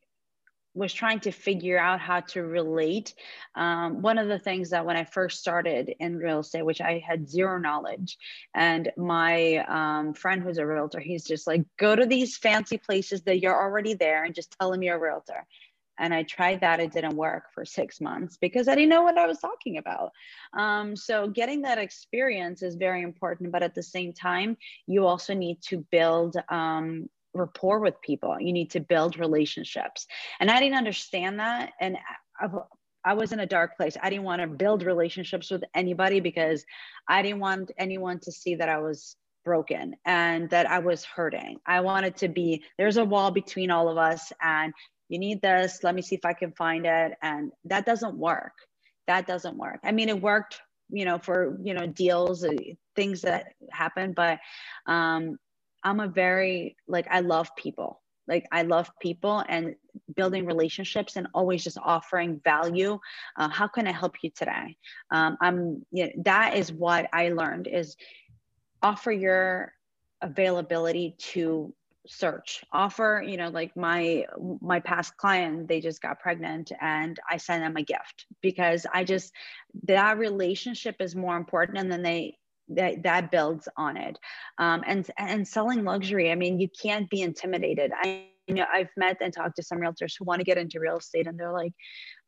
was 0.76 0.93
trying 0.93 1.21
to 1.21 1.32
figure 1.32 1.80
out 1.80 1.99
how 1.99 2.19
to 2.19 2.43
relate. 2.43 3.15
Um, 3.55 4.01
one 4.01 4.17
of 4.17 4.28
the 4.28 4.38
things 4.38 4.69
that 4.69 4.86
when 4.86 4.97
I 4.97 5.05
first 5.05 5.39
started 5.39 5.95
in 5.99 6.17
real 6.17 6.39
estate, 6.39 6.65
which 6.65 6.82
I 6.82 7.01
had 7.05 7.30
zero 7.30 7.57
knowledge, 7.57 8.17
and 8.53 8.91
my 8.97 9.65
um, 9.67 10.13
friend 10.13 10.43
who's 10.43 10.57
a 10.57 10.67
realtor, 10.67 10.99
he's 10.99 11.23
just 11.23 11.47
like, 11.47 11.63
go 11.78 11.95
to 11.95 12.05
these 12.05 12.38
fancy 12.38 12.78
places 12.78 13.21
that 13.23 13.39
you're 13.39 13.59
already 13.59 13.93
there 13.93 14.26
and 14.26 14.36
just 14.36 14.55
tell 14.59 14.69
them 14.69 14.84
you're 14.84 14.97
a 14.97 14.99
realtor. 14.99 15.47
And 15.97 16.13
I 16.13 16.23
tried 16.23 16.59
that, 16.61 16.82
it 16.82 16.91
didn't 16.91 17.15
work 17.15 17.45
for 17.53 17.63
six 17.63 18.01
months 18.01 18.38
because 18.38 18.67
I 18.67 18.76
didn't 18.76 18.89
know 18.89 19.03
what 19.03 19.17
I 19.17 19.28
was 19.28 19.39
talking 19.39 19.78
about. 19.78 20.11
Um, 20.53 20.95
so, 20.95 21.30
getting 21.30 21.61
that 21.61 21.78
experience 21.78 22.63
is 22.63 22.76
very 22.76 23.01
important, 23.01 23.53
but 23.53 23.63
at 23.63 23.76
the 23.76 23.84
same 23.84 24.11
time, 24.11 24.57
you 24.88 25.05
also 25.05 25.34
need 25.34 25.61
to 25.69 25.86
build 25.91 26.36
um, 26.49 27.09
rapport 27.36 27.79
with 27.79 28.01
people. 28.01 28.39
You 28.39 28.53
need 28.53 28.71
to 28.71 28.79
build 28.79 29.19
relationships. 29.19 30.07
And 30.39 30.49
I 30.49 30.59
didn't 30.59 30.77
understand 30.77 31.39
that. 31.39 31.73
And 31.79 31.97
I, 32.39 32.47
I 33.03 33.13
was 33.13 33.31
in 33.31 33.39
a 33.39 33.45
dark 33.45 33.77
place. 33.77 33.95
I 34.01 34.09
didn't 34.09 34.25
want 34.25 34.41
to 34.41 34.47
build 34.47 34.83
relationships 34.83 35.51
with 35.51 35.63
anybody 35.75 36.21
because 36.21 36.65
I 37.07 37.21
didn't 37.21 37.39
want 37.39 37.71
anyone 37.77 38.19
to 38.21 38.31
see 38.31 38.55
that 38.55 38.69
I 38.69 38.79
was 38.79 39.15
broken 39.43 39.95
and 40.05 40.49
that 40.49 40.67
I 40.67 40.79
was 40.79 41.05
hurting. 41.05 41.59
I 41.67 41.81
wanted 41.81 42.17
to 42.17 42.27
be 42.27 42.63
there's 42.79 42.97
a 42.97 43.05
wall 43.05 43.29
between 43.29 43.69
all 43.69 43.89
of 43.89 43.97
us 43.97 44.33
and 44.41 44.73
you 45.07 45.19
need 45.19 45.39
this. 45.41 45.83
Let 45.83 45.93
me 45.93 46.01
see 46.01 46.15
if 46.15 46.25
I 46.25 46.33
can 46.33 46.51
find 46.53 46.88
it. 46.88 47.13
And 47.21 47.51
that 47.65 47.86
doesn't 47.86 48.17
work. 48.17 48.53
That 49.05 49.27
doesn't 49.27 49.55
work. 49.55 49.79
I 49.83 49.91
mean, 49.91 50.09
it 50.09 50.19
worked, 50.19 50.59
you 50.89 51.05
know, 51.05 51.19
for, 51.19 51.59
you 51.63 51.75
know, 51.75 51.86
deals, 51.86 52.43
uh, 52.43 52.53
things 52.95 53.21
that 53.21 53.53
happen, 53.71 54.13
but 54.13 54.39
um, 54.88 55.38
I'm 55.86 55.99
a 55.99 56.07
very 56.07 56.75
like 56.88 57.07
I 57.09 57.21
love 57.21 57.55
people. 57.55 58.01
Like 58.27 58.47
I 58.51 58.63
love 58.63 58.89
people 58.99 59.43
and 59.47 59.75
building 60.15 60.47
relationships 60.47 61.15
and 61.15 61.27
always 61.36 61.63
just 61.63 61.77
offering 61.77 62.41
value. 62.43 62.99
Uh, 63.38 63.49
how 63.49 63.67
can 63.67 63.88
I 63.88 63.91
help 63.91 64.15
you 64.23 64.31
today? 64.31 64.75
Um, 65.11 65.38
I'm 65.39 65.86
you 65.91 66.05
know, 66.05 66.11
that 66.25 66.57
is 66.57 66.73
what 66.73 67.07
I 67.13 67.29
learned 67.29 67.67
is 67.67 67.95
offer 68.81 69.11
your 69.11 69.73
availability 70.21 71.15
to 71.19 71.73
search 72.07 72.63
offer 72.71 73.23
you 73.25 73.36
know 73.36 73.49
like 73.49 73.75
my 73.75 74.23
my 74.61 74.79
past 74.79 75.17
client 75.17 75.67
they 75.67 75.79
just 75.79 76.01
got 76.01 76.19
pregnant 76.19 76.71
and 76.79 77.19
i 77.29 77.36
sent 77.36 77.63
them 77.63 77.75
a 77.77 77.81
gift 77.81 78.27
because 78.41 78.86
i 78.93 79.03
just 79.03 79.33
that 79.83 80.17
relationship 80.19 80.95
is 80.99 81.15
more 81.15 81.36
important 81.36 81.79
and 81.79 81.91
then 81.91 82.03
they 82.03 82.38
that 82.70 83.03
that 83.03 83.32
builds 83.32 83.68
on 83.78 83.97
it. 83.97 84.18
Um, 84.57 84.84
and 84.86 85.09
and 85.18 85.47
selling 85.47 85.84
luxury 85.84 86.32
i 86.32 86.36
mean 86.36 86.59
you 86.59 86.70
can't 86.82 87.09
be 87.09 87.22
intimidated. 87.22 87.91
I 87.95 88.28
you 88.47 88.55
know 88.55 88.65
i've 88.71 88.89
met 88.97 89.17
and 89.21 89.33
talked 89.33 89.55
to 89.55 89.63
some 89.63 89.79
realtors 89.79 90.13
who 90.17 90.25
want 90.25 90.39
to 90.39 90.45
get 90.45 90.57
into 90.57 90.79
real 90.79 90.97
estate 90.97 91.27
and 91.27 91.39
they're 91.39 91.51
like 91.51 91.73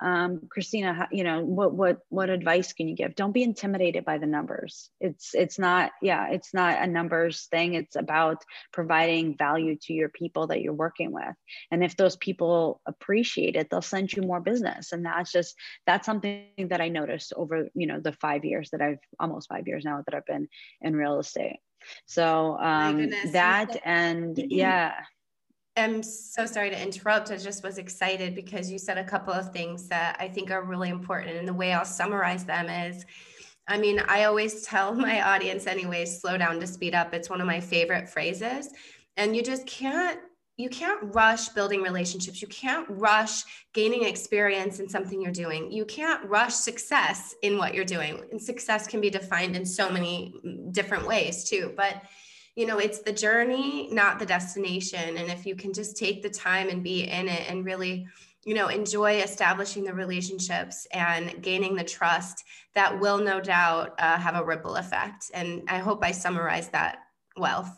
um, 0.01 0.41
christina 0.49 1.07
you 1.11 1.23
know 1.23 1.43
what 1.43 1.73
what 1.73 1.99
what 2.09 2.29
advice 2.29 2.73
can 2.73 2.87
you 2.87 2.95
give? 2.95 3.15
Don't 3.15 3.33
be 3.33 3.43
intimidated 3.43 4.05
by 4.05 4.17
the 4.17 4.25
numbers. 4.25 4.89
It's 4.99 5.33
it's 5.33 5.59
not 5.59 5.91
yeah 6.01 6.29
it's 6.29 6.53
not 6.53 6.81
a 6.81 6.87
numbers 6.87 7.47
thing. 7.51 7.73
It's 7.73 7.95
about 7.95 8.43
providing 8.71 9.37
value 9.37 9.77
to 9.83 9.93
your 9.93 10.09
people 10.09 10.47
that 10.47 10.61
you're 10.61 10.73
working 10.73 11.11
with. 11.11 11.35
And 11.71 11.83
if 11.83 11.95
those 11.95 12.15
people 12.17 12.81
appreciate 12.85 13.55
it 13.55 13.69
they'll 13.69 13.81
send 13.81 14.13
you 14.13 14.23
more 14.23 14.41
business. 14.41 14.91
And 14.91 15.05
that's 15.05 15.31
just 15.31 15.55
that's 15.85 16.05
something 16.05 16.45
that 16.69 16.81
i 16.81 16.89
noticed 16.89 17.33
over 17.35 17.67
you 17.73 17.87
know 17.87 17.99
the 17.99 18.13
five 18.13 18.45
years 18.45 18.69
that 18.71 18.81
i've 18.81 18.99
almost 19.19 19.49
five 19.49 19.67
years 19.67 19.83
now 19.85 20.01
that 20.05 20.15
i've 20.15 20.25
been 20.25 20.47
in 20.81 20.95
real 20.95 21.19
estate. 21.19 21.59
So 22.05 22.57
um, 22.59 23.09
that 23.31 23.81
and 23.85 24.37
yeah 24.49 24.93
am 25.81 26.03
so 26.03 26.45
sorry 26.45 26.69
to 26.69 26.81
interrupt. 26.81 27.31
I 27.31 27.37
just 27.37 27.63
was 27.63 27.77
excited 27.77 28.35
because 28.35 28.69
you 28.69 28.77
said 28.77 28.97
a 28.97 29.03
couple 29.03 29.33
of 29.33 29.51
things 29.51 29.87
that 29.89 30.17
I 30.19 30.27
think 30.27 30.51
are 30.51 30.63
really 30.63 30.89
important. 30.89 31.37
And 31.37 31.47
the 31.47 31.53
way 31.53 31.73
I'll 31.73 31.85
summarize 31.85 32.45
them 32.45 32.69
is 32.69 33.05
I 33.67 33.77
mean, 33.77 34.01
I 34.07 34.23
always 34.23 34.61
tell 34.65 34.93
my 34.93 35.21
audience, 35.21 35.67
anyways, 35.67 36.21
slow 36.21 36.37
down 36.37 36.59
to 36.59 36.67
speed 36.67 36.95
up. 36.95 37.13
It's 37.13 37.29
one 37.29 37.41
of 37.41 37.47
my 37.47 37.59
favorite 37.59 38.09
phrases. 38.09 38.69
And 39.17 39.35
you 39.35 39.43
just 39.43 39.65
can't. 39.65 40.19
You 40.59 40.69
can't 40.69 41.13
rush 41.13 41.49
building 41.49 41.83
relationships. 41.83 42.41
You 42.41 42.47
can't 42.47 42.87
rush 42.89 43.43
gaining 43.73 44.05
experience 44.05 44.79
in 44.79 44.89
something 44.89 45.21
you're 45.21 45.31
doing. 45.31 45.71
You 45.71 45.85
can't 45.85 46.27
rush 46.27 46.55
success 46.55 47.35
in 47.43 47.59
what 47.59 47.75
you're 47.75 47.85
doing. 47.85 48.23
And 48.31 48.41
success 48.41 48.87
can 48.87 48.99
be 48.99 49.11
defined 49.11 49.55
in 49.55 49.67
so 49.67 49.87
many 49.87 50.33
mm, 50.43 50.73
different 50.73 51.05
ways, 51.05 51.47
too. 51.47 51.73
But 51.77 52.01
you 52.57 52.65
know 52.65 52.79
it's 52.79 52.99
the 52.99 53.13
journey 53.13 53.87
not 53.91 54.19
the 54.19 54.25
destination. 54.25 55.15
And 55.17 55.29
if 55.29 55.45
you 55.45 55.55
can 55.55 55.71
just 55.71 55.95
take 55.95 56.21
the 56.21 56.29
time 56.29 56.67
and 56.69 56.83
be 56.83 57.03
in 57.03 57.29
it 57.29 57.49
and 57.49 57.63
really 57.63 58.07
you 58.43 58.55
know 58.55 58.67
enjoy 58.67 59.21
establishing 59.21 59.83
the 59.83 59.93
relationships 59.93 60.87
and 60.91 61.41
gaining 61.41 61.75
the 61.75 61.83
trust 61.83 62.43
that 62.73 62.99
will 62.99 63.19
no 63.19 63.39
doubt 63.39 63.93
uh, 63.99 64.17
have 64.17 64.35
a 64.35 64.43
ripple 64.43 64.75
effect. 64.75 65.31
And 65.33 65.63
i 65.69 65.77
hope 65.77 66.03
i 66.03 66.11
summarized 66.11 66.73
that 66.73 67.03
well. 67.37 67.77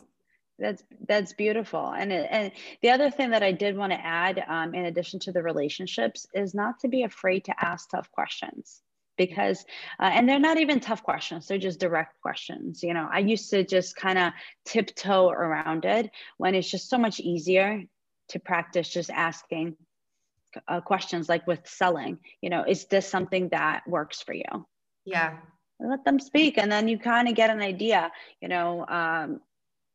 That's 0.58 0.82
that's 1.06 1.34
beautiful. 1.34 1.92
And 1.92 2.10
and 2.12 2.50
the 2.80 2.90
other 2.90 3.10
thing 3.10 3.30
that 3.30 3.42
i 3.42 3.52
did 3.52 3.76
want 3.76 3.92
to 3.92 4.06
add 4.06 4.42
um, 4.48 4.74
in 4.74 4.86
addition 4.86 5.20
to 5.20 5.32
the 5.32 5.42
relationships 5.42 6.26
is 6.34 6.54
not 6.54 6.80
to 6.80 6.88
be 6.88 7.02
afraid 7.02 7.44
to 7.44 7.64
ask 7.64 7.90
tough 7.90 8.10
questions 8.12 8.80
because 9.20 9.66
uh, 10.00 10.10
and 10.14 10.26
they're 10.26 10.40
not 10.40 10.56
even 10.56 10.80
tough 10.80 11.02
questions 11.02 11.46
they're 11.46 11.58
just 11.58 11.78
direct 11.78 12.18
questions 12.22 12.82
you 12.82 12.94
know. 12.94 13.06
I 13.12 13.18
used 13.18 13.50
to 13.50 13.62
just 13.64 13.94
kind 13.94 14.18
of 14.18 14.32
tiptoe 14.64 15.28
around 15.28 15.84
it 15.84 16.10
when 16.38 16.54
it's 16.54 16.70
just 16.70 16.88
so 16.88 16.96
much 16.96 17.20
easier 17.20 17.82
to 18.30 18.38
practice 18.38 18.88
just 18.88 19.10
asking 19.10 19.76
uh, 20.68 20.80
questions 20.80 21.28
like 21.28 21.46
with 21.46 21.60
selling 21.66 22.18
you 22.40 22.48
know 22.48 22.64
is 22.66 22.86
this 22.86 23.06
something 23.06 23.50
that 23.50 23.82
works 23.86 24.22
for 24.22 24.32
you? 24.32 24.66
Yeah. 25.04 25.36
Let 25.78 26.04
them 26.06 26.18
speak 26.18 26.56
and 26.56 26.72
then 26.72 26.88
you 26.88 26.98
kind 26.98 27.28
of 27.28 27.34
get 27.34 27.50
an 27.50 27.60
idea 27.60 28.10
you 28.40 28.48
know 28.48 28.86
um, 28.88 29.40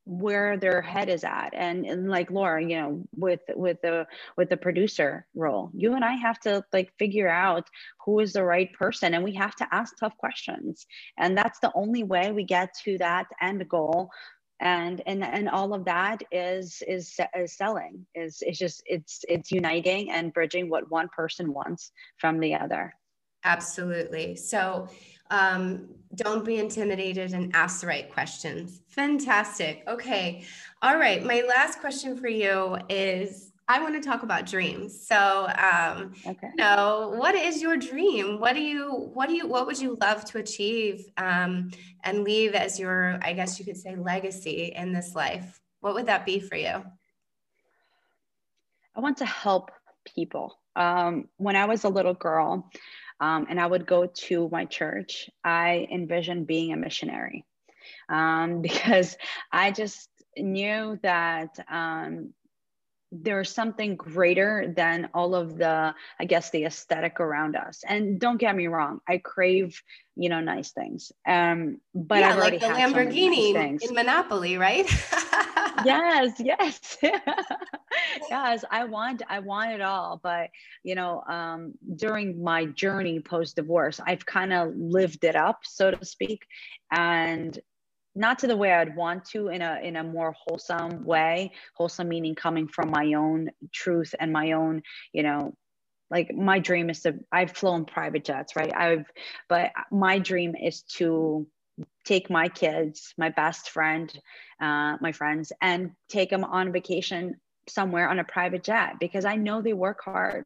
where 0.06 0.58
their 0.58 0.82
head 0.82 1.10
is 1.10 1.24
at. 1.24 1.53
And, 1.53 1.86
and 1.86 2.10
like 2.10 2.32
laura 2.32 2.62
you 2.62 2.78
know 2.78 3.03
with 3.16 3.41
with 3.56 3.82
the 3.82 4.08
with 4.38 4.49
the 4.49 4.58
producer 4.58 5.26
role 5.36 5.70
you 5.74 5.93
and 5.93 6.06
i 6.06 6.14
have 6.14 6.39
to 6.39 6.64
like 6.74 6.91
figure 6.97 7.30
out 7.30 7.70
who 8.06 8.20
is 8.20 8.34
the 8.34 8.43
right 8.43 8.72
person 8.74 9.14
and 9.14 9.24
we 9.24 9.34
have 9.34 9.56
to 9.56 9.68
ask 9.72 9.97
tough 9.97 10.16
questions. 10.18 10.86
And 11.18 11.38
that's 11.38 11.60
the 11.60 11.72
only 11.76 12.03
way 12.03 12.32
we 12.32 12.43
get 12.43 12.70
to 12.86 12.97
that 12.99 13.26
end 13.41 13.68
goal. 13.68 14.10
And 14.62 15.01
and 15.06 15.24
and 15.24 15.49
all 15.49 15.74
of 15.74 15.84
that 15.86 16.22
is 16.32 16.82
is, 16.88 17.20
is 17.36 17.58
selling 17.58 18.06
is 18.16 18.38
it's 18.41 18.58
just 18.58 18.84
it's 18.86 19.26
it's 19.28 19.51
uniting 19.51 20.12
and 20.12 20.34
bridging 20.34 20.70
what 20.70 20.89
one 20.89 21.10
person 21.10 21.51
wants 21.51 21.91
from 22.20 22.39
the 22.39 22.56
other. 22.56 22.93
Absolutely. 23.43 24.38
So 24.38 24.88
um, 25.32 25.88
don't 26.15 26.45
be 26.45 26.57
intimidated 26.57 27.34
and 27.34 27.53
ask 27.55 27.82
the 27.82 27.88
right 27.88 28.11
questions. 28.11 28.82
Fantastic. 28.88 29.84
Okay. 29.88 30.45
All 30.82 30.97
right. 30.97 31.23
My 31.23 31.41
last 31.41 31.80
question 31.80 32.17
for 32.17 32.28
you 32.28 32.78
is 32.89 33.51
I 33.67 33.82
want 33.82 34.01
to 34.01 34.07
talk 34.07 34.21
about 34.21 34.45
dreams. 34.45 35.07
So, 35.07 35.47
um, 35.57 36.13
okay. 36.26 36.49
you 36.49 36.63
know, 36.63 37.13
what 37.15 37.34
is 37.34 37.61
your 37.61 37.78
dream? 37.78 38.39
What 38.39 38.53
do 38.53 38.61
you, 38.61 38.91
what 38.91 39.28
do 39.28 39.36
you, 39.36 39.47
what 39.47 39.65
would 39.65 39.80
you 39.80 39.97
love 39.99 40.23
to 40.26 40.38
achieve 40.38 41.05
um, 41.17 41.71
and 42.03 42.23
leave 42.23 42.53
as 42.53 42.80
your, 42.80 43.17
I 43.23 43.34
guess 43.34 43.57
you 43.57 43.65
could 43.65 43.78
say, 43.78 43.95
legacy 43.95 44.73
in 44.76 44.93
this 44.93 45.15
life? 45.15 45.59
What 45.80 45.95
would 45.95 46.05
that 46.05 46.26
be 46.26 46.39
for 46.39 46.55
you? 46.55 46.84
I 48.95 48.99
want 48.99 49.17
to 49.17 49.26
help 49.26 49.71
people. 50.05 50.59
Um, 50.76 51.30
when 51.38 51.55
I 51.55 51.65
was 51.65 51.86
a 51.86 51.89
little 51.89 52.13
girl, 52.13 52.69
um, 53.20 53.47
and 53.49 53.59
I 53.59 53.66
would 53.66 53.86
go 53.86 54.07
to 54.07 54.49
my 54.51 54.66
church, 54.66 55.30
I 55.43 55.88
envisioned 55.91 56.47
being 56.47 56.74
a 56.74 56.78
missionary 56.78 57.45
um, 58.09 58.61
because 58.61 59.18
I 59.51 59.72
just 59.72 60.09
knew 60.38 60.99
that 61.01 61.57
um, 61.70 62.34
there's 63.12 63.49
something 63.49 63.95
greater 63.95 64.74
than 64.76 65.10
all 65.14 65.36
of 65.36 65.58
the 65.58 65.93
i 66.20 66.26
guess 66.26 66.49
the 66.49 66.66
aesthetic 66.66 67.20
around 67.20 67.56
us. 67.56 67.84
And 67.88 68.20
don't 68.20 68.38
get 68.38 68.56
me 68.56 68.68
wrong 68.68 68.99
i 69.08 69.18
crave 69.18 69.82
you 70.16 70.30
know 70.30 70.39
nice 70.39 70.72
things. 70.72 71.12
Um 71.28 71.80
but 71.93 72.20
yeah, 72.20 72.32
I've 72.32 72.38
like 72.38 72.60
the 72.60 72.68
lamborghini 72.68 73.53
so 73.53 73.60
nice 73.60 73.88
in 73.88 73.95
monopoly 73.95 74.58
right? 74.58 74.89
Yes 75.84 76.39
yes. 76.39 76.97
Yes 78.30 78.66
i 78.72 78.86
want 78.86 79.22
i 79.30 79.39
want 79.39 79.72
it 79.72 79.82
all. 79.82 80.20
But 80.24 80.49
you 80.84 80.95
know 80.95 81.22
um 81.28 81.74
during 81.95 82.43
my 82.43 82.66
journey 82.66 83.20
post 83.20 83.56
divorce 83.56 83.99
i've 84.06 84.26
kind 84.26 84.53
of 84.53 84.74
lived 84.76 85.24
it 85.24 85.36
up 85.36 85.60
so 85.64 85.91
to 85.91 86.06
speak. 86.06 86.45
And 86.91 87.60
not 88.16 88.39
to 88.39 88.47
the 88.47 88.57
way 88.57 88.72
I'd 88.72 88.95
want 88.95 89.26
to 89.26 89.49
in 89.49 89.61
a 89.61 89.80
in 89.84 89.97
a 89.97 90.03
more 90.03 90.34
wholesome 90.38 91.03
way. 91.03 91.51
Wholesome 91.76 92.07
meaning 92.07 92.36
coming 92.36 92.68
from 92.68 92.89
my 92.89 93.13
own 93.13 93.49
truth 93.74 94.16
and 94.20 94.32
my 94.32 94.53
own, 94.53 94.82
you 95.13 95.24
know, 95.24 95.53
like 96.09 96.34
my 96.34 96.59
dream 96.59 96.89
is 96.89 97.01
to 97.01 97.20
I've 97.32 97.51
flown 97.51 97.86
private 97.86 98.24
jets, 98.24 98.55
right? 98.55 98.74
I've 98.76 99.05
but 99.49 99.72
my 99.91 100.20
dream 100.20 100.55
is 100.55 100.84
to 100.97 101.45
take 102.05 102.30
my 102.30 102.47
kids, 102.47 103.13
my 103.18 103.30
best 103.30 103.70
friend, 103.70 104.11
uh, 104.61 104.95
my 105.01 105.11
friends, 105.11 105.51
and 105.61 105.91
take 106.07 106.30
them 106.30 106.45
on 106.45 106.72
vacation 106.72 107.36
somewhere 107.68 108.09
on 108.09 108.20
a 108.20 108.24
private 108.24 108.63
jet 108.63 108.93
because 108.99 109.26
I 109.26 109.36
know 109.36 109.61
they 109.61 109.74
work 109.74 110.01
hard 110.03 110.45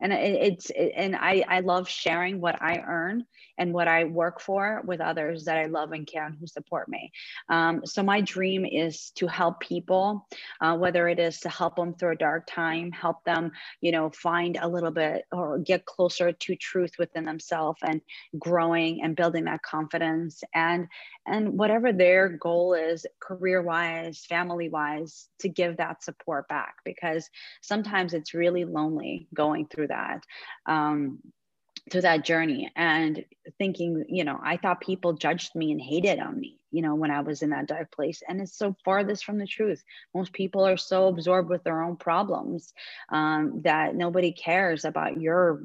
and 0.00 0.12
it's 0.12 0.70
and 0.70 1.16
I 1.16 1.44
I 1.48 1.60
love 1.60 1.88
sharing 1.88 2.40
what 2.40 2.60
I 2.60 2.82
earn 2.86 3.24
and 3.58 3.72
what 3.72 3.88
I 3.88 4.04
work 4.04 4.40
for 4.40 4.82
with 4.84 5.00
others 5.00 5.44
that 5.44 5.58
I 5.58 5.66
love 5.66 5.92
and 5.92 6.06
care 6.06 6.26
and 6.26 6.36
who 6.38 6.46
support 6.46 6.88
me. 6.88 7.12
Um, 7.48 7.82
so 7.84 8.02
my 8.02 8.20
dream 8.20 8.64
is 8.64 9.10
to 9.16 9.26
help 9.26 9.60
people, 9.60 10.26
uh, 10.60 10.76
whether 10.76 11.08
it 11.08 11.18
is 11.18 11.40
to 11.40 11.48
help 11.48 11.76
them 11.76 11.94
through 11.94 12.12
a 12.12 12.16
dark 12.16 12.46
time, 12.46 12.90
help 12.92 13.24
them, 13.24 13.52
you 13.80 13.92
know, 13.92 14.10
find 14.10 14.58
a 14.60 14.68
little 14.68 14.90
bit 14.90 15.24
or 15.32 15.58
get 15.58 15.84
closer 15.84 16.32
to 16.32 16.56
truth 16.56 16.92
within 16.98 17.24
themselves 17.24 17.78
and 17.82 18.00
growing 18.38 19.02
and 19.02 19.16
building 19.16 19.44
that 19.44 19.62
confidence 19.62 20.42
and 20.54 20.88
and 21.26 21.58
whatever 21.58 21.92
their 21.92 22.28
goal 22.28 22.74
is, 22.74 23.06
career 23.18 23.62
wise, 23.62 24.26
family 24.28 24.68
wise, 24.68 25.28
to 25.38 25.48
give 25.48 25.78
that 25.78 26.02
support 26.02 26.46
back 26.48 26.74
because 26.84 27.28
sometimes 27.62 28.12
it's 28.12 28.34
really 28.34 28.64
lonely 28.64 29.26
going 29.34 29.66
through 29.66 29.88
that. 29.88 30.22
Um, 30.66 31.20
to 31.90 32.00
that 32.00 32.24
journey 32.24 32.70
and 32.76 33.24
thinking, 33.58 34.04
you 34.08 34.24
know, 34.24 34.40
I 34.42 34.56
thought 34.56 34.80
people 34.80 35.12
judged 35.12 35.54
me 35.54 35.70
and 35.70 35.80
hated 35.80 36.18
on 36.18 36.40
me, 36.40 36.58
you 36.70 36.80
know, 36.80 36.94
when 36.94 37.10
I 37.10 37.20
was 37.20 37.42
in 37.42 37.50
that 37.50 37.66
dark 37.66 37.92
place. 37.92 38.22
And 38.26 38.40
it's 38.40 38.56
so 38.56 38.74
farthest 38.84 39.24
from 39.24 39.38
the 39.38 39.46
truth. 39.46 39.82
Most 40.14 40.32
people 40.32 40.66
are 40.66 40.78
so 40.78 41.08
absorbed 41.08 41.50
with 41.50 41.62
their 41.62 41.82
own 41.82 41.96
problems 41.96 42.72
um, 43.10 43.60
that 43.64 43.94
nobody 43.94 44.32
cares 44.32 44.84
about 44.84 45.20
your 45.20 45.62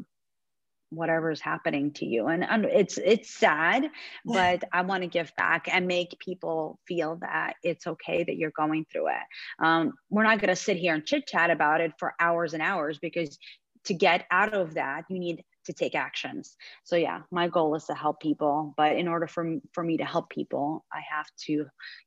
whatever 0.91 1.29
is 1.29 1.39
happening 1.39 1.91
to 1.91 2.03
you 2.03 2.27
and, 2.27 2.43
and 2.43 2.65
it's 2.65 2.97
it's 2.97 3.29
sad 3.29 3.85
but 4.25 4.63
i 4.73 4.81
want 4.81 5.03
to 5.03 5.07
give 5.07 5.31
back 5.37 5.67
and 5.71 5.85
make 5.85 6.17
people 6.17 6.79
feel 6.87 7.17
that 7.17 7.53
it's 7.61 7.85
okay 7.85 8.23
that 8.23 8.37
you're 8.37 8.51
going 8.57 8.83
through 8.91 9.07
it 9.07 9.63
um, 9.63 9.93
we're 10.09 10.23
not 10.23 10.39
going 10.39 10.49
to 10.49 10.55
sit 10.55 10.77
here 10.77 10.95
and 10.95 11.05
chit 11.05 11.27
chat 11.27 11.51
about 11.51 11.79
it 11.79 11.93
for 11.99 12.15
hours 12.19 12.55
and 12.55 12.63
hours 12.63 12.97
because 12.97 13.37
to 13.83 13.93
get 13.93 14.25
out 14.31 14.55
of 14.55 14.73
that 14.73 15.03
you 15.09 15.19
need 15.19 15.43
to 15.69 15.73
take 15.73 15.95
actions. 15.95 16.57
So 16.83 16.95
yeah, 16.95 17.19
my 17.31 17.47
goal 17.47 17.75
is 17.75 17.85
to 17.85 17.93
help 17.93 18.19
people, 18.19 18.73
but 18.75 18.91
in 18.97 19.07
order 19.07 19.27
for 19.27 19.43
for 19.75 19.83
me 19.83 19.97
to 19.97 20.05
help 20.13 20.29
people, 20.29 20.83
I 20.91 21.01
have 21.15 21.29
to, 21.45 21.53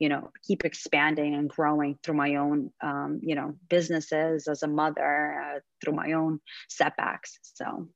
you 0.02 0.08
know, 0.08 0.22
keep 0.46 0.64
expanding 0.64 1.34
and 1.34 1.48
growing 1.48 1.98
through 2.02 2.18
my 2.24 2.36
own, 2.36 2.70
um, 2.82 3.20
you 3.22 3.34
know, 3.34 3.54
businesses 3.68 4.48
as 4.48 4.62
a 4.62 4.68
mother, 4.68 5.12
uh, 5.42 5.58
through 5.80 5.96
my 6.02 6.12
own 6.12 6.40
setbacks. 6.68 7.38
So 7.42 7.88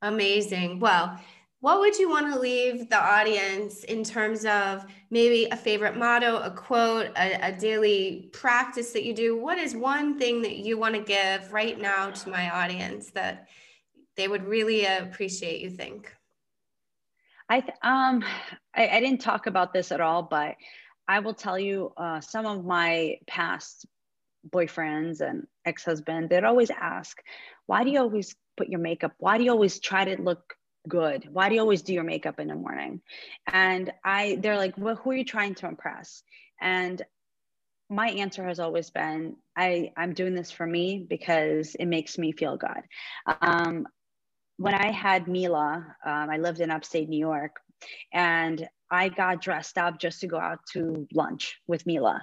amazing. 0.00 0.80
Well. 0.80 1.18
What 1.62 1.80
would 1.80 1.98
you 1.98 2.08
want 2.08 2.32
to 2.32 2.40
leave 2.40 2.88
the 2.88 2.96
audience 2.96 3.84
in 3.84 4.02
terms 4.02 4.46
of 4.46 4.86
maybe 5.10 5.46
a 5.52 5.56
favorite 5.56 5.94
motto, 5.94 6.38
a 6.38 6.50
quote, 6.50 7.08
a, 7.18 7.48
a 7.48 7.52
daily 7.52 8.30
practice 8.32 8.92
that 8.94 9.04
you 9.04 9.12
do? 9.12 9.36
What 9.36 9.58
is 9.58 9.76
one 9.76 10.18
thing 10.18 10.40
that 10.40 10.56
you 10.56 10.78
want 10.78 10.94
to 10.94 11.02
give 11.02 11.52
right 11.52 11.78
now 11.78 12.12
to 12.12 12.30
my 12.30 12.48
audience 12.48 13.10
that 13.10 13.48
they 14.16 14.28
would 14.28 14.46
really 14.46 14.84
appreciate 14.84 15.60
you 15.60 15.70
think? 15.70 16.14
I 17.48 17.60
th- 17.60 17.78
um 17.82 18.24
I, 18.74 18.88
I, 18.88 19.00
didn't 19.00 19.20
talk 19.20 19.46
about 19.46 19.72
this 19.72 19.90
at 19.90 20.00
all 20.00 20.22
but 20.22 20.54
i 21.08 21.18
will 21.18 21.34
tell 21.34 21.58
you 21.58 21.92
uh, 21.96 22.20
some 22.20 22.46
of 22.46 22.64
my 22.64 23.16
past 23.26 23.86
boyfriends 24.48 25.20
and 25.20 25.48
ex-husband 25.64 26.30
they'd 26.30 26.44
always 26.44 26.70
ask 26.70 27.20
why 27.66 27.82
do 27.82 27.90
you 27.90 27.98
always 27.98 28.36
put 28.56 28.68
your 28.68 28.78
makeup 28.78 29.14
why 29.18 29.36
do 29.36 29.42
you 29.42 29.50
always 29.50 29.80
try 29.80 30.04
to 30.04 30.22
look 30.22 30.54
good? 30.88 31.28
Why 31.30 31.48
do 31.48 31.54
you 31.54 31.60
always 31.60 31.82
do 31.82 31.92
your 31.92 32.04
makeup 32.04 32.40
in 32.40 32.48
the 32.48 32.54
morning? 32.54 33.00
And 33.46 33.92
i 34.04 34.38
they're 34.40 34.56
like 34.56 34.74
well 34.76 34.96
who 34.96 35.10
are 35.10 35.16
you 35.16 35.24
trying 35.24 35.54
to 35.56 35.66
impress? 35.66 36.22
And 36.60 37.02
my 37.88 38.08
answer 38.08 38.46
has 38.46 38.60
always 38.60 38.90
been 38.90 39.36
I, 39.56 39.92
I'm 39.96 40.14
doing 40.14 40.34
this 40.34 40.50
for 40.50 40.66
me 40.66 41.04
because 41.08 41.74
it 41.74 41.86
makes 41.86 42.16
me 42.18 42.32
feel 42.32 42.56
good. 42.56 42.82
Um, 43.42 43.86
when 44.60 44.74
I 44.74 44.90
had 44.90 45.26
Mila, 45.26 45.96
um, 46.04 46.28
I 46.28 46.36
lived 46.36 46.60
in 46.60 46.70
upstate 46.70 47.08
New 47.08 47.18
York, 47.18 47.56
and 48.12 48.68
I 48.90 49.08
got 49.08 49.40
dressed 49.40 49.78
up 49.78 49.98
just 49.98 50.20
to 50.20 50.26
go 50.26 50.36
out 50.36 50.58
to 50.74 51.08
lunch 51.14 51.58
with 51.66 51.86
Mila. 51.86 52.22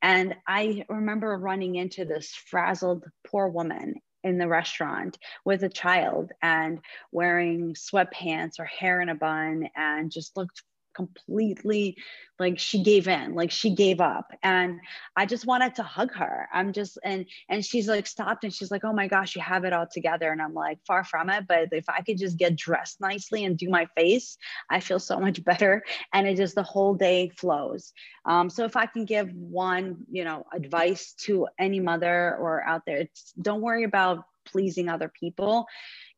And 0.00 0.34
I 0.48 0.86
remember 0.88 1.36
running 1.36 1.74
into 1.74 2.06
this 2.06 2.30
frazzled 2.30 3.04
poor 3.26 3.48
woman 3.48 3.96
in 4.24 4.38
the 4.38 4.48
restaurant 4.48 5.18
with 5.44 5.64
a 5.64 5.68
child 5.68 6.32
and 6.40 6.80
wearing 7.12 7.74
sweatpants 7.74 8.58
or 8.58 8.64
hair 8.64 9.02
in 9.02 9.10
a 9.10 9.14
bun 9.14 9.68
and 9.76 10.10
just 10.10 10.34
looked 10.34 10.62
completely 10.96 11.96
like 12.38 12.58
she 12.58 12.82
gave 12.82 13.06
in 13.08 13.34
like 13.34 13.50
she 13.50 13.74
gave 13.74 14.00
up. 14.00 14.32
And 14.42 14.80
i 15.14 15.26
just 15.26 15.46
wanted 15.46 15.74
to 15.76 15.82
hug 15.82 16.12
her. 16.14 16.48
I'm 16.52 16.72
just 16.72 16.98
and 17.04 17.26
and 17.48 17.64
she's 17.64 17.88
like 17.88 18.06
stopped 18.06 18.44
and 18.44 18.52
she's 18.52 18.70
like 18.70 18.84
oh 18.84 18.92
my 18.92 19.06
gosh 19.06 19.36
you 19.36 19.42
have 19.42 19.64
it 19.64 19.72
all 19.72 19.86
together. 19.86 20.32
And 20.32 20.40
i'm 20.40 20.54
like 20.54 20.78
far 20.86 21.04
from 21.04 21.30
it 21.30 21.46
but 21.46 21.68
if 21.72 21.88
i 21.88 22.00
could 22.00 22.18
just 22.18 22.38
get 22.38 22.56
dressed 22.56 23.00
nicely 23.00 23.44
and 23.44 23.56
do 23.56 23.68
my 23.68 23.86
face 23.96 24.38
i 24.70 24.80
feel 24.80 24.98
so 24.98 25.20
much 25.20 25.44
better. 25.44 25.82
And 26.12 26.26
it 26.26 26.36
just 26.36 26.54
the 26.54 26.62
whole 26.62 26.94
day 26.94 27.30
flows. 27.36 27.92
Um, 28.24 28.50
so 28.50 28.64
if 28.64 28.76
i 28.76 28.86
can 28.86 29.04
give 29.04 29.32
one 29.32 29.98
you 30.10 30.24
know 30.24 30.44
advice 30.52 31.12
to 31.26 31.48
any 31.58 31.80
mother 31.80 32.36
or 32.40 32.62
out 32.62 32.82
there 32.86 32.98
it's 32.98 33.32
don't 33.40 33.60
worry 33.60 33.84
about 33.84 34.24
pleasing 34.46 34.88
other 34.88 35.12
people 35.20 35.66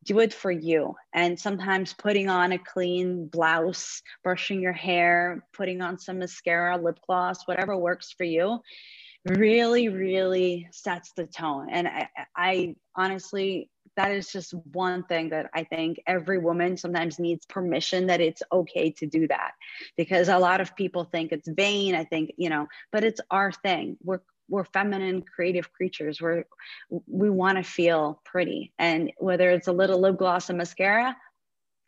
do 0.05 0.20
it 0.20 0.32
for 0.32 0.51
you. 0.51 0.94
And 1.12 1.38
sometimes 1.38 1.92
putting 1.92 2.28
on 2.28 2.53
a 2.53 2.59
clean 2.59 3.26
blouse, 3.26 4.03
brushing 4.22 4.61
your 4.61 4.72
hair, 4.72 5.44
putting 5.53 5.80
on 5.80 5.99
some 5.99 6.18
mascara, 6.18 6.76
lip 6.76 6.99
gloss, 7.07 7.46
whatever 7.46 7.76
works 7.76 8.14
for 8.16 8.24
you, 8.24 8.61
really, 9.26 9.88
really 9.88 10.68
sets 10.72 11.12
the 11.16 11.26
tone. 11.26 11.68
And 11.70 11.88
I, 11.88 12.09
I 12.36 12.76
honestly, 12.96 13.70
that 13.96 14.12
is 14.12 14.30
just 14.30 14.55
one 14.72 15.03
thing 15.03 15.30
that 15.30 15.51
I 15.53 15.64
think 15.64 16.01
every 16.07 16.38
woman 16.38 16.76
sometimes 16.76 17.18
needs 17.18 17.44
permission 17.46 18.07
that 18.07 18.20
it's 18.20 18.42
okay 18.53 18.92
to 18.92 19.07
do 19.07 19.26
that 19.26 19.53
because 19.96 20.28
a 20.28 20.38
lot 20.38 20.61
of 20.61 20.76
people 20.76 21.05
think 21.05 21.32
it's 21.32 21.49
vain. 21.49 21.96
I 21.96 22.05
think, 22.05 22.32
you 22.36 22.49
know, 22.49 22.68
but 22.92 23.03
it's 23.03 23.20
our 23.30 23.51
thing. 23.51 23.96
We're 24.05 24.20
we're 24.49 24.64
feminine 24.64 25.22
creative 25.22 25.72
creatures 25.72 26.20
we're 26.20 26.44
we 27.07 27.30
want 27.30 27.57
to 27.59 27.64
feel 27.64 28.20
pretty 28.24 28.72
and 28.78 29.12
whether 29.18 29.51
it's 29.51 29.68
a 29.68 29.72
little 29.72 30.01
lip 30.01 30.16
gloss 30.18 30.49
and 30.49 30.59
mascara 30.59 31.16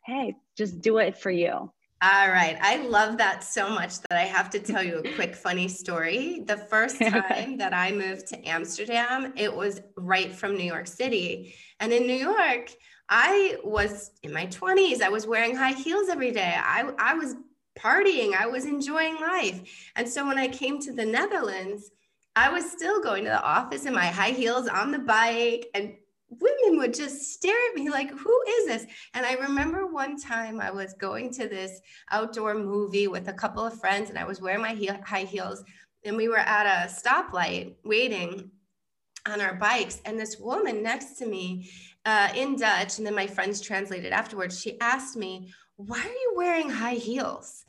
hey 0.04 0.34
just 0.56 0.80
do 0.80 0.98
it 0.98 1.16
for 1.16 1.30
you 1.30 1.70
all 2.02 2.30
right. 2.30 2.56
I 2.62 2.78
love 2.78 3.18
that 3.18 3.44
so 3.44 3.68
much 3.68 4.00
that 4.00 4.18
I 4.18 4.22
have 4.22 4.48
to 4.50 4.58
tell 4.58 4.82
you 4.82 5.00
a 5.00 5.14
quick 5.16 5.34
funny 5.34 5.68
story. 5.68 6.42
The 6.46 6.56
first 6.56 6.98
time 7.02 7.58
that 7.58 7.74
I 7.74 7.92
moved 7.92 8.26
to 8.28 8.48
Amsterdam, 8.48 9.34
it 9.36 9.54
was 9.54 9.82
right 9.98 10.32
from 10.32 10.56
New 10.56 10.64
York 10.64 10.86
City. 10.86 11.54
And 11.78 11.92
in 11.92 12.06
New 12.06 12.14
York, 12.14 12.70
I 13.10 13.58
was 13.62 14.12
in 14.22 14.32
my 14.32 14.46
20s. 14.46 15.02
I 15.02 15.10
was 15.10 15.26
wearing 15.26 15.54
high 15.54 15.74
heels 15.74 16.08
every 16.08 16.30
day. 16.30 16.54
I, 16.56 16.90
I 16.98 17.14
was 17.14 17.34
partying. 17.78 18.34
I 18.34 18.46
was 18.46 18.64
enjoying 18.64 19.16
life. 19.20 19.60
And 19.94 20.08
so 20.08 20.26
when 20.26 20.38
I 20.38 20.48
came 20.48 20.80
to 20.80 20.94
the 20.94 21.04
Netherlands, 21.04 21.90
I 22.36 22.50
was 22.50 22.70
still 22.70 23.02
going 23.02 23.24
to 23.24 23.30
the 23.30 23.42
office 23.42 23.86
in 23.86 23.94
my 23.94 24.06
high 24.06 24.30
heels 24.30 24.68
on 24.68 24.92
the 24.92 24.98
bike 24.98 25.68
and 25.74 25.94
women 26.28 26.78
would 26.78 26.94
just 26.94 27.32
stare 27.32 27.56
at 27.70 27.74
me 27.74 27.90
like, 27.90 28.10
who 28.10 28.42
is 28.48 28.66
this? 28.66 28.86
And 29.14 29.26
I 29.26 29.34
remember 29.34 29.86
one 29.86 30.18
time 30.18 30.60
I 30.60 30.70
was 30.70 30.94
going 30.94 31.32
to 31.34 31.48
this 31.48 31.80
outdoor 32.10 32.54
movie 32.54 33.08
with 33.08 33.28
a 33.28 33.32
couple 33.32 33.64
of 33.64 33.78
friends 33.80 34.10
and 34.10 34.18
I 34.18 34.24
was 34.24 34.40
wearing 34.40 34.62
my 34.62 34.74
heel, 34.74 34.96
high 35.04 35.24
heels 35.24 35.64
and 36.04 36.16
we 36.16 36.28
were 36.28 36.38
at 36.38 36.66
a 36.66 36.88
stoplight 36.88 37.74
waiting 37.84 38.50
on 39.28 39.40
our 39.40 39.54
bikes. 39.54 40.00
And 40.04 40.18
this 40.18 40.38
woman 40.38 40.82
next 40.82 41.14
to 41.18 41.26
me 41.26 41.70
uh, 42.04 42.28
in 42.34 42.56
Dutch, 42.56 42.98
and 42.98 43.06
then 43.06 43.14
my 43.14 43.26
friends 43.26 43.60
translated 43.60 44.12
afterwards, 44.12 44.60
she 44.60 44.80
asked 44.80 45.16
me, 45.16 45.52
why 45.76 45.98
are 45.98 46.04
you 46.04 46.32
wearing 46.36 46.70
high 46.70 46.94
heels? 46.94 47.64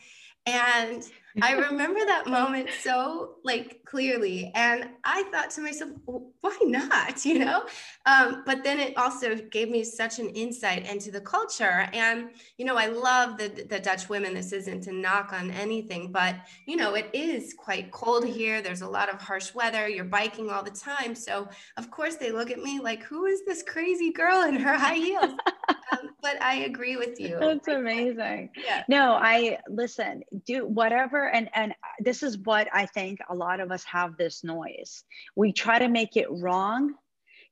And 0.46 1.04
I 1.42 1.52
remember 1.70 2.00
that 2.06 2.28
moment 2.28 2.70
so 2.82 3.36
like 3.44 3.81
clearly. 3.92 4.50
And 4.56 4.88
I 5.04 5.24
thought 5.34 5.50
to 5.52 5.62
myself, 5.62 5.92
why 6.06 6.58
not? 6.64 7.26
You 7.32 7.40
know? 7.40 7.64
Um, 8.06 8.44
but 8.46 8.64
then 8.64 8.80
it 8.80 8.98
also 8.98 9.36
gave 9.36 9.70
me 9.70 9.84
such 9.84 10.20
an 10.20 10.30
insight 10.30 10.90
into 10.90 11.12
the 11.12 11.22
culture. 11.22 11.88
And, 11.94 12.30
you 12.58 12.66
know, 12.66 12.76
I 12.76 12.88
love 12.88 13.38
the, 13.38 13.50
the 13.70 13.80
Dutch 13.80 14.10
women. 14.10 14.34
This 14.34 14.52
isn't 14.52 14.82
to 14.84 14.92
knock 14.92 15.34
on 15.34 15.52
anything, 15.52 16.12
but, 16.12 16.36
you 16.66 16.78
know, 16.78 16.96
it 16.96 17.10
is 17.14 17.54
quite 17.54 17.92
cold 17.92 18.26
here. 18.26 18.62
There's 18.62 18.82
a 18.82 18.88
lot 18.88 19.14
of 19.14 19.22
harsh 19.22 19.54
weather. 19.54 19.88
You're 19.88 20.06
biking 20.06 20.50
all 20.50 20.64
the 20.64 20.72
time. 20.72 21.14
So, 21.16 21.48
of 21.78 21.92
course, 21.92 22.16
they 22.16 22.32
look 22.32 22.50
at 22.50 22.60
me 22.60 22.80
like, 22.80 23.04
who 23.04 23.26
is 23.26 23.46
this 23.46 23.64
crazy 23.64 24.12
girl 24.12 24.44
in 24.44 24.56
her 24.56 24.78
high 24.78 24.96
heels? 24.96 25.34
um, 25.92 26.10
but 26.22 26.42
I 26.42 26.56
agree 26.64 26.98
with 26.98 27.20
you. 27.20 27.38
That's 27.40 27.68
amazing. 27.68 28.50
Yeah. 28.58 28.84
No, 28.88 29.14
I 29.14 29.60
listen, 29.70 30.24
do 30.46 30.66
whatever. 30.66 31.30
And, 31.30 31.50
and 31.54 31.74
this 32.00 32.24
is 32.24 32.38
what 32.40 32.68
I 32.74 32.86
think 32.86 33.20
a 33.30 33.36
lot 33.36 33.60
of 33.60 33.72
us 33.72 33.81
have 33.86 34.18
this 34.18 34.44
noise. 34.44 35.04
We 35.36 35.52
try 35.52 35.80
to 35.80 35.88
make 35.88 36.18
it 36.18 36.28
wrong 36.30 36.96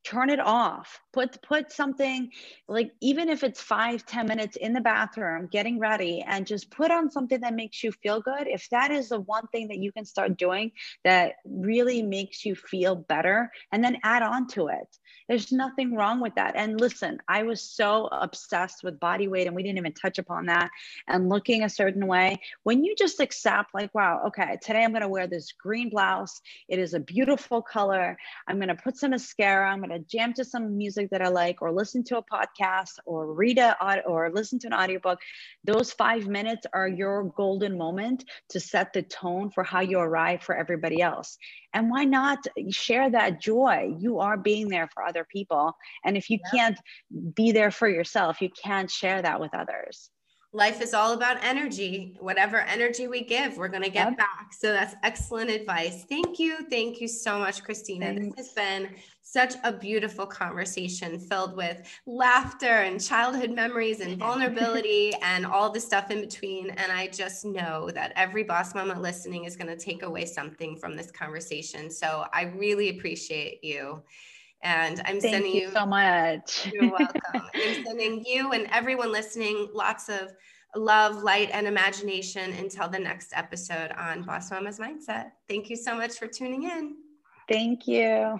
turn 0.05 0.29
it 0.29 0.39
off. 0.39 0.99
Put 1.13 1.41
put 1.43 1.71
something 1.71 2.31
like 2.67 2.91
even 3.01 3.29
if 3.29 3.43
it's 3.43 3.61
five 3.61 4.05
ten 4.05 4.27
minutes 4.27 4.57
in 4.57 4.73
the 4.73 4.81
bathroom 4.81 5.47
getting 5.51 5.79
ready 5.79 6.23
and 6.27 6.47
just 6.47 6.71
put 6.71 6.91
on 6.91 7.11
something 7.11 7.41
that 7.41 7.55
makes 7.55 7.83
you 7.83 7.91
feel 7.91 8.21
good. 8.21 8.47
If 8.47 8.69
that 8.71 8.91
is 8.91 9.09
the 9.09 9.19
one 9.21 9.47
thing 9.47 9.67
that 9.69 9.79
you 9.79 9.91
can 9.91 10.05
start 10.05 10.37
doing 10.37 10.71
that 11.05 11.35
really 11.45 12.03
makes 12.03 12.45
you 12.45 12.55
feel 12.55 12.95
better 12.95 13.51
and 13.71 13.83
then 13.83 13.97
add 14.03 14.23
on 14.23 14.47
to 14.49 14.67
it. 14.69 14.97
There's 15.27 15.51
nothing 15.51 15.95
wrong 15.95 16.21
with 16.21 16.35
that. 16.35 16.55
And 16.55 16.79
listen 16.79 17.19
i 17.27 17.43
was 17.43 17.61
so 17.61 18.07
obsessed 18.11 18.83
with 18.83 18.99
body 18.99 19.27
weight 19.27 19.47
and 19.47 19.55
we 19.55 19.63
didn't 19.63 19.79
even 19.79 19.93
touch 19.93 20.19
upon 20.19 20.47
that 20.47 20.69
and 21.07 21.29
looking 21.29 21.63
a 21.63 21.69
certain 21.69 22.07
way. 22.07 22.39
When 22.63 22.83
you 22.83 22.95
just 22.97 23.19
accept 23.19 23.73
like 23.73 23.93
wow 23.95 24.23
okay 24.27 24.57
today 24.63 24.83
i'm 24.83 24.91
going 24.91 25.01
to 25.01 25.07
wear 25.09 25.27
this 25.27 25.51
green 25.53 25.89
blouse. 25.89 26.41
It 26.69 26.79
is 26.79 26.93
a 26.93 26.99
beautiful 26.99 27.61
color. 27.61 28.17
I'm 28.47 28.57
going 28.57 28.69
to 28.69 28.75
put 28.75 28.97
some 28.97 29.11
mascara. 29.11 29.69
I'm 29.71 29.81
going 29.89 30.01
to 30.01 30.07
jam 30.07 30.33
to 30.33 30.45
some 30.45 30.77
music 30.77 31.09
that 31.11 31.21
I 31.21 31.27
like, 31.27 31.61
or 31.61 31.71
listen 31.71 32.03
to 32.05 32.17
a 32.17 32.23
podcast, 32.23 32.93
or 33.05 33.33
read 33.33 33.57
a 33.57 33.75
or 34.05 34.31
listen 34.31 34.59
to 34.59 34.67
an 34.67 34.73
audiobook, 34.73 35.19
those 35.63 35.91
five 35.91 36.27
minutes 36.27 36.65
are 36.73 36.87
your 36.87 37.25
golden 37.35 37.77
moment 37.77 38.25
to 38.49 38.59
set 38.59 38.93
the 38.93 39.01
tone 39.01 39.49
for 39.49 39.63
how 39.63 39.81
you 39.81 39.99
arrive 39.99 40.41
for 40.41 40.55
everybody 40.55 41.01
else. 41.01 41.37
And 41.73 41.89
why 41.89 42.05
not 42.05 42.39
share 42.69 43.09
that 43.09 43.41
joy? 43.41 43.93
You 43.99 44.19
are 44.19 44.37
being 44.37 44.69
there 44.69 44.89
for 44.93 45.03
other 45.03 45.25
people, 45.31 45.73
and 46.05 46.15
if 46.15 46.29
you 46.29 46.39
yeah. 46.45 46.59
can't 46.59 46.79
be 47.35 47.51
there 47.51 47.71
for 47.71 47.87
yourself, 47.87 48.41
you 48.41 48.49
can't 48.49 48.89
share 48.89 49.21
that 49.21 49.39
with 49.39 49.53
others 49.53 50.09
life 50.51 50.81
is 50.81 50.93
all 50.93 51.13
about 51.13 51.37
energy. 51.43 52.17
Whatever 52.19 52.57
energy 52.57 53.07
we 53.07 53.23
give, 53.23 53.57
we're 53.57 53.67
going 53.67 53.83
to 53.83 53.89
get 53.89 54.09
yep. 54.09 54.17
back. 54.17 54.51
So 54.51 54.71
that's 54.71 54.95
excellent 55.03 55.51
advice. 55.51 56.05
Thank 56.09 56.39
you. 56.39 56.67
Thank 56.69 56.99
you 56.99 57.07
so 57.07 57.37
much, 57.37 57.63
Christina. 57.63 58.07
Thanks. 58.07 58.35
This 58.35 58.47
has 58.47 58.55
been 58.55 58.89
such 59.21 59.53
a 59.63 59.71
beautiful 59.71 60.25
conversation 60.25 61.19
filled 61.19 61.55
with 61.55 61.87
laughter 62.07 62.65
and 62.65 62.99
childhood 62.99 63.51
memories 63.51 63.99
and 63.99 64.17
vulnerability 64.17 65.13
and 65.21 65.45
all 65.45 65.69
the 65.69 65.79
stuff 65.79 66.09
in 66.09 66.21
between. 66.21 66.71
And 66.71 66.91
I 66.91 67.07
just 67.07 67.45
know 67.45 67.91
that 67.91 68.11
every 68.15 68.43
boss 68.43 68.73
mama 68.73 68.99
listening 68.99 69.43
is 69.43 69.55
going 69.55 69.67
to 69.67 69.77
take 69.77 70.01
away 70.01 70.25
something 70.25 70.77
from 70.77 70.95
this 70.95 71.11
conversation. 71.11 71.91
So 71.91 72.25
I 72.33 72.43
really 72.43 72.89
appreciate 72.89 73.63
you. 73.63 74.01
And 74.61 74.99
I'm 75.05 75.21
Thank 75.21 75.33
sending 75.33 75.55
you, 75.55 75.61
you 75.61 75.71
so 75.71 75.85
much. 75.85 76.69
You're 76.73 76.91
welcome. 76.97 77.21
I'm 77.33 77.83
sending 77.85 78.25
you 78.25 78.51
and 78.51 78.67
everyone 78.71 79.11
listening 79.11 79.69
lots 79.73 80.09
of 80.09 80.33
love, 80.75 81.23
light, 81.23 81.49
and 81.53 81.65
imagination 81.65 82.53
until 82.53 82.89
the 82.89 82.99
next 82.99 83.31
episode 83.33 83.91
on 83.97 84.23
Boss 84.23 84.51
Mama's 84.51 84.79
Mindset. 84.79 85.31
Thank 85.47 85.69
you 85.69 85.75
so 85.75 85.95
much 85.95 86.17
for 86.17 86.27
tuning 86.27 86.63
in. 86.63 86.95
Thank 87.47 87.87
you. 87.87 88.37